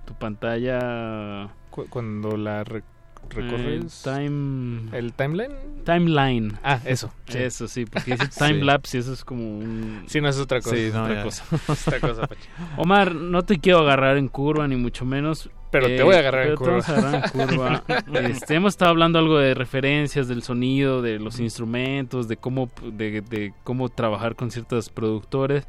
[0.05, 1.49] tu pantalla?
[1.71, 2.83] Cu- Cuando la re-
[3.29, 4.05] recorres.
[4.05, 4.95] Eh, time.
[4.97, 5.51] ¿El timeline?
[5.83, 6.53] Timeline.
[6.63, 7.11] Ah, eso.
[7.27, 7.37] sí.
[7.39, 8.61] Eso, sí, porque dice time Sí.
[8.61, 10.03] lapse y eso es como un.
[10.07, 10.75] Sí, no es otra cosa.
[10.75, 11.23] Sí, no, otra ya.
[11.23, 11.43] cosa.
[11.67, 12.47] otra cosa, Pachi.
[12.77, 15.49] Omar, no te quiero agarrar en curva, ni mucho menos.
[15.71, 17.83] Pero te voy a agarrar en pero te vamos a agarrar en curva.
[18.29, 23.19] Este, hemos estado hablando algo de referencias, del sonido, de los instrumentos, de cómo, de,
[23.21, 25.67] de cómo trabajar con ciertos productores.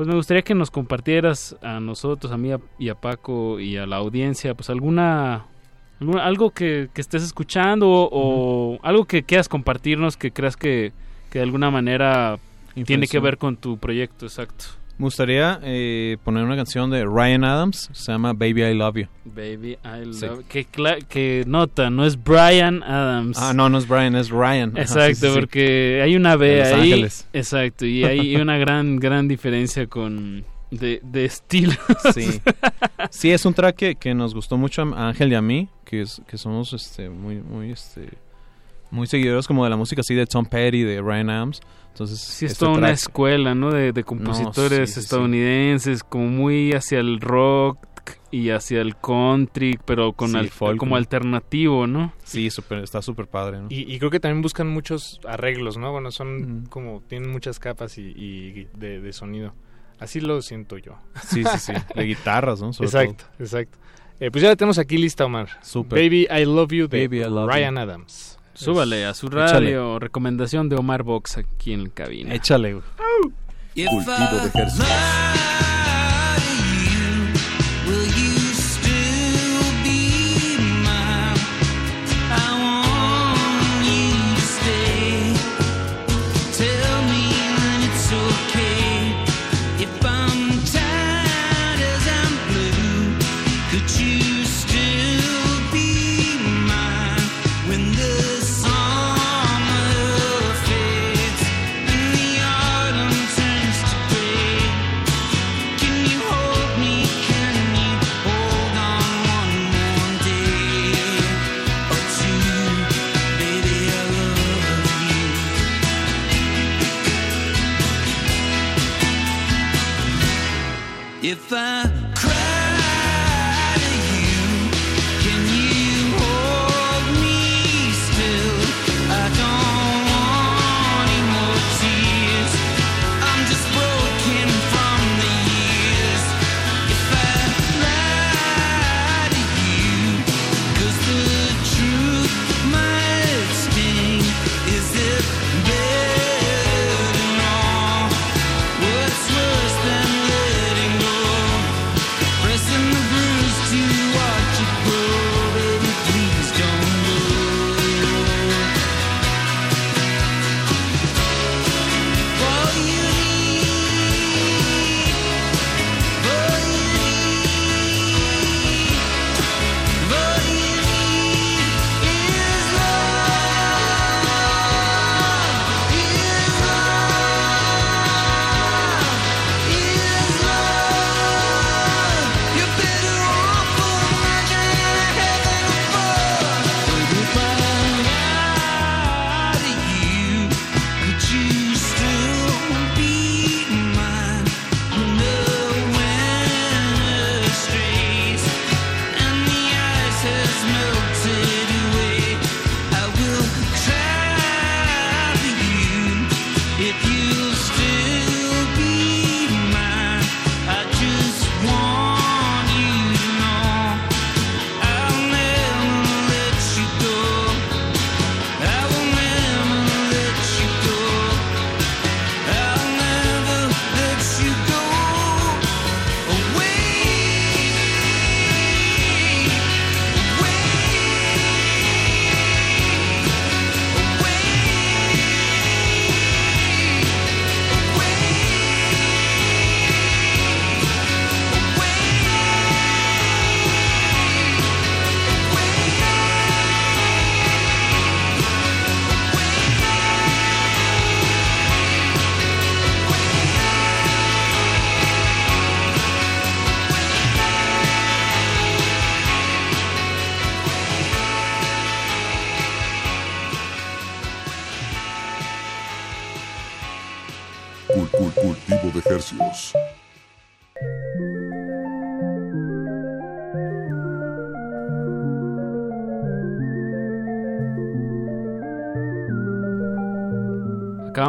[0.00, 3.76] Pues me gustaría que nos compartieras a nosotros, a mí a- y a Paco y
[3.76, 5.44] a la audiencia, pues alguna,
[6.00, 10.94] alguna- algo que, que estés escuchando o, algo que quieras compartirnos que creas que,
[11.30, 12.38] que de alguna manera
[12.86, 14.64] tiene que ver con tu proyecto, exacto.
[15.00, 19.06] Me gustaría eh, poner una canción de Ryan Adams, se llama Baby I Love You.
[19.24, 20.26] Baby, I Sí.
[20.26, 20.44] love.
[20.46, 20.66] Que,
[21.08, 23.38] que nota, no es Brian Adams.
[23.40, 24.76] Ah, no, no es Brian, es Ryan.
[24.76, 25.32] Exacto, sí, sí, sí.
[25.40, 26.92] porque hay una B De Los ahí.
[26.92, 27.26] Ángeles.
[27.32, 30.44] Exacto, y hay una gran, gran diferencia con.
[30.70, 31.72] de, de estilo.
[32.12, 32.38] Sí.
[33.08, 36.02] Sí, es un track que, que nos gustó mucho a Ángel y a mí, que,
[36.02, 38.06] es, que somos este, muy, muy, este,
[38.90, 41.60] muy seguidores como de la música así de Tom Petty, de Ryan Adams.
[41.92, 43.70] Entonces, Sí, es este toda una track- escuela, ¿no?
[43.70, 45.00] De, de compositores sí, sí, sí.
[45.00, 47.78] estadounidenses, como muy hacia el rock
[48.30, 50.96] y hacia el country, pero con Sí, al- folk, como ¿no?
[50.96, 52.12] alternativo, ¿no?
[52.24, 53.66] Sí, súper- está súper padre, ¿no?
[53.70, 55.92] Y, y creo que también buscan muchos arreglos, ¿no?
[55.92, 59.52] Bueno, son como, tienen muchas capas y, y de, de sonido.
[59.98, 60.94] Así lo siento yo.
[61.28, 61.72] Sí, sí, sí.
[61.94, 62.72] De guitarras, ¿no?
[62.72, 63.76] Sobre exacto, exacto.
[64.18, 65.48] Eh, pues ya la tenemos aquí lista, Omar.
[65.88, 67.80] Baby, I Love You de Baby, I Love Ryan You.
[67.80, 68.38] Adams.
[68.64, 72.34] Súbale a su radio, recomendación de Omar Box aquí en el cabina.
[72.34, 72.84] Échale, güey.
[73.74, 75.49] Cultivo de ejercicios.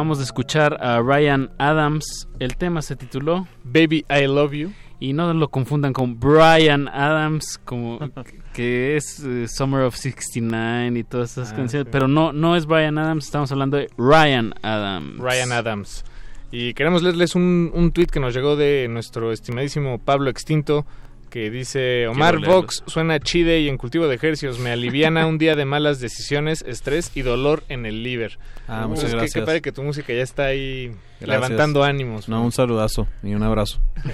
[0.02, 2.26] Acabamos de escuchar a Ryan Adams.
[2.40, 4.72] El tema se tituló Baby I Love You.
[4.98, 8.00] Y no lo confundan con Brian Adams, como
[8.52, 11.86] que es eh, Summer of 69 y todas esas Ah, canciones.
[11.86, 11.90] sí.
[11.92, 15.18] Pero no, no es Brian Adams, estamos hablando de Ryan Adams.
[15.20, 16.04] Ryan Adams.
[16.50, 20.84] Y queremos leerles un, un tweet que nos llegó de nuestro estimadísimo Pablo Extinto,
[21.32, 22.40] que dice, Omar.
[22.44, 26.62] Vox suena chide y en cultivo de ejercicios, me aliviana un día de malas decisiones,
[26.68, 28.38] estrés y dolor en el liver.
[28.68, 29.34] Ah, Uh, muchas es que- gracias.
[29.34, 30.88] Qué padre que tu música ya está ahí
[31.20, 31.28] Gracias.
[31.50, 32.28] levantando ánimos.
[32.28, 33.80] No, un saludazo y un abrazo.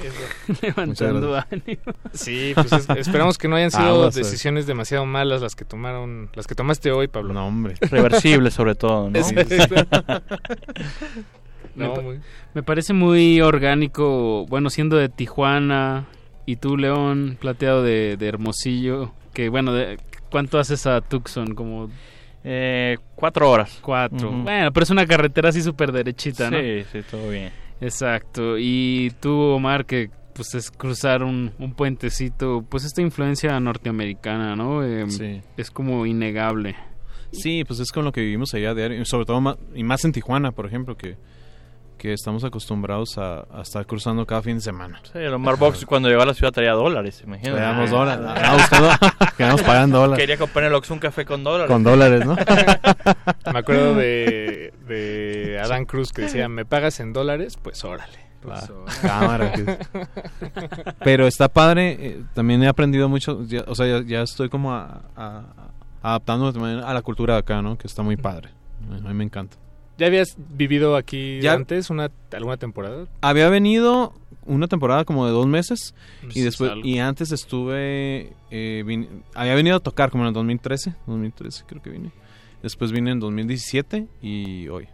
[0.63, 1.63] Levantando gracias.
[1.67, 1.95] ánimos.
[2.13, 6.47] Sí, pues es- esperamos que no hayan sido decisiones demasiado malas las que tomaron, las
[6.47, 7.35] que tomaste hoy, Pablo.
[7.35, 7.75] No, hombre.
[7.81, 9.19] Reversible sobre todo, ¿no?
[9.19, 9.45] Es- Me,
[11.87, 12.21] No, pa- muy-
[12.55, 16.07] me parece muy orgánico, bueno, siendo de Tijuana
[16.51, 19.99] y tú, León, plateado de, de Hermosillo, que bueno, de-
[20.31, 21.55] ¿cuánto haces a Tucson?
[21.55, 21.91] Como
[22.45, 23.79] Eh, cuatro horas.
[23.83, 24.31] cuatro.
[24.31, 26.59] Bueno, pero es una carretera así súper derechita, ¿no?
[26.59, 27.51] Sí, sí, todo bien.
[27.81, 28.57] Exacto.
[28.59, 34.85] Y tú, Omar, que pues es cruzar un, un puentecito, pues esta influencia norteamericana, ¿no?
[34.85, 35.41] Eh, Sí.
[35.57, 36.77] Es como innegable.
[37.33, 40.13] Sí, pues es con lo que vivimos allá diario, sobre todo ma- y más en
[40.13, 41.17] Tijuana, por ejemplo, que,
[41.99, 45.01] que estamos acostumbrados a, a estar cruzando cada fin de semana.
[45.13, 47.57] Sí, el Omar Box cuando llegó a la ciudad traía dólares, imagínate.
[47.59, 48.91] Traíamos dólares, ah, buscando-
[49.37, 50.23] quedamos pagando dólares.
[50.23, 51.71] Quería comprar en el Oxxo un café con dólares.
[51.71, 52.37] Con dólares, ¿no?
[53.53, 57.59] Me acuerdo de, de Adán Cruz que decía, ¿me pagas en dólares?
[57.61, 58.29] Pues órale.
[58.41, 58.71] Pues,
[59.03, 59.79] cámara, que-
[61.05, 64.73] Pero está padre, eh, también he aprendido mucho, ya- o sea, ya, ya estoy como
[64.73, 65.45] a, a-
[66.03, 67.77] adaptándome también a la cultura de acá, ¿no?
[67.77, 68.51] Que está muy padre.
[68.91, 69.57] A mí me encanta.
[69.99, 73.07] ¿Ya habías vivido aquí Ya- antes una alguna temporada?
[73.21, 74.15] Había venido
[74.47, 76.87] una temporada como de dos meses Pues y es después algo.
[76.87, 81.83] y antes estuve eh, vine- había venido a tocar como en el 2013 2013 creo
[81.83, 82.13] que vine
[82.63, 84.89] después vine en 2017 y hoy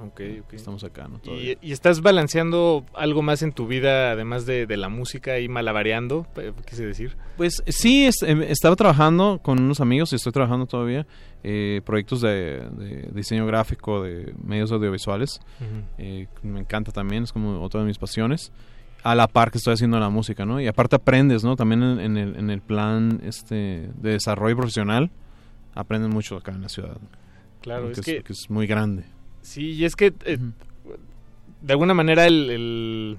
[0.00, 0.52] Ok, ok.
[0.52, 1.20] estamos acá no.
[1.24, 5.48] ¿Y, y estás balanceando algo más en tu vida además de, de la música y
[5.48, 6.26] malabareando?
[6.68, 7.16] Quise decir.
[7.36, 11.04] Pues sí, es- em, estaba trabajando con unos amigos y estoy trabajando todavía
[11.42, 15.40] eh, proyectos de, de diseño gráfico, de medios audiovisuales.
[15.98, 18.52] Eh, me encanta también, es como otra de mis pasiones.
[19.04, 20.60] A la par que estoy haciendo la música, ¿no?
[20.60, 21.54] Y aparte aprendes, ¿no?
[21.56, 25.10] También en, en el, en el plan este de desarrollo profesional,
[25.74, 26.98] aprendes mucho acá en la ciudad.
[27.62, 29.04] Claro, es que- que es muy grande.
[29.48, 30.38] Sí, y es que eh,
[31.62, 33.18] de alguna manera el, el-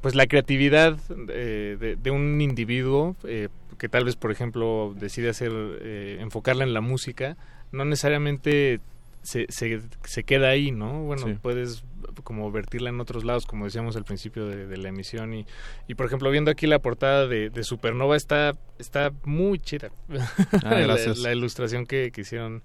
[0.00, 0.98] pues la creatividad
[1.30, 5.50] eh, de, de un individuo eh, que tal vez por ejemplo decide hacer
[5.80, 7.36] eh, enfocarla en la música
[7.72, 8.80] no necesariamente
[9.22, 11.36] se, se, se queda ahí no bueno Sí.
[11.40, 11.84] puedes
[12.22, 15.46] como vertirla en otros lados como decíamos al principio de, de la emisión y,
[15.88, 20.60] y por ejemplo viendo aquí la portada de, de Supernova está está muy chida Ah,
[20.74, 21.18] la, gracias.
[21.18, 22.62] la ilustración que, que hicieron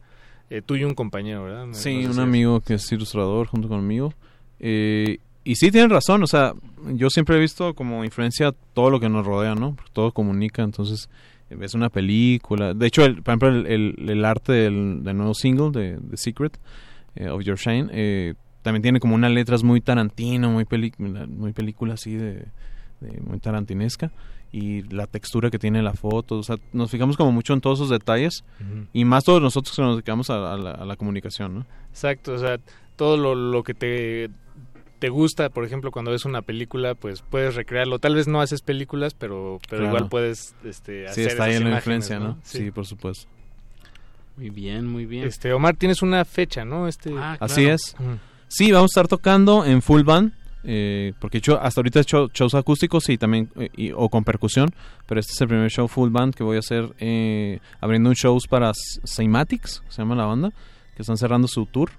[0.50, 4.14] eh, tú y un compañero verdad Me- Sí, un amigo que es ilustrador junto conmigo.
[4.60, 6.54] Eh, y sí, tienen razón, o sea,
[6.94, 9.76] yo siempre he visto como influencia todo lo que nos rodea, ¿no?
[9.76, 11.10] Porque todo comunica, entonces
[11.50, 12.74] eh, ves una película.
[12.74, 16.18] De hecho, el, por ejemplo, el, el- el arte del, del nuevo single de The
[16.18, 16.58] Secret
[17.16, 21.52] eh, of Your Shine eh, también tiene como unas letras muy tarantino, muy, película muy
[21.52, 22.46] película así de,
[23.26, 24.12] muy tarantinesca.
[24.52, 27.80] Y la textura que tiene la foto, o sea, nos fijamos como mucho en todos
[27.80, 28.44] esos detalles.
[28.94, 31.66] Y más todos nosotros que nos dedicamos a, a la, a la comunicación, ¿no?
[31.90, 32.60] Exacto, o sea,
[32.96, 34.30] todo lo, lo que te,
[35.00, 37.98] te gusta, por ejemplo, cuando ves una película, pues puedes recrearlo.
[37.98, 39.96] Tal vez no haces películas, pero, pero Claro.
[39.96, 42.38] igual puedes este, Sí, hacer está ahí en la influencia, ¿no?
[42.44, 42.70] Sí.
[42.70, 43.28] por supuesto.
[44.38, 45.26] Muy bien, muy bien.
[45.28, 46.88] Este, Omar, tienes una fecha, ¿no?
[46.88, 47.96] Este, Así es.
[48.48, 50.32] Sí, vamos a estar tocando en full band,
[50.64, 54.70] eh, porque yo hasta ahorita he hecho shows acústicos y también eh, o con percusión,
[55.06, 58.16] pero este es el primer show full band que voy a hacer eh, abriendo un
[58.16, 60.52] shows para S- Cymatics, se llama la banda,
[60.96, 61.90] que están cerrando su tour.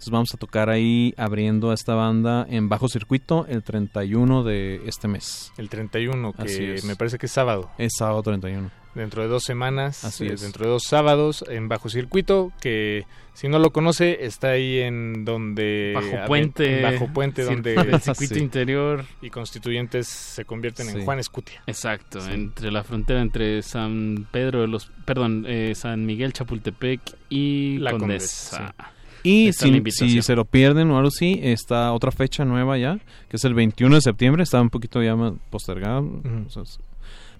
[0.00, 4.80] Entonces vamos a tocar ahí abriendo a esta banda en bajo circuito el 31 de
[4.86, 5.52] este mes.
[5.58, 6.84] El 31, Así que es.
[6.86, 7.70] me parece que es sábado.
[7.76, 8.70] Es sábado 31.
[8.94, 10.40] Dentro de dos semanas, Así eh, es.
[10.40, 13.04] dentro de dos sábados, en Bajo Circuito, que
[13.34, 15.92] si no lo conoce, está ahí en donde...
[15.94, 16.78] Bajo Puente.
[16.78, 17.74] en Bajo Puente, donde...
[17.74, 19.04] el circuito interior.
[19.20, 21.04] Y constituyentes se convierten en.
[21.04, 21.62] Juan Escutia.
[21.66, 22.30] Exacto, Sí.
[22.32, 27.90] entre la frontera entre San Pedro de los, perdón, eh, San Miguel Chapultepec y La
[27.90, 28.56] Condesa.
[28.56, 32.98] Condesa, Y si, si se lo pierden o algo así, está otra fecha nueva ya,
[33.28, 36.62] que es el 21 de septiembre, está un poquito ya más postergada, o sea,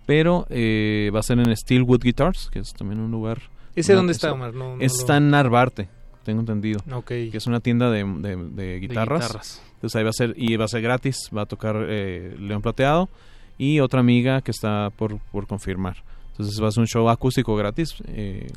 [0.06, 3.40] pero eh, va a ser en Steelwood Guitars, que es también un lugar...
[3.76, 4.52] ¿Ese dónde está, es- Omar?
[4.54, 5.88] No- no está lo- en Narvarte.
[6.24, 6.80] tengo entendido.
[6.92, 7.06] Ok.
[7.06, 9.22] Que es una tienda de, de- de guitarras.
[9.22, 9.62] guitarras.
[9.74, 12.60] Entonces ahí va a ser, y va a ser gratis, va a tocar eh, León
[12.60, 13.08] Plateado
[13.56, 16.02] y otra amiga que está por, por confirmar.
[16.32, 18.48] Entonces va a ser un show acústico gratis eh,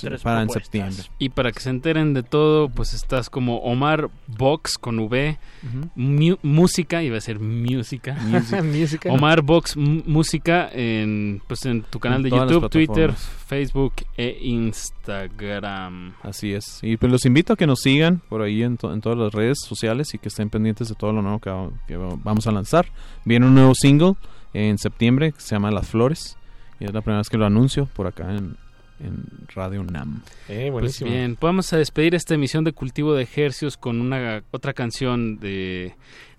[0.00, 1.02] Tres para en septiembre.
[1.18, 5.38] Y para que se enteren de todo, pues estás como Omar Box con V,
[5.94, 8.16] mu- música, iba a ser música.
[9.10, 13.12] Omar Box Música en, pues en tu canal En de YouTube, Twitter.
[13.12, 16.14] Facebook e Instagram.
[16.22, 16.78] Así es.
[16.82, 19.32] Y pues los invito a que nos sigan por ahí en, to- en todas las
[19.32, 22.46] redes sociales y que estén pendientes de todo lo nuevo que, va- que va- vamos
[22.46, 22.86] a lanzar.
[23.24, 24.14] Viene un nuevo single
[24.54, 26.36] en septiembre que se llama Las Flores.
[26.80, 28.56] Y es la primera vez que lo anuncio por acá en,
[29.02, 29.24] en
[29.54, 30.22] Radio NAM.
[30.48, 31.10] Eh, Pues buenísimo.
[31.10, 35.94] bien, vamos a despedir esta emisión de Cultivo de Ejercios con una otra canción de,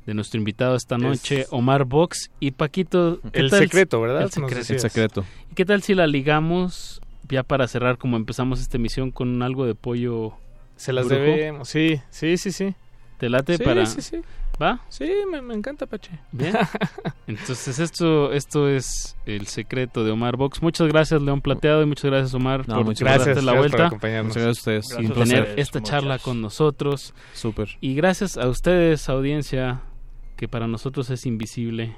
[0.05, 3.19] de nuestro invitado esta noche, Omar Box y Paquito.
[3.31, 4.23] ¿qué El tal- secreto, ¿verdad?
[4.23, 5.25] El secreto.
[5.51, 9.65] ¿Y qué tal si la ligamos ya para cerrar como empezamos esta emisión con algo
[9.65, 10.33] de pollo?
[10.75, 11.21] Se las brujo?
[11.21, 11.69] debemos.
[11.69, 12.73] Sí, sí, sí, sí.
[13.19, 13.85] ¿Te late Sí, para...?
[13.85, 14.21] sí, sí.
[14.61, 14.81] ¿Va?
[14.87, 16.11] Sí, me, me encanta, Pache.
[16.31, 16.53] Bien.
[17.27, 20.61] Entonces esto esto es el secreto de Omar Box.
[20.61, 23.71] Muchas gracias León Plateado y muchas gracias Omar No, por muchas darte gracias, la gracias
[23.71, 24.27] por vuelta acompañarnos.
[24.27, 24.85] Muchas gracias a ustedes.
[24.85, 25.91] y Gracias a tener ustedes, esta muchas.
[25.91, 27.13] charla con nosotros.
[27.33, 27.69] Súper.
[27.81, 29.81] Y gracias a ustedes, audiencia,
[30.37, 31.95] que para nosotros es invisible,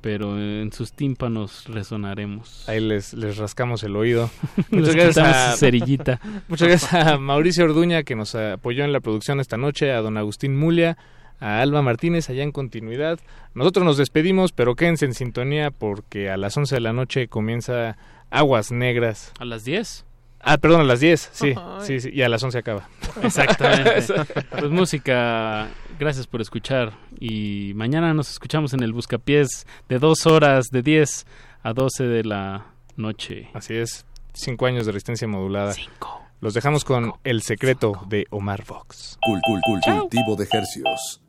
[0.00, 2.68] pero en sus tímpanos resonaremos.
[2.68, 4.30] Ahí les, les rascamos el oído.
[4.70, 6.20] Muchas gracias a, cerillita.
[6.48, 10.16] muchas gracias a Mauricio Orduña que nos apoyó en la producción esta noche, a don
[10.16, 10.96] Agustín Mulia,
[11.42, 13.18] a Alba Martínez allá en continuidad.
[13.54, 17.96] Nosotros nos despedimos, pero quédense en sintonía porque a las 11 de la noche comienza
[18.30, 19.32] Aguas Negras.
[19.38, 20.06] A las 10.
[20.44, 21.86] Ah, perdón, a las 10, sí, Ay.
[21.86, 22.88] sí, sí, y a las 11 acaba.
[23.22, 24.02] Exactamente.
[24.50, 25.68] pues música,
[26.00, 26.92] gracias por escuchar.
[27.20, 31.26] Y mañana nos escuchamos en el Buscapiés de dos horas, de 10
[31.62, 32.66] a 12 de la
[32.96, 33.48] noche.
[33.54, 35.72] Así es, cinco años de resistencia modulada.
[35.74, 36.20] Cinco.
[36.40, 39.16] Los dejamos con El secreto de Omar Vox.
[39.24, 41.21] Cul- cul- cul- cultivo de hercios.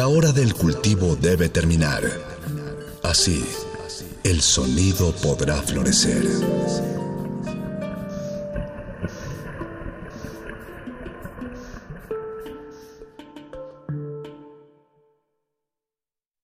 [0.00, 2.00] La hora del cultivo debe terminar.
[3.02, 3.44] Así,
[4.24, 6.24] el sonido podrá florecer.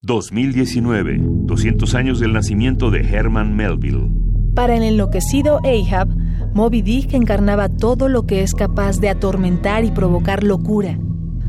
[0.02, 1.46] ...2019...
[1.46, 4.10] ...200 años del nacimiento de Herman Melville...
[4.54, 6.08] Para el enloquecido Ahab,
[6.52, 10.98] Moby Dick encarnaba todo lo que es capaz de atormentar y provocar locura,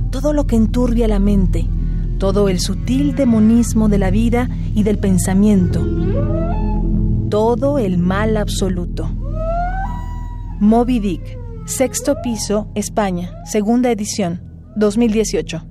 [0.09, 1.67] todo lo que enturbia la mente,
[2.17, 5.85] todo el sutil demonismo de la vida y del pensamiento,
[7.29, 9.09] todo el mal absoluto.
[10.59, 14.41] Moby Dick, sexto piso, España, segunda edición,
[14.75, 15.63] 2018.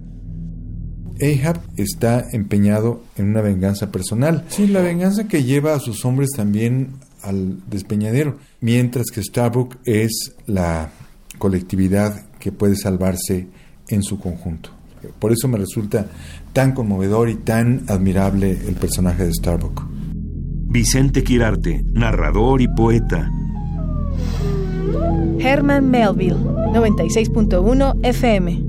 [1.20, 4.44] Ahab está empeñado en una venganza personal.
[4.48, 6.90] Sí, la venganza que lleva a sus hombres también
[7.23, 10.90] al despeñadero, mientras que Starbuck es la
[11.39, 13.48] colectividad que puede salvarse
[13.89, 14.76] en su conjunto.
[15.19, 16.07] Por eso me resulta
[16.53, 19.85] tan conmovedor y tan admirable el personaje de Starbuck.
[19.89, 23.31] Vicente Quirarte, narrador y poeta.
[25.39, 28.65] Herman Melville, 96.1 FM.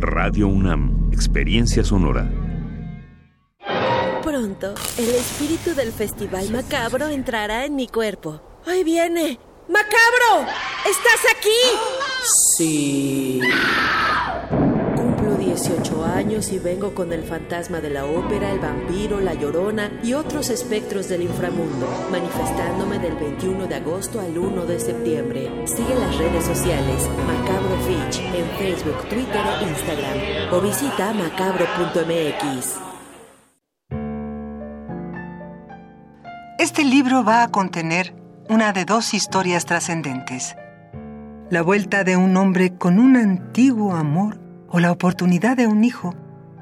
[0.00, 2.30] Radio UNAM, experiencia sonora.
[4.22, 8.40] Pronto, el espíritu del Festival Macabro entrará en mi cuerpo.
[8.66, 9.38] ¡Ahí viene!
[9.68, 10.50] ¡Macabro!
[10.88, 11.48] ¿Estás aquí?
[12.56, 13.40] Sí.
[15.62, 19.90] Cumplo 18 años y vengo con el fantasma de la ópera, el vampiro, la llorona
[20.02, 25.50] y otros espectros del inframundo, manifestándome del 21 de agosto al 1 de septiembre.
[25.66, 32.78] Sigue las redes sociales Macabro Fitch en Facebook, Twitter e Instagram o visita macabro.mx.
[36.58, 38.14] Este libro va a contener
[38.48, 40.56] una de dos historias trascendentes.
[41.50, 44.41] La vuelta de un hombre con un antiguo amor
[44.72, 46.14] o la oportunidad de un hijo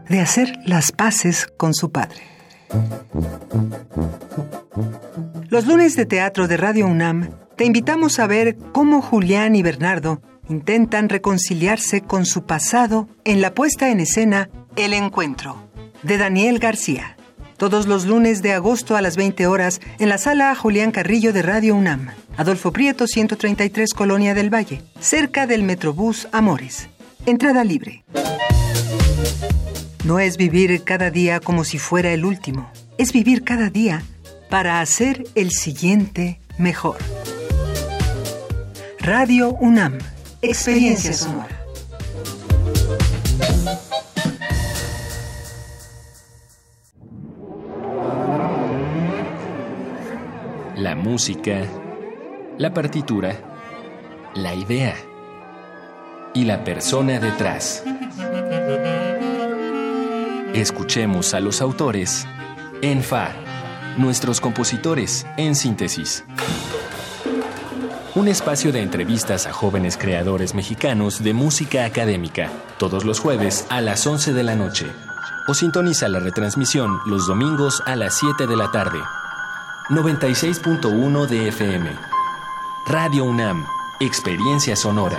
[0.09, 2.21] de hacer las paces con su padre.
[5.49, 10.21] Los lunes de teatro de Radio UNAM te invitamos a ver cómo Julián y Bernardo
[10.49, 15.71] intentan reconciliarse con su pasado en la puesta en escena El Encuentro,
[16.03, 17.17] de Daniel García.
[17.57, 21.43] Todos los lunes de agosto a las 20 horas en la sala Julián Carrillo de
[21.43, 22.09] Radio UNAM.
[22.37, 26.89] Adolfo Prieto, 133 Colonia del Valle, cerca del Metrobús Amores.
[27.27, 28.03] Entrada libre.
[30.05, 34.03] No es vivir cada día como si fuera el último, es vivir cada día
[34.49, 36.97] para hacer el siguiente mejor.
[38.99, 39.99] Radio UNAM,
[40.41, 41.57] experiencia sonora.
[50.77, 51.67] La música,
[52.57, 53.37] la partitura,
[54.35, 54.97] la idea
[56.35, 57.83] y la persona detrás.
[60.55, 62.27] Escuchemos a los autores
[62.83, 63.31] en Fa,
[63.97, 66.25] nuestros compositores en síntesis.
[68.15, 73.81] Un espacio de entrevistas a jóvenes creadores mexicanos de música académica, todos los jueves a
[73.81, 74.87] las 11 de la noche.
[75.47, 78.99] O sintoniza la retransmisión los domingos a las 7 de la tarde.
[79.91, 81.91] 96.1 de FM.
[82.87, 83.65] Radio UNAM,
[84.01, 85.19] Experiencia Sonora.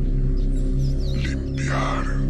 [1.71, 2.20] Limpiar.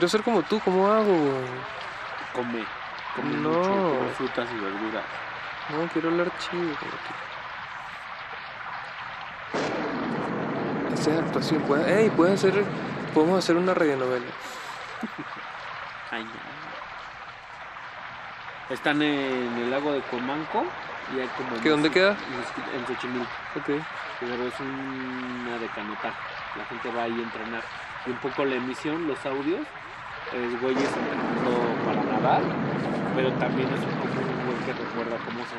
[0.00, 1.14] Quiero ser como tú, ¿cómo hago?
[2.34, 2.64] Come.
[3.14, 3.50] Come No.
[3.50, 5.04] mucho, come frutas y verduras.
[5.68, 6.92] No, quiero hablar chido como
[10.88, 10.94] tú.
[10.94, 12.64] Hacer actuación, puede, ey, puede hacer,
[13.12, 14.24] podemos hacer una radionovela.
[16.12, 16.26] Ay.
[18.70, 20.64] Están en el lago de Comanco
[21.14, 21.60] y hay como...
[21.60, 22.16] ¿Qué, dónde queda?
[22.74, 23.30] En Xochimilco.
[23.54, 23.66] Ok.
[24.18, 26.16] Pero es una de canotaje.
[26.56, 27.62] La gente va ahí a entrenar.
[28.06, 29.66] Y un poco la emisión, los audios,
[30.32, 31.50] es güeyes entrenando
[31.84, 32.42] para nadar,
[33.16, 35.58] pero también es un poco un güey que recuerda cómo se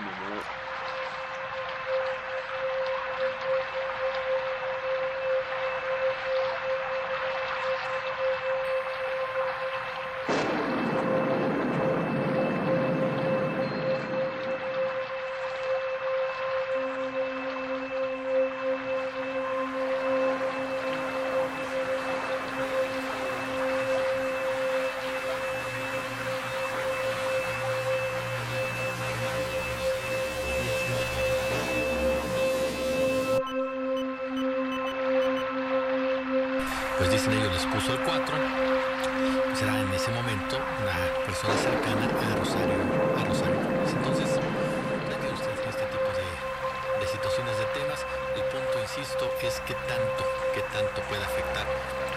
[37.11, 40.95] pues dicen ellos les puso el 4 pues en ese momento una
[41.27, 42.79] persona cercana a Rosario
[43.19, 43.59] a Rosario.
[43.59, 43.91] Flores.
[43.91, 47.99] entonces que usted este tipo de, situaciones de temas
[48.31, 50.23] el punto insisto es que tanto
[50.55, 51.67] que tanto puede afectar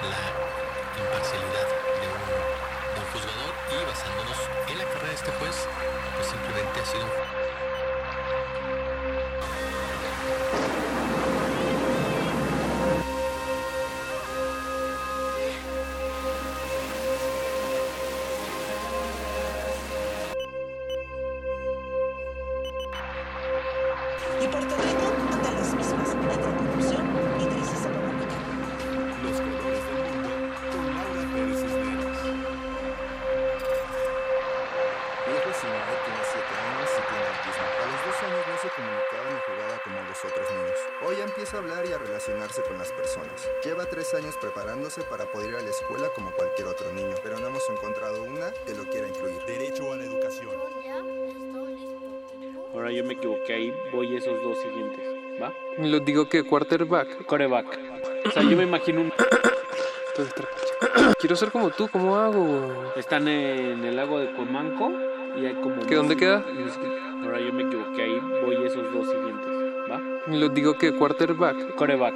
[0.07, 0.23] la
[1.03, 1.67] imparcialidad
[1.99, 2.55] de un,
[3.11, 3.53] juzgador.
[3.75, 4.39] Y basándonos
[4.71, 5.67] en la carrera este juez
[6.15, 7.07] pues simplemente ha sido
[52.95, 55.01] yo me equivoqué ahí, voy esos dos siguientes,
[55.41, 55.53] ¿va?
[55.79, 57.25] Lo digo que quarterback.
[57.27, 57.79] Coreback.
[58.27, 59.13] O sea, yo me imagino un...
[61.19, 62.93] Quiero ser como tú, ¿cómo hago?
[62.97, 64.93] Están en el lago de Comanco
[65.41, 65.85] y hay como...
[65.87, 66.45] ¿Qué dónde queda?
[67.23, 69.49] Ahora yo me equivoqué ahí, voy esos dos siguientes,
[69.91, 70.01] ¿va?
[70.29, 71.75] Lo digo que quarterback.
[71.75, 72.15] Coreback.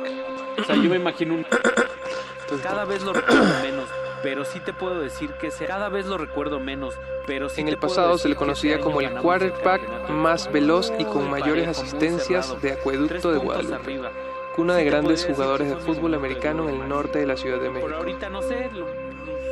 [0.58, 1.46] O sea, yo me imagino un...
[2.62, 3.88] Cada vez lo recuerdo menos,
[4.22, 5.50] pero sí te puedo decir que.
[5.66, 6.94] Cada vez lo recuerdo menos,
[7.26, 11.04] pero sí En el pasado se le que conocía como el quarterback más veloz y
[11.04, 13.74] con mayores asistencias de Acueducto de Guadalupe.
[13.74, 14.10] arriba.
[14.56, 17.94] Cuna de grandes jugadores de fútbol americano en el norte de la Ciudad de México.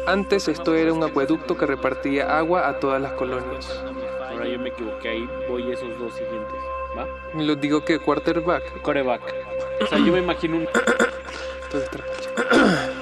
[0.07, 3.83] Antes esto era un acueducto que repartía agua a todas las colonias.
[4.29, 6.57] ahora yo me equivoqué ahí, voy esos dos siguientes,
[6.97, 7.07] ¿va?
[7.35, 8.83] Lo digo que quarterback.
[8.83, 9.23] Coreback.
[9.81, 10.69] O sea, yo me imagino un...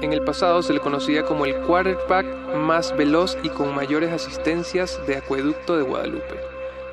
[0.00, 5.04] En el pasado se le conocía como el quarterback más veloz y con mayores asistencias
[5.08, 6.38] de Acueducto de Guadalupe.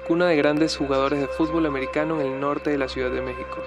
[0.07, 3.61] Cuna de grandes jugadores de fútbol americano en el norte de la Ciudad de México.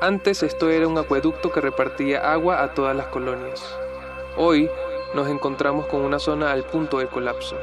[0.00, 3.64] Antes esto era un acueducto que repartía agua a todas las colonias.
[4.36, 4.68] Hoy
[5.14, 7.56] nos encontramos con una zona al punto de colapso.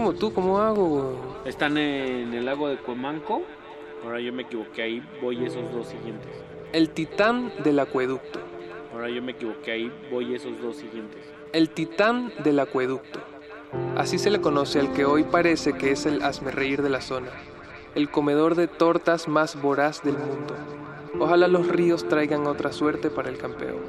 [0.00, 1.14] Como tú, ¿cómo hago?
[1.44, 3.42] Están en el lago de Cuemanco.
[4.02, 6.30] Ahora yo me equivoqué ahí, voy esos dos siguientes.
[6.72, 8.40] El titán del acueducto.
[8.94, 11.20] Ahora yo me equivoqué ahí, voy esos dos siguientes.
[11.52, 13.18] El titán del acueducto.
[13.94, 17.32] Así se le conoce al que hoy parece que es el asmerreír de la zona.
[17.94, 20.54] El comedor de tortas más voraz del mundo.
[21.18, 23.80] Ojalá los ríos traigan otra suerte para el campeón.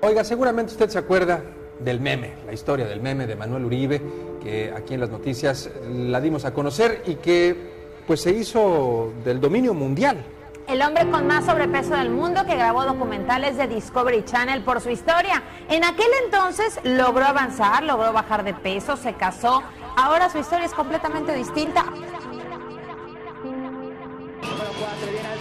[0.00, 1.44] Oiga, seguramente usted se acuerda
[1.78, 4.00] del meme, la historia del meme de Manuel Uribe,
[4.42, 7.56] que aquí en las noticias la dimos a conocer y que
[8.06, 10.24] pues se hizo del dominio mundial.
[10.68, 14.90] El hombre con más sobrepeso del mundo que grabó documentales de Discovery Channel por su
[14.90, 15.42] historia.
[15.68, 19.62] En aquel entonces logró avanzar, logró bajar de peso, se casó.
[19.96, 21.84] Ahora su historia es completamente distinta.
[24.42, 25.31] Número 4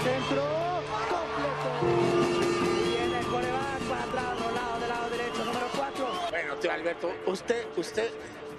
[6.69, 8.09] Alberto, usted, usted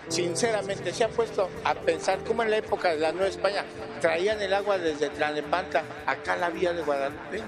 [0.08, 3.64] sinceramente se ha puesto a pensar cómo en la época de la Nueva España
[4.00, 7.42] traían el agua desde Tlalnepantla acá a la vía de Guadalupe.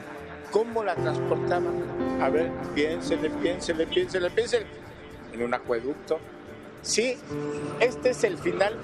[0.50, 2.22] ¿Cómo la transportaban?
[2.22, 4.66] A ver, piénsele, piénsele, piénsele, piénsele.
[5.32, 6.20] En un acueducto.
[6.82, 7.16] Sí,
[7.80, 8.76] este es el final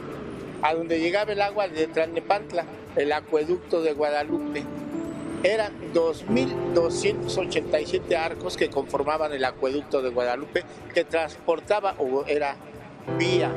[0.62, 2.64] a donde llegaba el agua de Tlalnepantla,
[2.96, 4.64] el acueducto de Guadalupe.
[5.42, 12.56] Eran 2.287 arcos que conformaban el acueducto de Guadalupe que transportaba o era
[13.18, 13.50] vía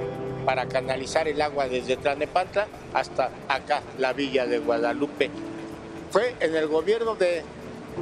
[0.46, 5.32] para canalizar el agua desde Tlalnepantla hasta acá, la villa de Guadalupe.
[6.12, 7.42] Fue en el gobierno de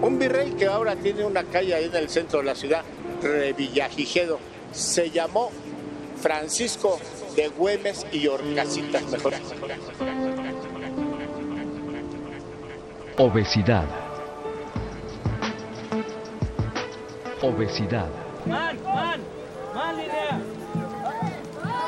[0.01, 2.83] un virrey que ahora tiene una calle ahí en el centro de la ciudad,
[3.21, 4.39] Revillagigedo.
[4.71, 5.51] Se llamó
[6.21, 6.99] Francisco
[7.35, 9.33] de Güemes y Orcasitas, mejor.
[13.17, 13.83] Obesidad.
[17.41, 18.07] Obesidad.
[18.45, 19.21] Man, man,
[19.75, 20.39] man línea.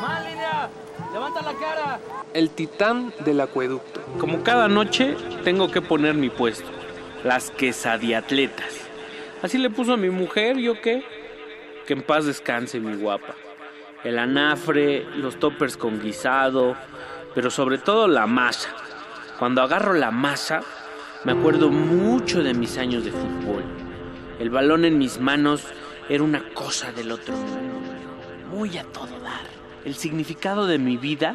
[0.02, 0.70] Man línea.
[1.14, 2.00] Levanta la cara.
[2.34, 4.02] El titán del acueducto.
[4.20, 6.70] Como cada noche tengo que poner mi puesto,
[7.24, 8.82] las quesadiatletas.
[9.42, 11.06] Así le puso a mi mujer, ¿yo qué?
[11.88, 13.34] Que en paz descanse mi guapa.
[14.04, 16.76] El anafre, los toppers con guisado,
[17.34, 18.70] pero sobre todo la masa.
[19.40, 20.62] Cuando agarro la masa,
[21.26, 23.64] me acuerdo mucho de mis años de fútbol.
[24.40, 25.64] El balón en mis manos
[26.10, 27.94] era una cosa del otro mundo,
[28.52, 29.48] muy a todo dar.
[29.86, 31.34] El significado de mi vida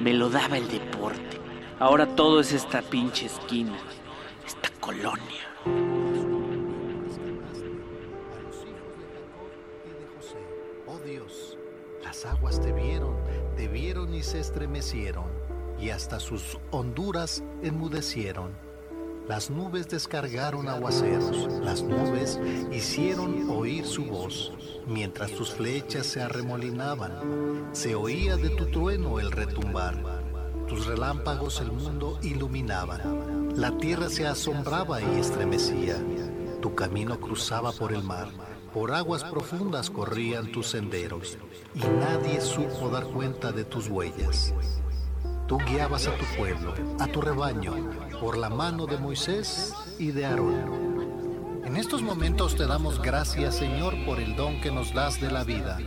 [0.00, 1.38] me lo daba el deporte.
[1.78, 3.76] Ahora todo es esta pinche esquina,
[4.44, 5.18] esta colonia.
[10.86, 11.56] Oh Dios,
[12.02, 13.16] las aguas te vieron,
[13.56, 15.26] te vieron y se estremecieron,
[15.80, 18.67] y hasta sus honduras enmudecieron.
[19.28, 22.40] Las nubes descargaron aguaceros, las nubes
[22.72, 24.54] hicieron oír su voz,
[24.86, 27.68] mientras tus flechas se arremolinaban.
[27.72, 30.02] Se oía de tu trueno el retumbar,
[30.66, 33.52] tus relámpagos el mundo iluminaban.
[33.54, 35.96] La tierra se asombraba y estremecía.
[36.62, 38.28] Tu camino cruzaba por el mar,
[38.72, 41.36] por aguas profundas corrían tus senderos,
[41.74, 44.54] y nadie supo dar cuenta de tus huellas.
[45.46, 47.74] Tú guiabas a tu pueblo, a tu rebaño,
[48.20, 51.62] por la mano de Moisés y de Aarón.
[51.64, 55.44] En estos momentos te damos gracias, Señor, por el don que nos das de la
[55.44, 55.78] vida.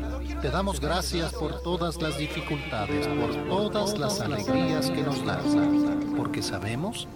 [0.41, 5.43] Te damos gracias por todas las dificultades, por todas las alegrías que nos das,
[6.15, 7.07] porque sabemos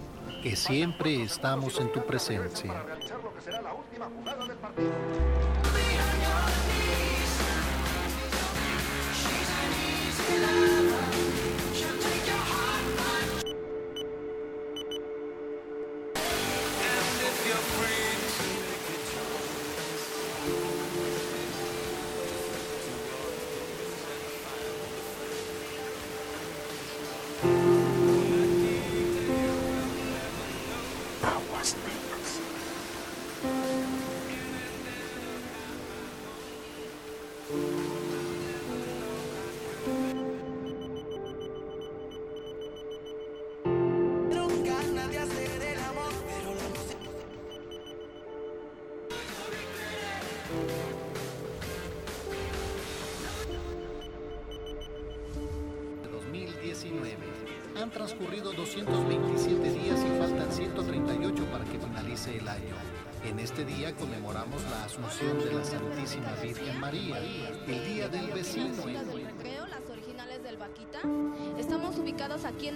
[0.42, 2.74] que siempre estamos en tu presencia.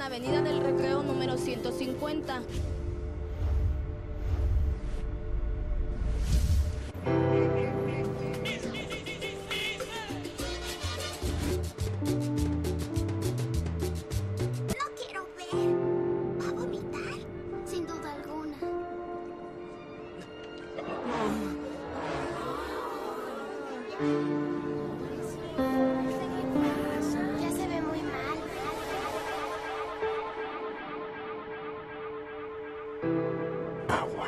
[0.01, 2.41] En Avenida del Recreo número 150.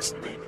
[0.03, 0.42] Aguas negras.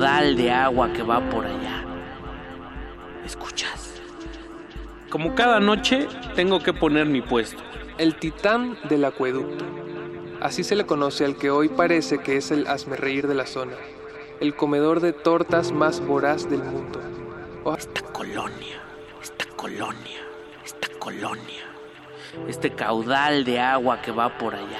[0.00, 1.84] Caudal de agua que va por allá.
[3.22, 4.00] ¿Escuchas?
[5.10, 7.62] Como cada noche, tengo que poner mi puesto.
[7.98, 9.62] El titán del acueducto.
[10.40, 13.74] Así se le conoce al que hoy parece que es el asmerreír de la zona,
[14.40, 16.98] el comedor de tortas más voraz del mundo.
[17.64, 18.80] Oh, Esta colonia,
[19.22, 20.20] esta colonia,
[20.64, 21.66] esta colonia.
[22.48, 24.79] Este caudal de agua que va por allá.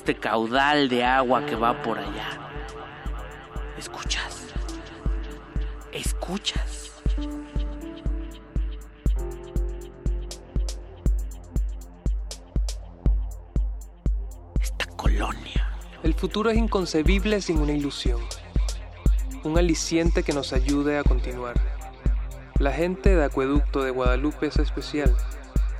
[0.00, 2.30] Este caudal de agua que va por allá.
[3.76, 4.46] ¿Escuchas?
[5.92, 6.90] ¿Escuchas?
[14.58, 15.70] Esta colonia.
[16.02, 18.22] El futuro es inconcebible sin una ilusión,
[19.44, 21.60] un aliciente que nos ayude a continuar.
[22.58, 25.14] La gente de Acueducto de Guadalupe es especial,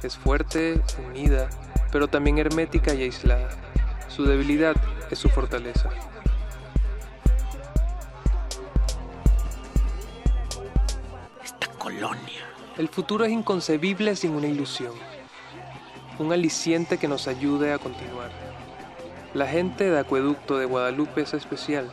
[0.02, 1.48] es fuerte, unida,
[1.90, 3.69] pero también hermética y aislada.
[4.20, 4.76] Su debilidad
[5.10, 5.88] es su fortaleza.
[11.42, 12.44] Esta colonia.
[12.76, 14.92] El futuro es inconcebible sin una ilusión,
[16.18, 18.30] un aliciente que nos ayude a continuar.
[19.32, 21.90] La gente de Acueducto de Guadalupe es especial,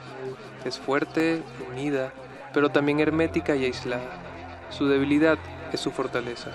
[0.65, 1.41] es fuerte,
[1.71, 2.11] unida,
[2.53, 4.19] pero también hermética y aislada.
[4.69, 5.37] Su debilidad
[5.71, 6.51] es su fortaleza.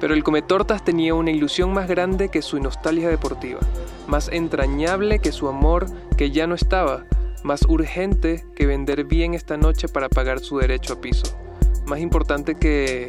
[0.00, 3.60] Pero el Cometortas tenía una ilusión más grande que su nostalgia deportiva,
[4.06, 7.04] más entrañable que su amor que ya no estaba,
[7.42, 11.38] más urgente que vender bien esta noche para pagar su derecho a piso,
[11.86, 13.08] más importante que...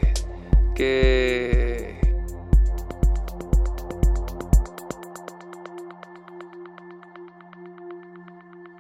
[0.76, 1.98] que...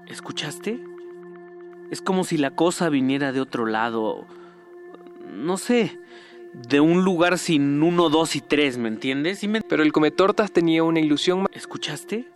[0.07, 0.79] ¿Escuchaste?
[1.91, 4.25] Es como si la cosa viniera de otro lado.
[5.29, 5.99] No sé,
[6.53, 9.39] de un lugar sin uno, dos y tres, ¿me entiendes?
[9.39, 11.45] ¿Sí me- Pero el Cometortas tenía una ilusión.
[11.53, 12.27] ¿Escuchaste?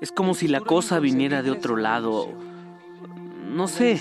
[0.00, 2.28] Es como si la cosa viniera de otro lado.
[3.54, 4.00] No sé,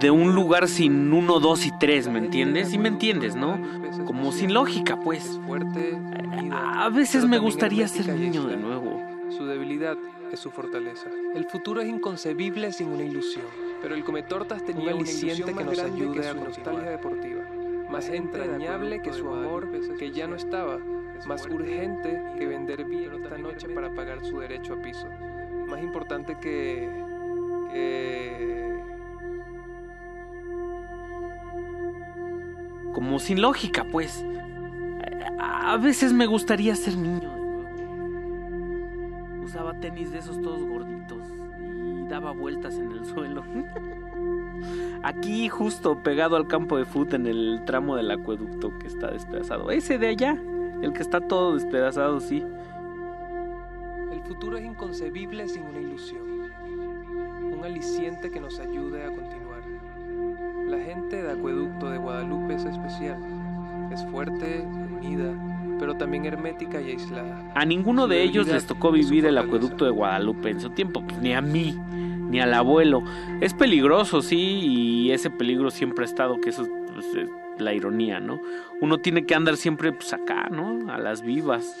[0.00, 2.70] de un lugar sin uno, dos y tres, ¿me entiendes?
[2.70, 3.60] ¿Sí me entiendes, no?
[4.06, 5.38] Como sin lógica, pues.
[6.50, 9.00] A veces me gustaría ser niño de nuevo.
[9.30, 9.96] Su debilidad
[10.32, 11.08] es su fortaleza.
[11.34, 13.44] El futuro es inconcebible sin una ilusión.
[13.82, 17.42] Pero el Cometortas tenía un aliciente que nos ayude a nostalgia deportiva.
[17.92, 20.78] Más entrañable que su amor que ya no estaba.
[21.26, 25.06] Más urgente que vender bien esta noche para pagar su derecho a piso.
[25.68, 26.88] Más importante que...
[27.70, 28.80] que...
[32.94, 34.24] Como sin lógica, pues.
[35.38, 37.66] A veces me gustaría ser niño de nuevo.
[39.44, 43.44] Usaba tenis de esos todos gorditos y daba vueltas en el suelo.
[45.02, 49.70] Aquí justo pegado al campo de fútbol en el tramo del acueducto que está despedazado.
[49.70, 50.38] Ese de allá,
[50.82, 52.44] el que está todo despedazado, sí.
[54.12, 56.22] El futuro es inconcebible sin una ilusión,
[57.52, 59.62] un aliciente que nos ayude a continuar.
[60.68, 63.18] La gente de Acueducto de Guadalupe es especial,
[63.92, 64.64] es fuerte,
[64.96, 65.34] unida,
[65.78, 67.52] pero también hermética y aislada.
[67.54, 71.20] A ninguno de ellos les tocó vivir el acueducto de Guadalupe en su tiempo, pues,
[71.20, 71.76] ni a mí,
[72.32, 73.02] ni al abuelo.
[73.42, 77.28] Es peligroso, sí, y ese peligro siempre ha estado, que eso pues, es
[77.58, 78.40] la ironía, ¿no?
[78.80, 80.90] Uno tiene que andar siempre pues, acá, ¿no?
[80.90, 81.76] A las vivas.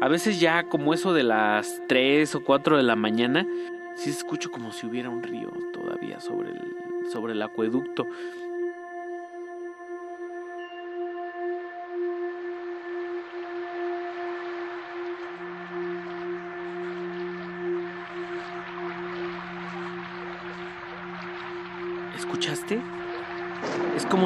[0.00, 3.46] A veces ya como eso de las 3 o 4 de la mañana,
[3.94, 6.60] sí escucho como si hubiera un río todavía sobre el,
[7.12, 8.06] sobre el acueducto.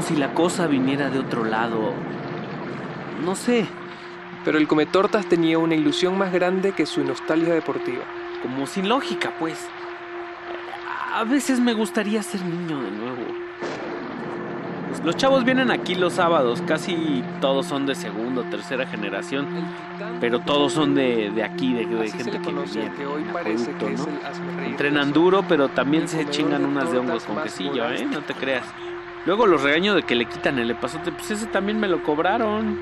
[0.03, 1.93] si la cosa viniera de otro lado.
[3.25, 3.67] No sé.
[4.45, 8.05] Pero el cometortas tenía una ilusión más grande que su nostalgia deportiva.
[8.43, 9.67] Como sin lógica, pues.
[11.15, 13.49] A veces me gustaría ser niño de nuevo.
[15.05, 19.47] Los chavos vienen aquí los sábados, casi todos son de segunda o tercera generación,
[20.21, 23.25] pero todos son de, de aquí, de, gente que vivía que hoy.
[24.67, 28.07] Entrenan duro, pero también se chingan unas de hongos con quesillo, ¿eh?
[28.11, 28.65] No te creas.
[29.29, 32.79] Luego los regaño de que le quitan el epazote, pues ese también me lo cobraron.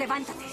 [0.00, 0.44] Levántate.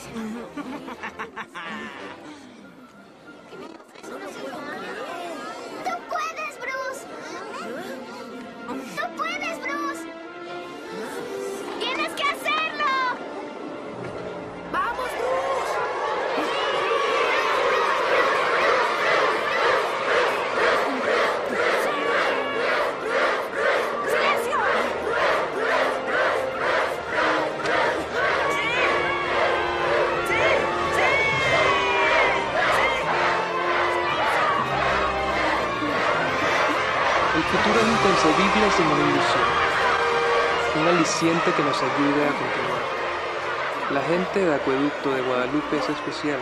[44.08, 46.40] gente de Acueducto de Guadalupe es especial,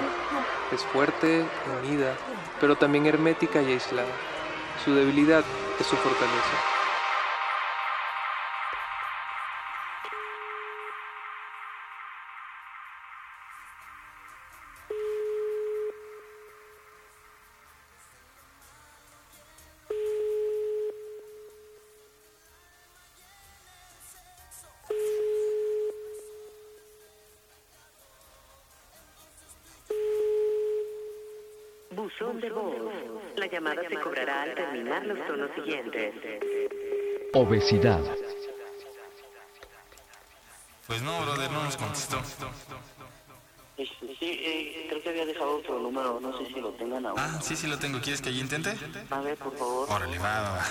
[0.72, 1.44] es fuerte,
[1.82, 2.14] unida,
[2.60, 4.08] pero también hermética y aislada.
[4.84, 5.44] Su debilidad
[5.80, 6.75] es su fortaleza.
[37.36, 38.00] Obesidad.
[40.88, 42.22] Pues no, brother, no nos contestó.
[43.76, 43.86] Sí,
[44.22, 47.20] eh, creo que había dejado otro número, no sé si lo tengan aún.
[47.20, 48.00] Ah, sí, sí lo tengo.
[48.00, 48.78] ¿Quieres que allí intente?
[49.10, 49.92] A ver, por favor.
[49.92, 50.66] Órale, va, va,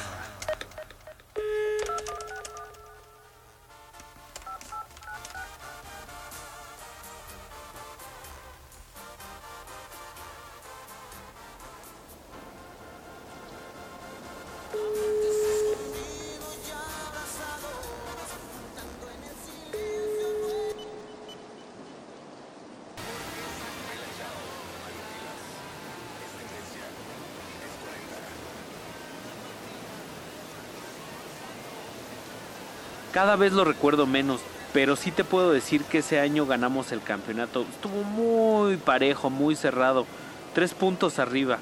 [33.14, 34.40] Cada vez lo recuerdo menos,
[34.72, 37.64] pero sí te puedo decir que ese año ganamos el campeonato.
[37.72, 40.04] Estuvo muy parejo, muy cerrado.
[40.52, 41.60] Tres puntos arriba.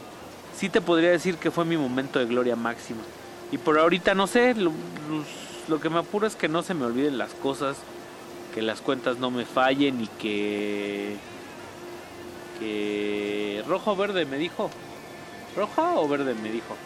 [0.56, 3.02] Sí te podría decir que fue mi momento de gloria máxima.
[3.52, 4.72] Y por ahorita no sé, lo,
[5.68, 7.76] lo que me apura es que no se me olviden las cosas,
[8.54, 11.16] que las cuentas no me fallen y que...
[12.58, 13.62] que...
[13.68, 14.70] Rojo o verde me dijo.
[15.54, 16.78] ¿Roja o verde me dijo?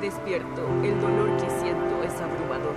[0.00, 2.74] Despierto, el dolor que siento es abrumador.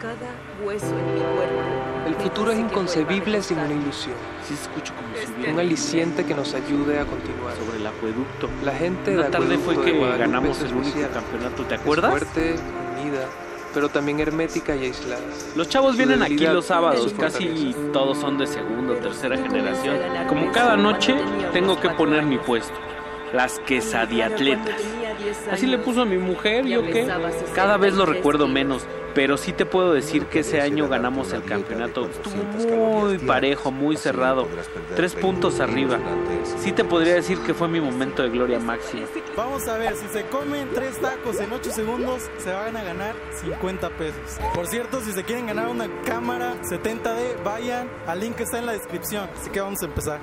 [0.00, 4.14] Cada hueso en mi cuerpo El futuro es inconcebible sin una ilusión.
[4.46, 7.54] Sí, escucho como Un aliciente que nos ayude a continuar.
[7.56, 8.48] Sobre el acueducto.
[8.64, 11.10] La gente Una de tarde fue que ganamos el único especial.
[11.10, 12.10] campeonato, ¿te Es acuerdas?
[12.12, 12.54] fuerte,
[13.00, 13.26] unida,
[13.72, 15.22] pero también hermética y aislada.
[15.56, 19.96] Los chavos Su vienen aquí los sábados, casi todos son de segunda o tercera generación.
[20.28, 21.16] Como cada noche
[21.52, 22.74] tengo que poner mi puesto.
[23.34, 24.80] Las quesadiatletas.
[25.50, 27.08] Así le puso a mi mujer, yo qué.
[27.52, 31.42] Cada vez lo recuerdo menos, pero sí te puedo decir que ese año ganamos el
[31.42, 32.08] campeonato.
[32.08, 34.46] Estuvo muy parejo, muy cerrado.
[34.94, 35.98] Tres puntos arriba.
[36.58, 39.02] Sí te podría decir que fue mi momento de gloria máxima.
[39.36, 43.16] Vamos a ver, si se comen tres tacos en 8 segundos, se van a ganar
[43.40, 44.38] 50 pesos.
[44.54, 48.66] Por cierto, si se quieren ganar una cámara 70D, vayan al link que está en
[48.66, 49.28] la descripción.
[49.36, 50.20] Así que vamos a empezar.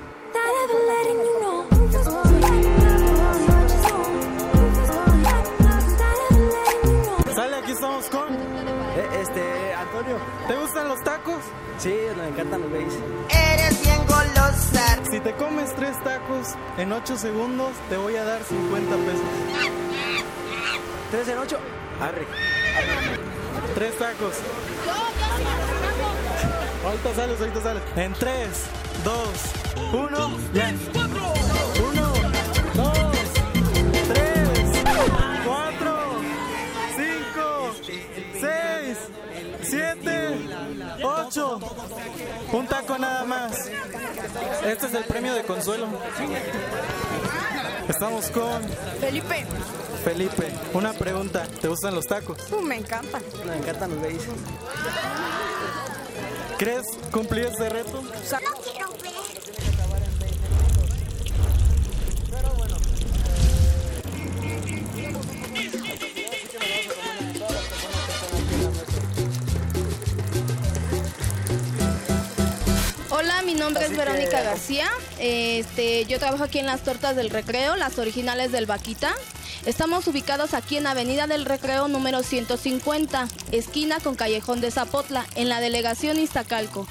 [10.52, 11.38] ¿Te gustan los tacos?
[11.78, 12.92] Sí, me encantan los veis.
[13.30, 14.98] Eres bien golosa.
[15.10, 19.22] Si te comes tres tacos en 8 segundos, te voy a dar 50 pesos.
[21.10, 21.58] ¿Tres en 8?
[22.02, 22.26] Arre.
[23.74, 24.34] Tres tacos.
[26.84, 27.82] Ahorita sales, ahorita sales.
[27.96, 28.48] En 3,
[29.04, 29.28] 2,
[29.94, 30.74] 1, ya.
[31.82, 32.11] 1,
[42.52, 43.52] Un taco nada más.
[44.66, 45.86] Este es el premio de consuelo.
[47.88, 48.62] Estamos con
[49.00, 49.44] Felipe,
[50.04, 50.52] Felipe.
[50.72, 51.46] Una pregunta.
[51.60, 52.38] ¿Te gustan los tacos?
[52.52, 53.20] uh, me encanta.
[53.46, 54.22] Me encantan los veis.
[56.58, 58.02] ¿Crees cumplir este reto?
[73.72, 74.88] Nombre así es Verónica que- García.
[75.18, 79.14] Este, yo trabajo aquí en las tortas del Recreo, las originales del Vaquita.
[79.66, 85.48] Estamos ubicados aquí en Avenida del Recreo número 150, esquina con Callejón de Zapotla, en
[85.48, 86.86] la delegación Iztacalco.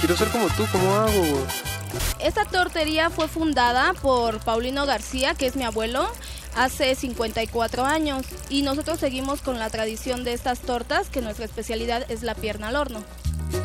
[0.00, 1.46] Quiero ser como tú, ¿cómo hago?
[2.18, 6.12] Esta tortería fue fundada por Paulino García, que es mi abuelo,
[6.56, 12.10] hace 54 años y nosotros seguimos con la tradición de estas tortas, que nuestra especialidad
[12.10, 13.02] es la pierna al horno.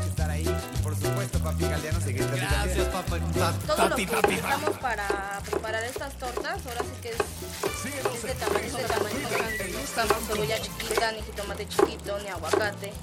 [0.10, 0.46] Estar ahí
[0.84, 1.66] por supuesto, papi
[2.04, 3.22] seguir Gracias, papi.
[3.66, 8.66] Todo lo que necesitamos para preparar estas tortas, ahora sí que es, es de tamaño,
[8.66, 9.70] es de tamaño grande.
[9.74, 12.94] No usamos cebolla chiquita, ni jitomate chiquito, ni aguacate.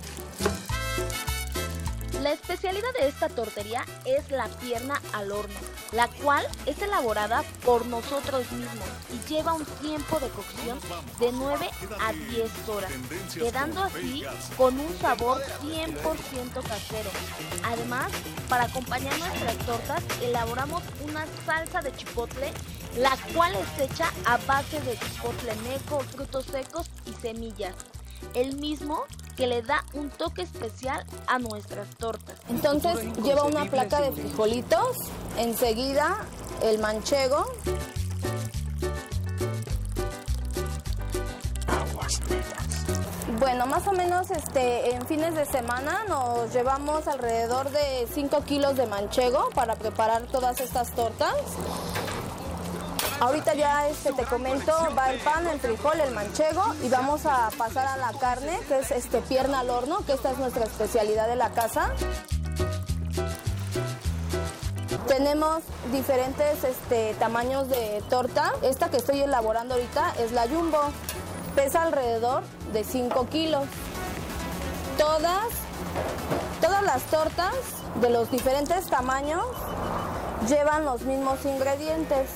[2.23, 5.55] La especialidad de esta tortería es la pierna al horno,
[5.93, 10.79] la cual es elaborada por nosotros mismos y lleva un tiempo de cocción
[11.19, 11.71] de 9
[12.01, 12.93] a 10 horas,
[13.35, 14.25] quedando así
[14.57, 17.11] con un sabor 100% casero.
[17.65, 18.11] Además,
[18.49, 22.53] para acompañar nuestras tortas, elaboramos una salsa de chipotle,
[22.97, 27.75] la cual es hecha a base de chipotle meco, frutos secos y semillas.
[28.35, 29.05] El mismo
[29.37, 32.39] que le da un toque especial a nuestras tortas.
[32.49, 34.97] Entonces lleva una placa de frijolitos,
[35.37, 36.25] enseguida
[36.63, 37.47] el manchego,
[43.45, 48.77] Bueno, más o menos este, en fines de semana nos llevamos alrededor de 5 kilos
[48.77, 51.35] de manchego para preparar todas estas tortas.
[53.21, 57.51] Ahorita ya este, te comento, va el pan, el frijol, el manchego y vamos a
[57.57, 61.29] pasar a la carne, que es este, pierna al horno, que esta es nuestra especialidad
[61.29, 61.91] de la casa.
[65.07, 65.63] Tenemos
[65.93, 68.53] diferentes este, tamaños de torta.
[68.63, 70.81] Esta que estoy elaborando ahorita es la jumbo.
[71.55, 73.65] Pesa alrededor de 5 kilos.
[74.99, 75.47] Todas,
[76.61, 77.55] todas las tortas
[78.01, 79.45] de los diferentes tamaños
[80.49, 82.29] llevan los mismos ingredientes,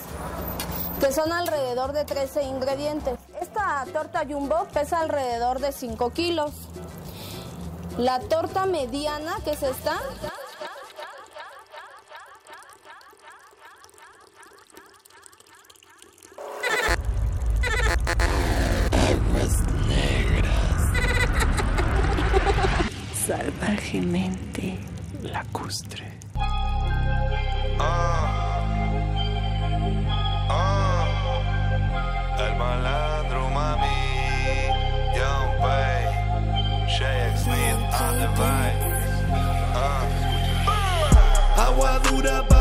[1.01, 3.19] que son alrededor de 13 ingredientes.
[3.41, 6.53] Esta torta jumbo pesa alrededor de 5 kilos.
[7.97, 10.01] La torta mediana, que es esta,
[23.27, 24.79] Salvajemente
[25.23, 26.19] lacustre.
[27.79, 28.48] El
[41.59, 42.58] Agua dura pa'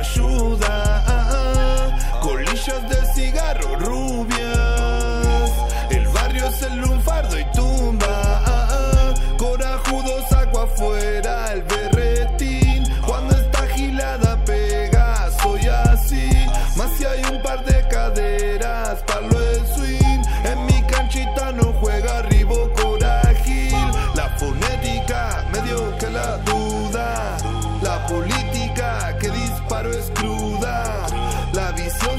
[0.00, 0.20] ese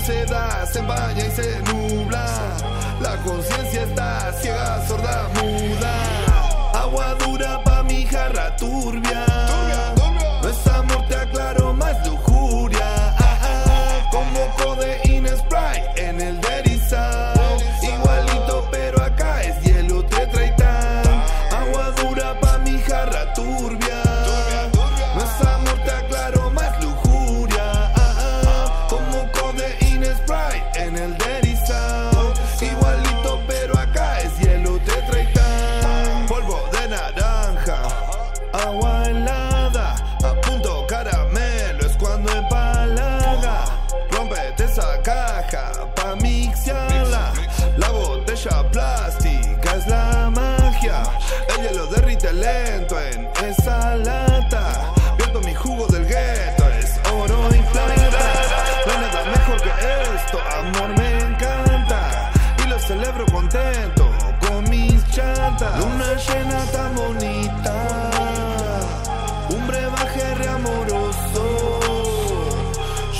[0.10, 2.26] se da, se empaña y se nubla.
[3.00, 5.94] La conciencia está ciega, sorda, muda.
[6.74, 9.26] Agua dura pa' mi jarra turbia.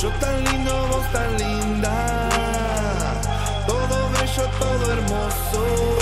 [0.02, 2.30] Yo tan lindo, vos tan linda.
[3.68, 5.99] Todo bello, todo hermoso.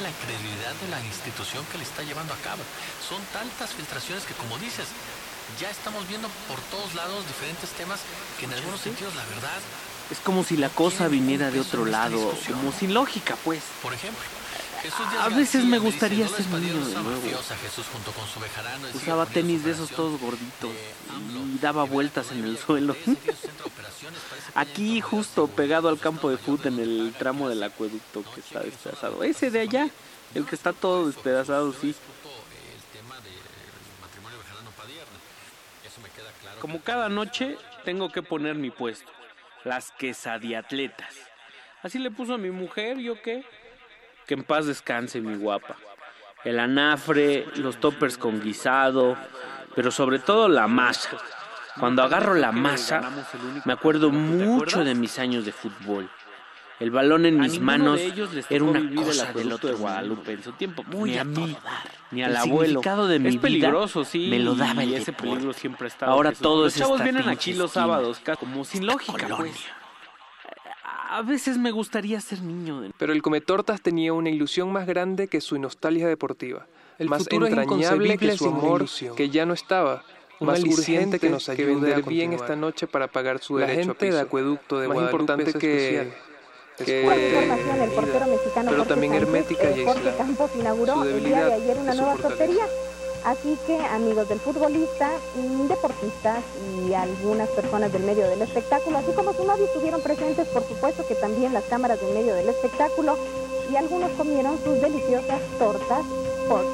[0.00, 2.62] En la credibilidad de la institución que le está llevando a cabo.
[3.04, 4.88] Son tantas filtraciones que, como dices,
[5.60, 8.00] ya estamos viendo por todos lados diferentes temas
[8.38, 9.60] que en algunos sentidos, la verdad,
[10.10, 13.62] Es como si la cosa viniera de otro lado, como sin lógica, pues.
[13.82, 14.24] por ejemplo,
[15.20, 17.20] A veces me gustaría "No ser niño de nuevo.
[18.94, 20.70] Usaba tenis de esos todos gorditos
[21.54, 22.96] y daba vueltas en el suelo.
[24.54, 29.22] Aquí justo pegado al campo de fútbol en el tramo del acueducto que está despedazado.
[29.22, 29.88] Ese de allá,
[30.34, 31.94] el que está todo despedazado, sí.
[36.60, 39.10] Como cada noche tengo que poner mi puesto,
[39.64, 41.14] las quesadiatletas.
[41.82, 43.44] Así le puso a mi mujer, ¿yo qué?
[44.30, 45.74] Que en paz descanse mi guapa.
[46.44, 49.16] El anafre, los toppers con guisado,
[49.74, 51.18] pero sobre todo la masa.
[51.80, 53.10] Cuando agarro la masa,
[53.64, 56.08] me acuerdo mucho de mis años de fútbol.
[56.78, 57.98] El balón en mis manos
[58.48, 59.74] era una cosa del otro de.
[59.74, 61.56] Guadalupe En su tiempo, muy Ni a mí,
[62.12, 62.80] ni el al abuelo.
[63.08, 64.28] de mi es vida peligroso, sí.
[64.30, 65.30] me lo daba el y ese deporte.
[65.32, 66.12] peligro siempre ha estado.
[66.12, 69.56] Ahora todo Los es chavos esta vienen aquí los sábados, como sin lógica, pues.
[71.12, 75.26] A veces me gustaría ser niño de Pero el Cometortas tenía una ilusión más grande
[75.26, 76.66] que su nostalgia deportiva.
[77.00, 80.04] El más futuro es entrañable que su una amor, que ya no estaba.
[80.38, 83.66] Un más urgente que nos ayude vender a bien esta noche para pagar su La
[83.66, 84.22] derecho a gente de piso.
[84.22, 86.14] Acueducto de Más Guadalupe importante es que- especial.
[86.86, 90.16] que- información, el portero mexicano pero Jorge también hermética y aislada.
[90.16, 92.14] Campos inauguró Su el día de debilidad ayer una es nueva.
[93.24, 95.10] Así que amigos del futbolista,
[95.68, 96.42] deportistas
[96.86, 101.06] y algunas personas del medio del espectáculo, así como su novio estuvieron presentes, por supuesto
[101.06, 103.16] que también las cámaras del medio del espectáculo
[103.70, 106.04] y algunos comieron sus deliciosas tortas
[106.48, 106.64] por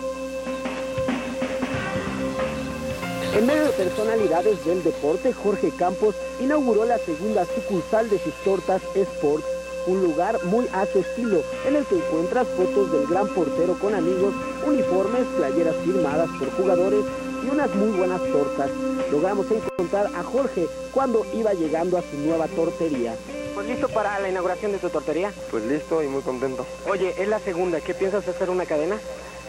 [3.37, 8.81] En medio de personalidades del deporte, Jorge Campos inauguró la segunda sucursal de sus tortas
[8.95, 9.45] Sports,
[9.87, 13.95] un lugar muy a su estilo, en el que encuentras fotos del gran portero con
[13.95, 14.35] amigos,
[14.67, 17.05] uniformes, playeras firmadas por jugadores
[17.45, 18.71] y unas muy buenas tortas.
[19.11, 23.15] Logramos encontrar a Jorge cuando iba llegando a su nueva tortería.
[23.55, 25.33] Pues listo para la inauguración de tu tortería.
[25.51, 26.67] Pues listo y muy contento.
[26.91, 27.81] Oye, es la segunda.
[27.81, 28.99] ¿Qué piensas hacer una cadena?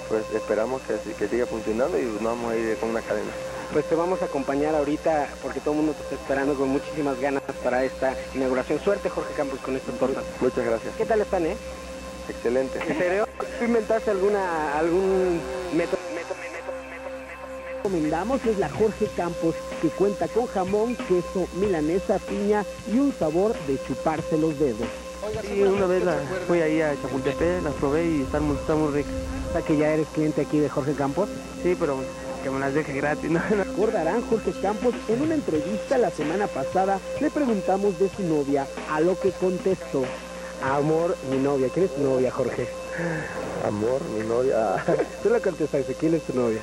[0.10, 3.30] Pues esperamos que, que siga funcionando y nos vamos a ir con una cadena.
[3.74, 7.20] Pues te vamos a acompañar ahorita porque todo el mundo te está esperando con muchísimas
[7.20, 8.80] ganas para esta inauguración.
[8.80, 10.24] Suerte, Jorge Campos, con estas tortas.
[10.40, 10.96] Muchas gracias.
[10.96, 11.58] ¿Qué tal están, eh?
[12.30, 12.80] Excelente.
[12.88, 13.28] ¿En serio?
[13.60, 15.42] ¿Tú inventaste alguna, algún
[15.74, 15.98] método?
[17.88, 23.56] recomendamos es la Jorge Campos, que cuenta con jamón, queso, milanesa, piña y un sabor
[23.66, 24.88] de chuparse los dedos.
[25.42, 28.92] Sí, una vez la, fui ahí a Chapultepec, las probé y están muy, están muy
[28.92, 29.14] ricas.
[29.66, 31.28] Que ya eres cliente aquí de Jorge Campos.
[31.64, 31.98] Sí, pero
[32.44, 33.30] que me las deje gratis.
[33.32, 33.42] ¿no?
[33.50, 39.02] Recordarán Jorge Campos en una entrevista la semana pasada le preguntamos de su novia, a
[39.02, 40.04] lo que contestó.
[40.64, 41.70] Amor, mi novia.
[41.74, 42.68] ¿Quién es tu novia, Jorge?
[43.66, 44.84] Amor, mi novia.
[45.24, 46.62] Tú le contestaste, ¿quién es tu novia?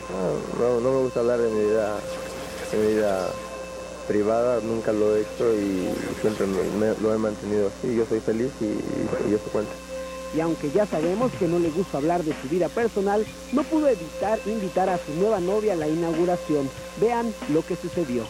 [0.59, 1.97] No, no me gusta hablar de mi vida,
[2.73, 3.29] de mi vida
[4.09, 5.89] privada, nunca lo he hecho y
[6.21, 7.95] siempre me- me- lo he mantenido así.
[7.97, 9.73] Yo soy feliz y, y, y eso cuenta.
[10.35, 13.89] Y aunque ya sabemos que no le gusta hablar de su vida personal, no pudo
[13.89, 16.69] evitar invitar a su nueva novia a la inauguración.
[17.01, 18.25] Vean lo que sucedió.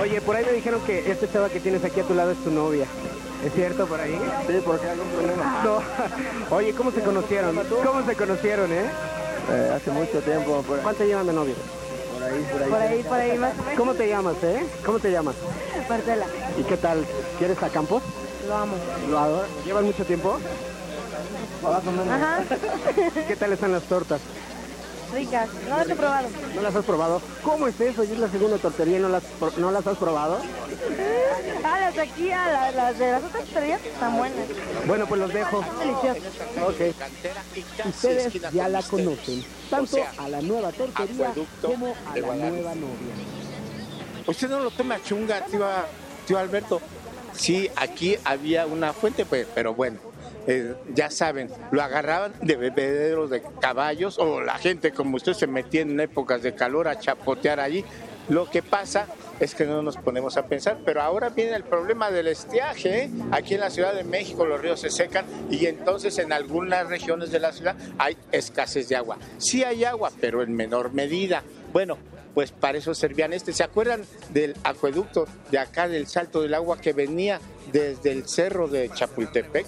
[0.00, 2.42] Oye, por ahí me dijeron que esta chava que tienes aquí a tu lado es
[2.42, 2.86] tu novia.
[3.44, 4.18] ¿Es cierto por ahí?
[4.46, 5.62] Sí, porque hay algún problema.
[5.64, 6.56] No.
[6.56, 7.58] Oye, ¿cómo se conocieron?
[7.84, 8.84] ¿Cómo se conocieron, eh?
[9.50, 10.64] Eh, hace mucho tiempo.
[10.82, 11.54] ¿Cuánto llevan de novio?
[12.12, 12.70] por ahí, por ahí.
[12.70, 13.52] por ahí, por ahí más.
[13.76, 14.66] ¿Cómo te llamas, eh?
[14.84, 15.34] ¿Cómo te llamas?
[15.88, 16.26] Marcela,
[16.58, 17.04] ¿Y qué tal?
[17.38, 18.02] ¿Quieres a Campos?
[18.50, 18.76] Lo amo.
[19.08, 19.48] ¿Lo adoras?
[19.64, 20.38] ¿Llevan mucho tiempo?
[21.64, 22.42] Ajá.
[23.28, 24.20] ¿Qué tal están las tortas?
[25.12, 25.48] Ricas.
[25.68, 26.28] No las he probado.
[26.54, 27.22] ¿No las has probado?
[27.42, 28.04] ¿Cómo es eso?
[28.04, 30.38] Ya es la segunda tortería y no las, pro- no las has probado.
[31.62, 34.46] Ah, las de aquí, ah, las, las de las otras tortillas están buenas.
[34.86, 35.62] Bueno, pues los dejo.
[35.78, 36.32] Deliciosas.
[36.62, 37.86] Ok.
[37.86, 43.14] Ustedes ya la conocen, tanto a la nueva tortería como a la nueva novia.
[44.26, 45.66] Usted no lo toma chunga, tío,
[46.26, 46.80] tío Alberto.
[47.40, 49.98] Sí, aquí había una fuente, pues, pero bueno,
[50.46, 55.46] eh, ya saben, lo agarraban de bebederos de caballos o la gente como usted se
[55.46, 57.82] metía en épocas de calor a chapotear allí.
[58.28, 59.06] Lo que pasa
[59.40, 63.04] es que no nos ponemos a pensar, pero ahora viene el problema del estiaje.
[63.04, 63.10] ¿eh?
[63.30, 67.30] Aquí en la Ciudad de México los ríos se secan y entonces en algunas regiones
[67.30, 69.16] de la ciudad hay escasez de agua.
[69.38, 71.42] Sí hay agua, pero en menor medida.
[71.72, 71.96] Bueno,
[72.34, 73.52] pues para eso servían este.
[73.52, 77.40] ¿Se acuerdan del acueducto de acá del Salto del Agua que venía
[77.72, 79.66] desde el cerro de Chapultepec?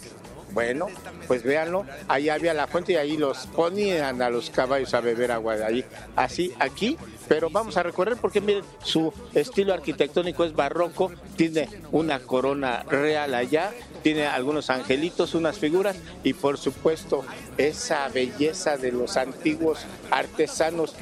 [0.52, 0.88] Bueno,
[1.26, 5.32] pues véanlo, ahí había la fuente y ahí los ponían a los caballos a beber
[5.32, 5.84] agua de ahí.
[6.14, 12.18] Así, aquí Pero vamos a recorrer porque miren, su estilo arquitectónico es barroco, tiene una
[12.20, 17.24] corona real allá, tiene algunos angelitos, unas figuras y por supuesto
[17.56, 20.94] esa belleza de los antiguos artesanos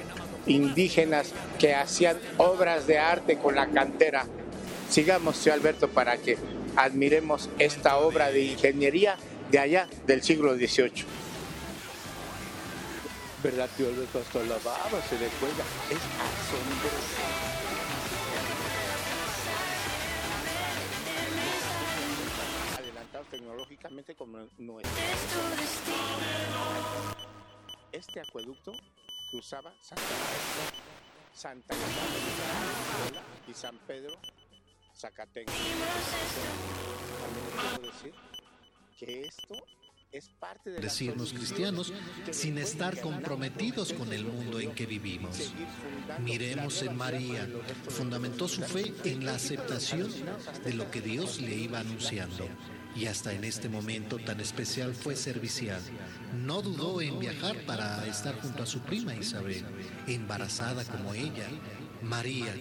[0.50, 4.26] indígenas que hacían obras de arte con la cantera.
[4.88, 6.36] Sigamos, señor Alberto, para que
[6.76, 9.16] admiremos esta obra de ingeniería
[9.50, 11.04] de allá del siglo XVIII.
[13.42, 14.18] ¿Verdad, tío Alberto?
[14.18, 15.64] Hasta la baba se le cuelga.
[15.88, 17.60] Es asombroso.
[23.30, 24.92] Tecnológicamente como nuestro.
[27.92, 28.72] Este acueducto
[29.30, 30.74] cruzaba Santa Marta,
[31.32, 34.18] Santa Catarina y San Pedro
[34.94, 35.54] Zacatecas.
[35.54, 38.14] También les puedo decir
[38.98, 39.54] que esto
[40.10, 41.92] es parte de la decirnos cristianos
[42.32, 45.52] sin estar comprometidos con el mundo en que vivimos.
[46.18, 47.48] Miremos en María,
[47.88, 50.10] fundamentó su fe en la aceptación
[50.64, 52.48] de lo que Dios le iba anunciando
[52.96, 55.80] y hasta en este momento tan especial fue servicial.
[56.44, 59.64] No dudó en viajar para estar junto a su prima Isabel,
[60.06, 61.46] embarazada como ella.
[62.02, 62.54] María,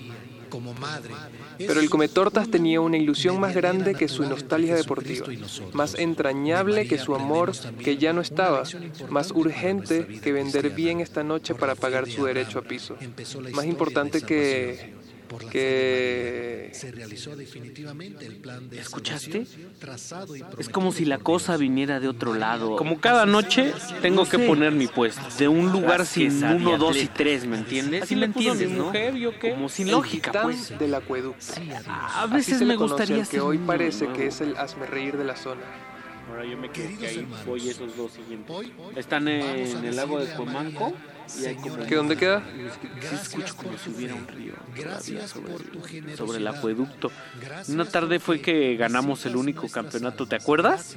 [0.50, 1.14] como madre.
[1.58, 5.28] Pero el Cometortas tenía una ilusión más grande que su nostalgia deportiva,
[5.74, 8.64] más entrañable que su amor que ya no estaba,
[9.10, 12.98] más urgente que vender bien esta noche para pagar su derecho a piso,
[13.54, 14.94] más importante que
[15.38, 19.46] que se realizó definitivamente el plan de ¿Escuchaste?
[19.80, 22.76] trazado y Es como si la cosa viniera de otro lado.
[22.76, 25.22] Como cada noche tengo que poner mi puesto.
[25.38, 28.04] De un lugar sin uno, dos y tres, ¿me entiendes?
[28.04, 28.86] Así ¿Sí me entiendes, no?
[28.86, 29.52] mujer, ¿yo qué?
[29.52, 30.78] Como sin El lógica, pues.
[30.78, 31.46] del acueducto.
[31.98, 34.18] A Así veces se me gustaría que hoy parece nuevo.
[34.20, 35.62] que es el hazme de la zona.
[36.30, 38.56] Ahora yo me quedé Queridos ahí, hermanos, voy esos dos siguientes.
[38.56, 41.78] hoy Están vamos en a el lago de a Cuemanco María, y hay como...
[41.86, 42.44] ¿Que dónde queda?
[42.96, 47.12] Gracias escucho como si hubiera un río todavía sobre, el- sobre el acueducto.
[47.68, 50.96] Una tarde fue que ganamos el único campeonato, ¿te acuerdas?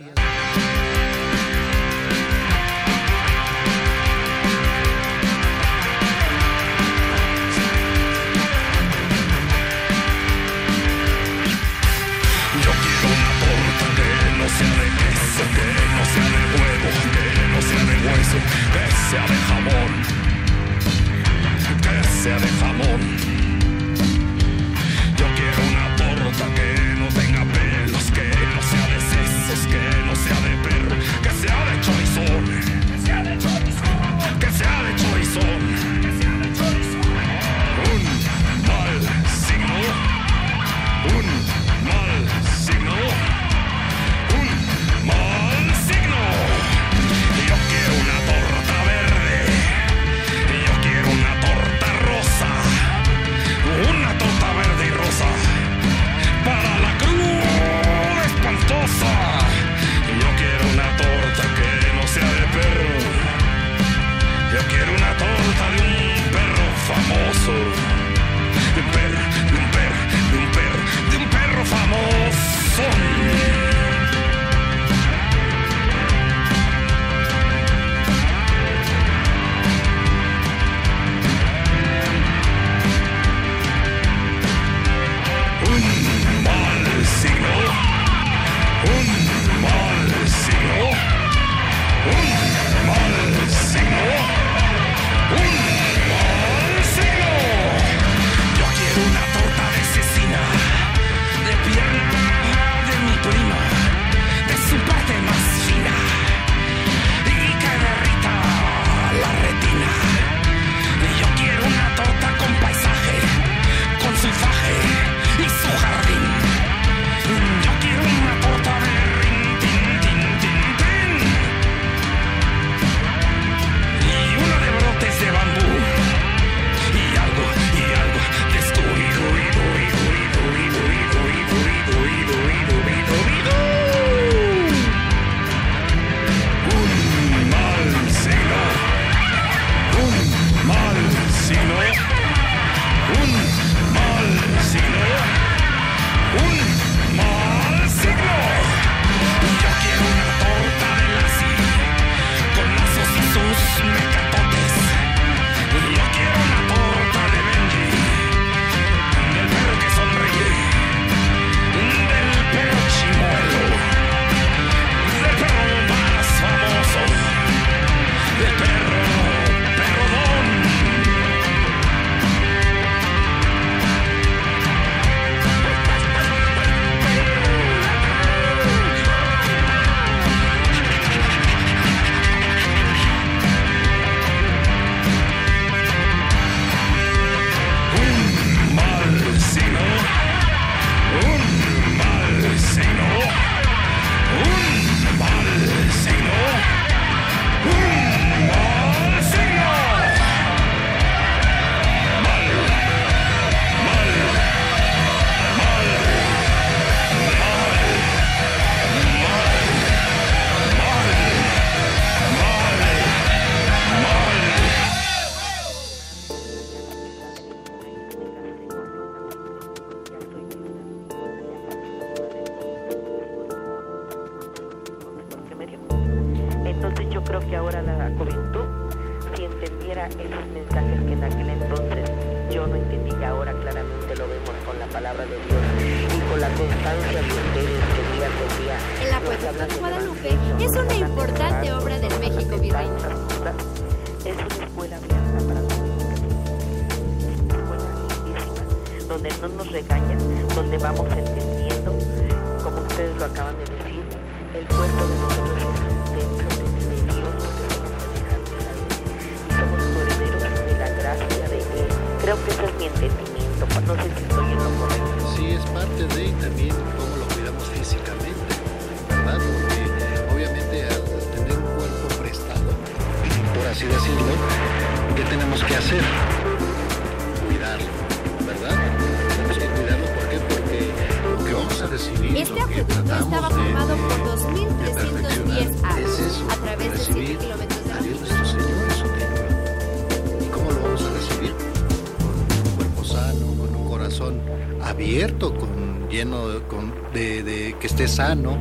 [297.83, 298.57] Que esté sano.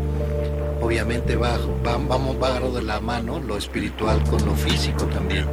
[0.82, 5.46] Obviamente va, va, vamos, va de la mano lo espiritual con lo físico también.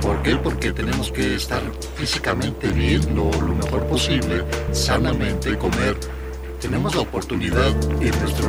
[0.00, 0.36] ¿Por qué?
[0.36, 1.60] Porque tenemos que estar
[1.96, 4.42] físicamente bien, lo, mejor posible,
[4.72, 5.98] sanamente, comer.
[6.62, 7.68] Tenemos la oportunidad
[8.00, 8.48] en nuestro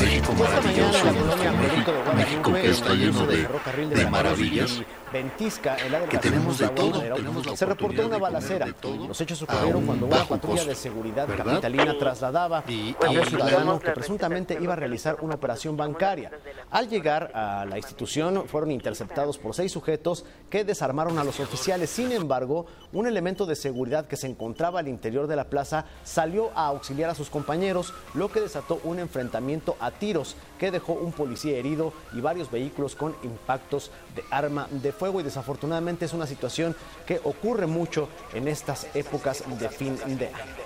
[0.00, 3.46] México maravilloso, nuestro México, México que está lleno de,
[3.86, 4.82] de maravillas,
[5.12, 8.66] Ventisca, el área de que tenemos de todo, tenemos la se reportó una balacera.
[9.06, 11.44] Los hechos ocurrieron cuando una patrulla costo, de seguridad ¿verdad?
[11.44, 16.30] capitalina trasladaba a un ciudadano la- que presuntamente iba a realizar una operación bancaria.
[16.72, 21.90] Al llegar a la institución fueron interceptados por seis sujetos que desarmaron a los oficiales.
[21.90, 26.50] Sin embargo, un elemento de seguridad que se encontraba al interior de la plaza salió
[26.54, 31.12] a auxiliar a sus compañeros, lo que desató un enfrentamiento a tiros que dejó un
[31.12, 36.26] policía herido y varios vehículos con impactos de arma de fuego y desafortunadamente es una
[36.26, 40.61] situación que ocurre mucho en estas épocas de fin de año.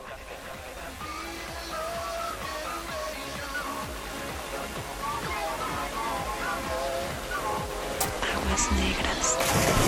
[8.72, 9.85] Negras.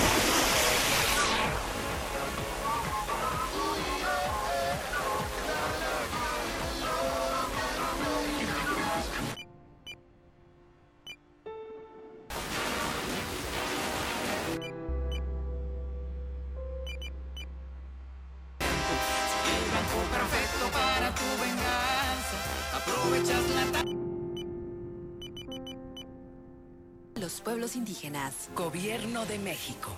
[27.77, 28.51] Indígenas.
[28.55, 29.91] Gobierno de México.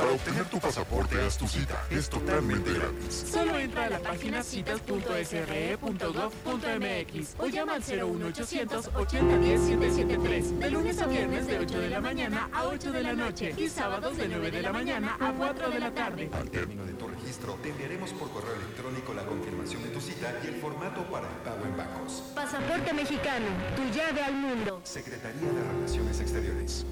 [0.00, 1.84] Para obtener tu pasaporte, haz tu cita.
[1.90, 3.26] Es totalmente gratis.
[3.30, 11.06] Solo entra a la página citas.sre.gov.mx o llama al 01800 8010 773 de lunes a
[11.06, 14.50] viernes de 8 de la mañana a 8 de la noche y sábados de 9
[14.50, 16.30] de la mañana a 4 de la tarde.
[16.32, 20.34] Al término de tu registro, te enviaremos por correo electrónico la confirmación de tu cita
[20.42, 22.22] y el formato para el pago en bancos.
[22.34, 24.80] Pasaporte mexicano, tu llave al mundo.
[24.82, 26.86] Secretaría de Relaciones Exteriores.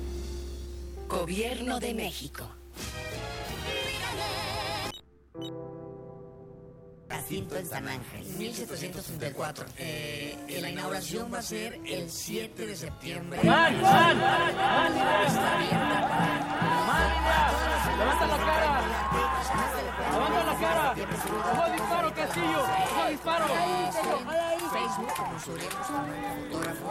[1.09, 2.58] Gobierno de México.
[7.09, 9.67] Jacinto en San Ángel, 1734.
[9.79, 13.41] Eh, la inauguración va a ser el 7 de septiembre.
[13.43, 14.97] ¡Man, man, man, man!
[15.27, 16.49] Está abierta para...
[17.99, 18.83] ¡Levanta la cara!
[20.13, 20.95] ¡Levanta la cara!
[21.53, 22.63] ¡Ojo disparo, Castillo!
[22.63, 23.47] ¡Ojo disparo!
[24.73, 25.39] Facebook, como
[26.51, 26.89] fotógrafo.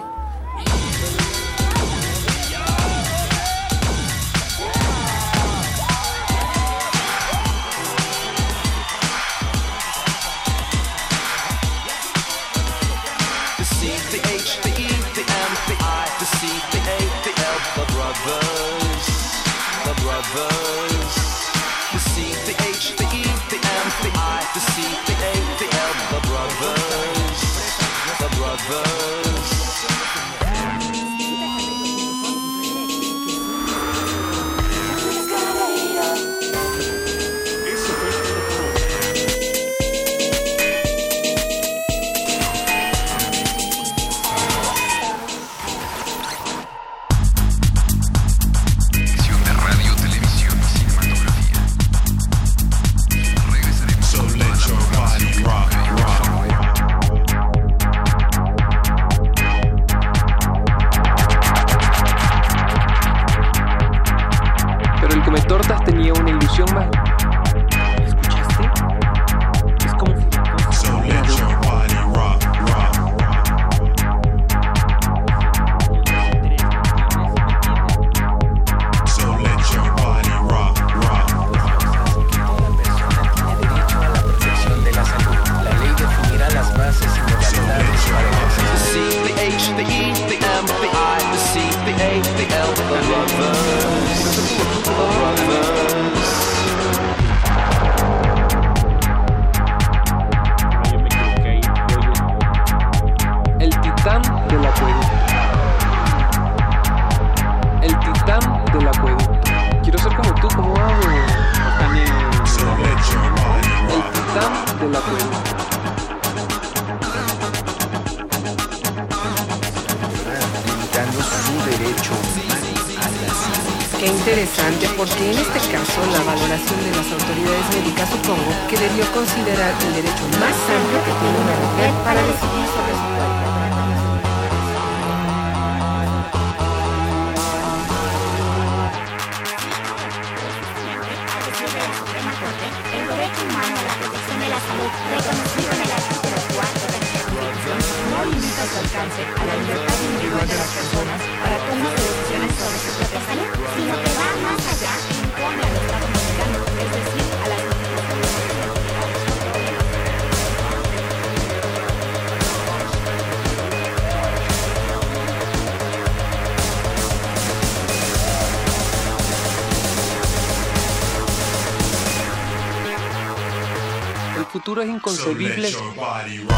[175.35, 176.56] inconcebibles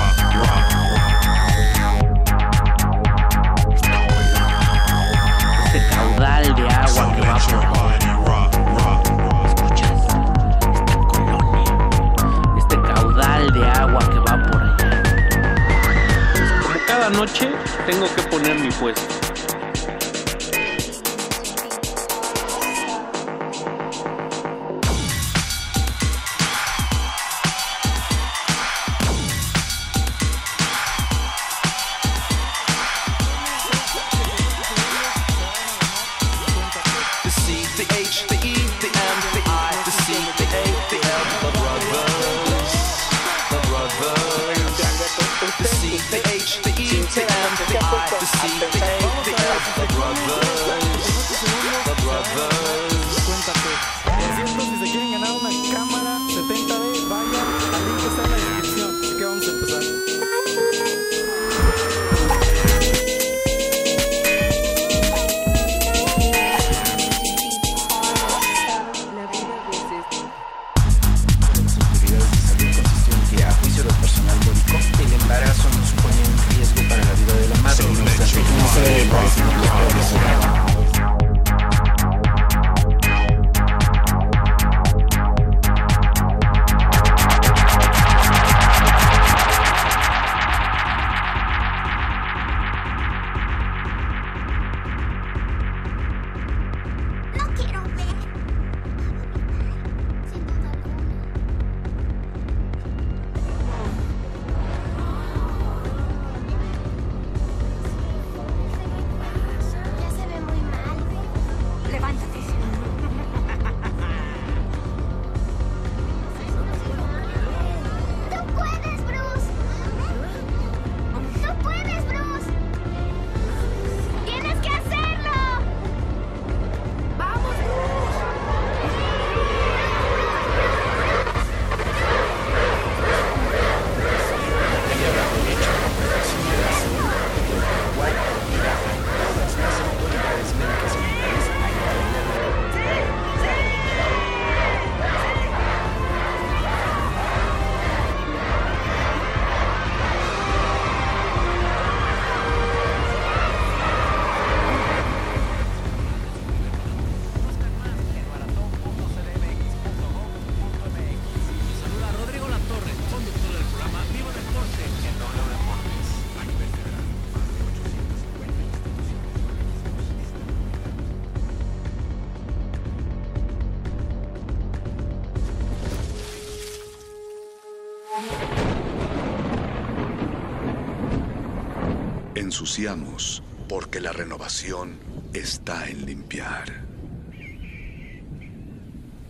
[183.68, 185.00] porque la renovación
[185.34, 186.86] está en limpiar.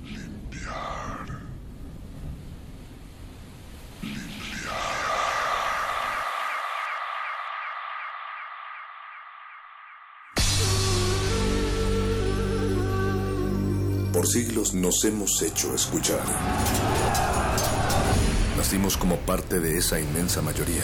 [0.04, 1.26] Limpiar.
[4.02, 4.20] Limpiar.
[14.12, 16.26] Por siglos nos hemos hecho escuchar.
[18.58, 20.84] Nacimos como parte de esa inmensa mayoría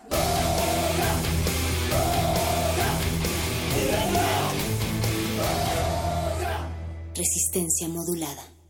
[7.53, 8.60] Resistencia modulada.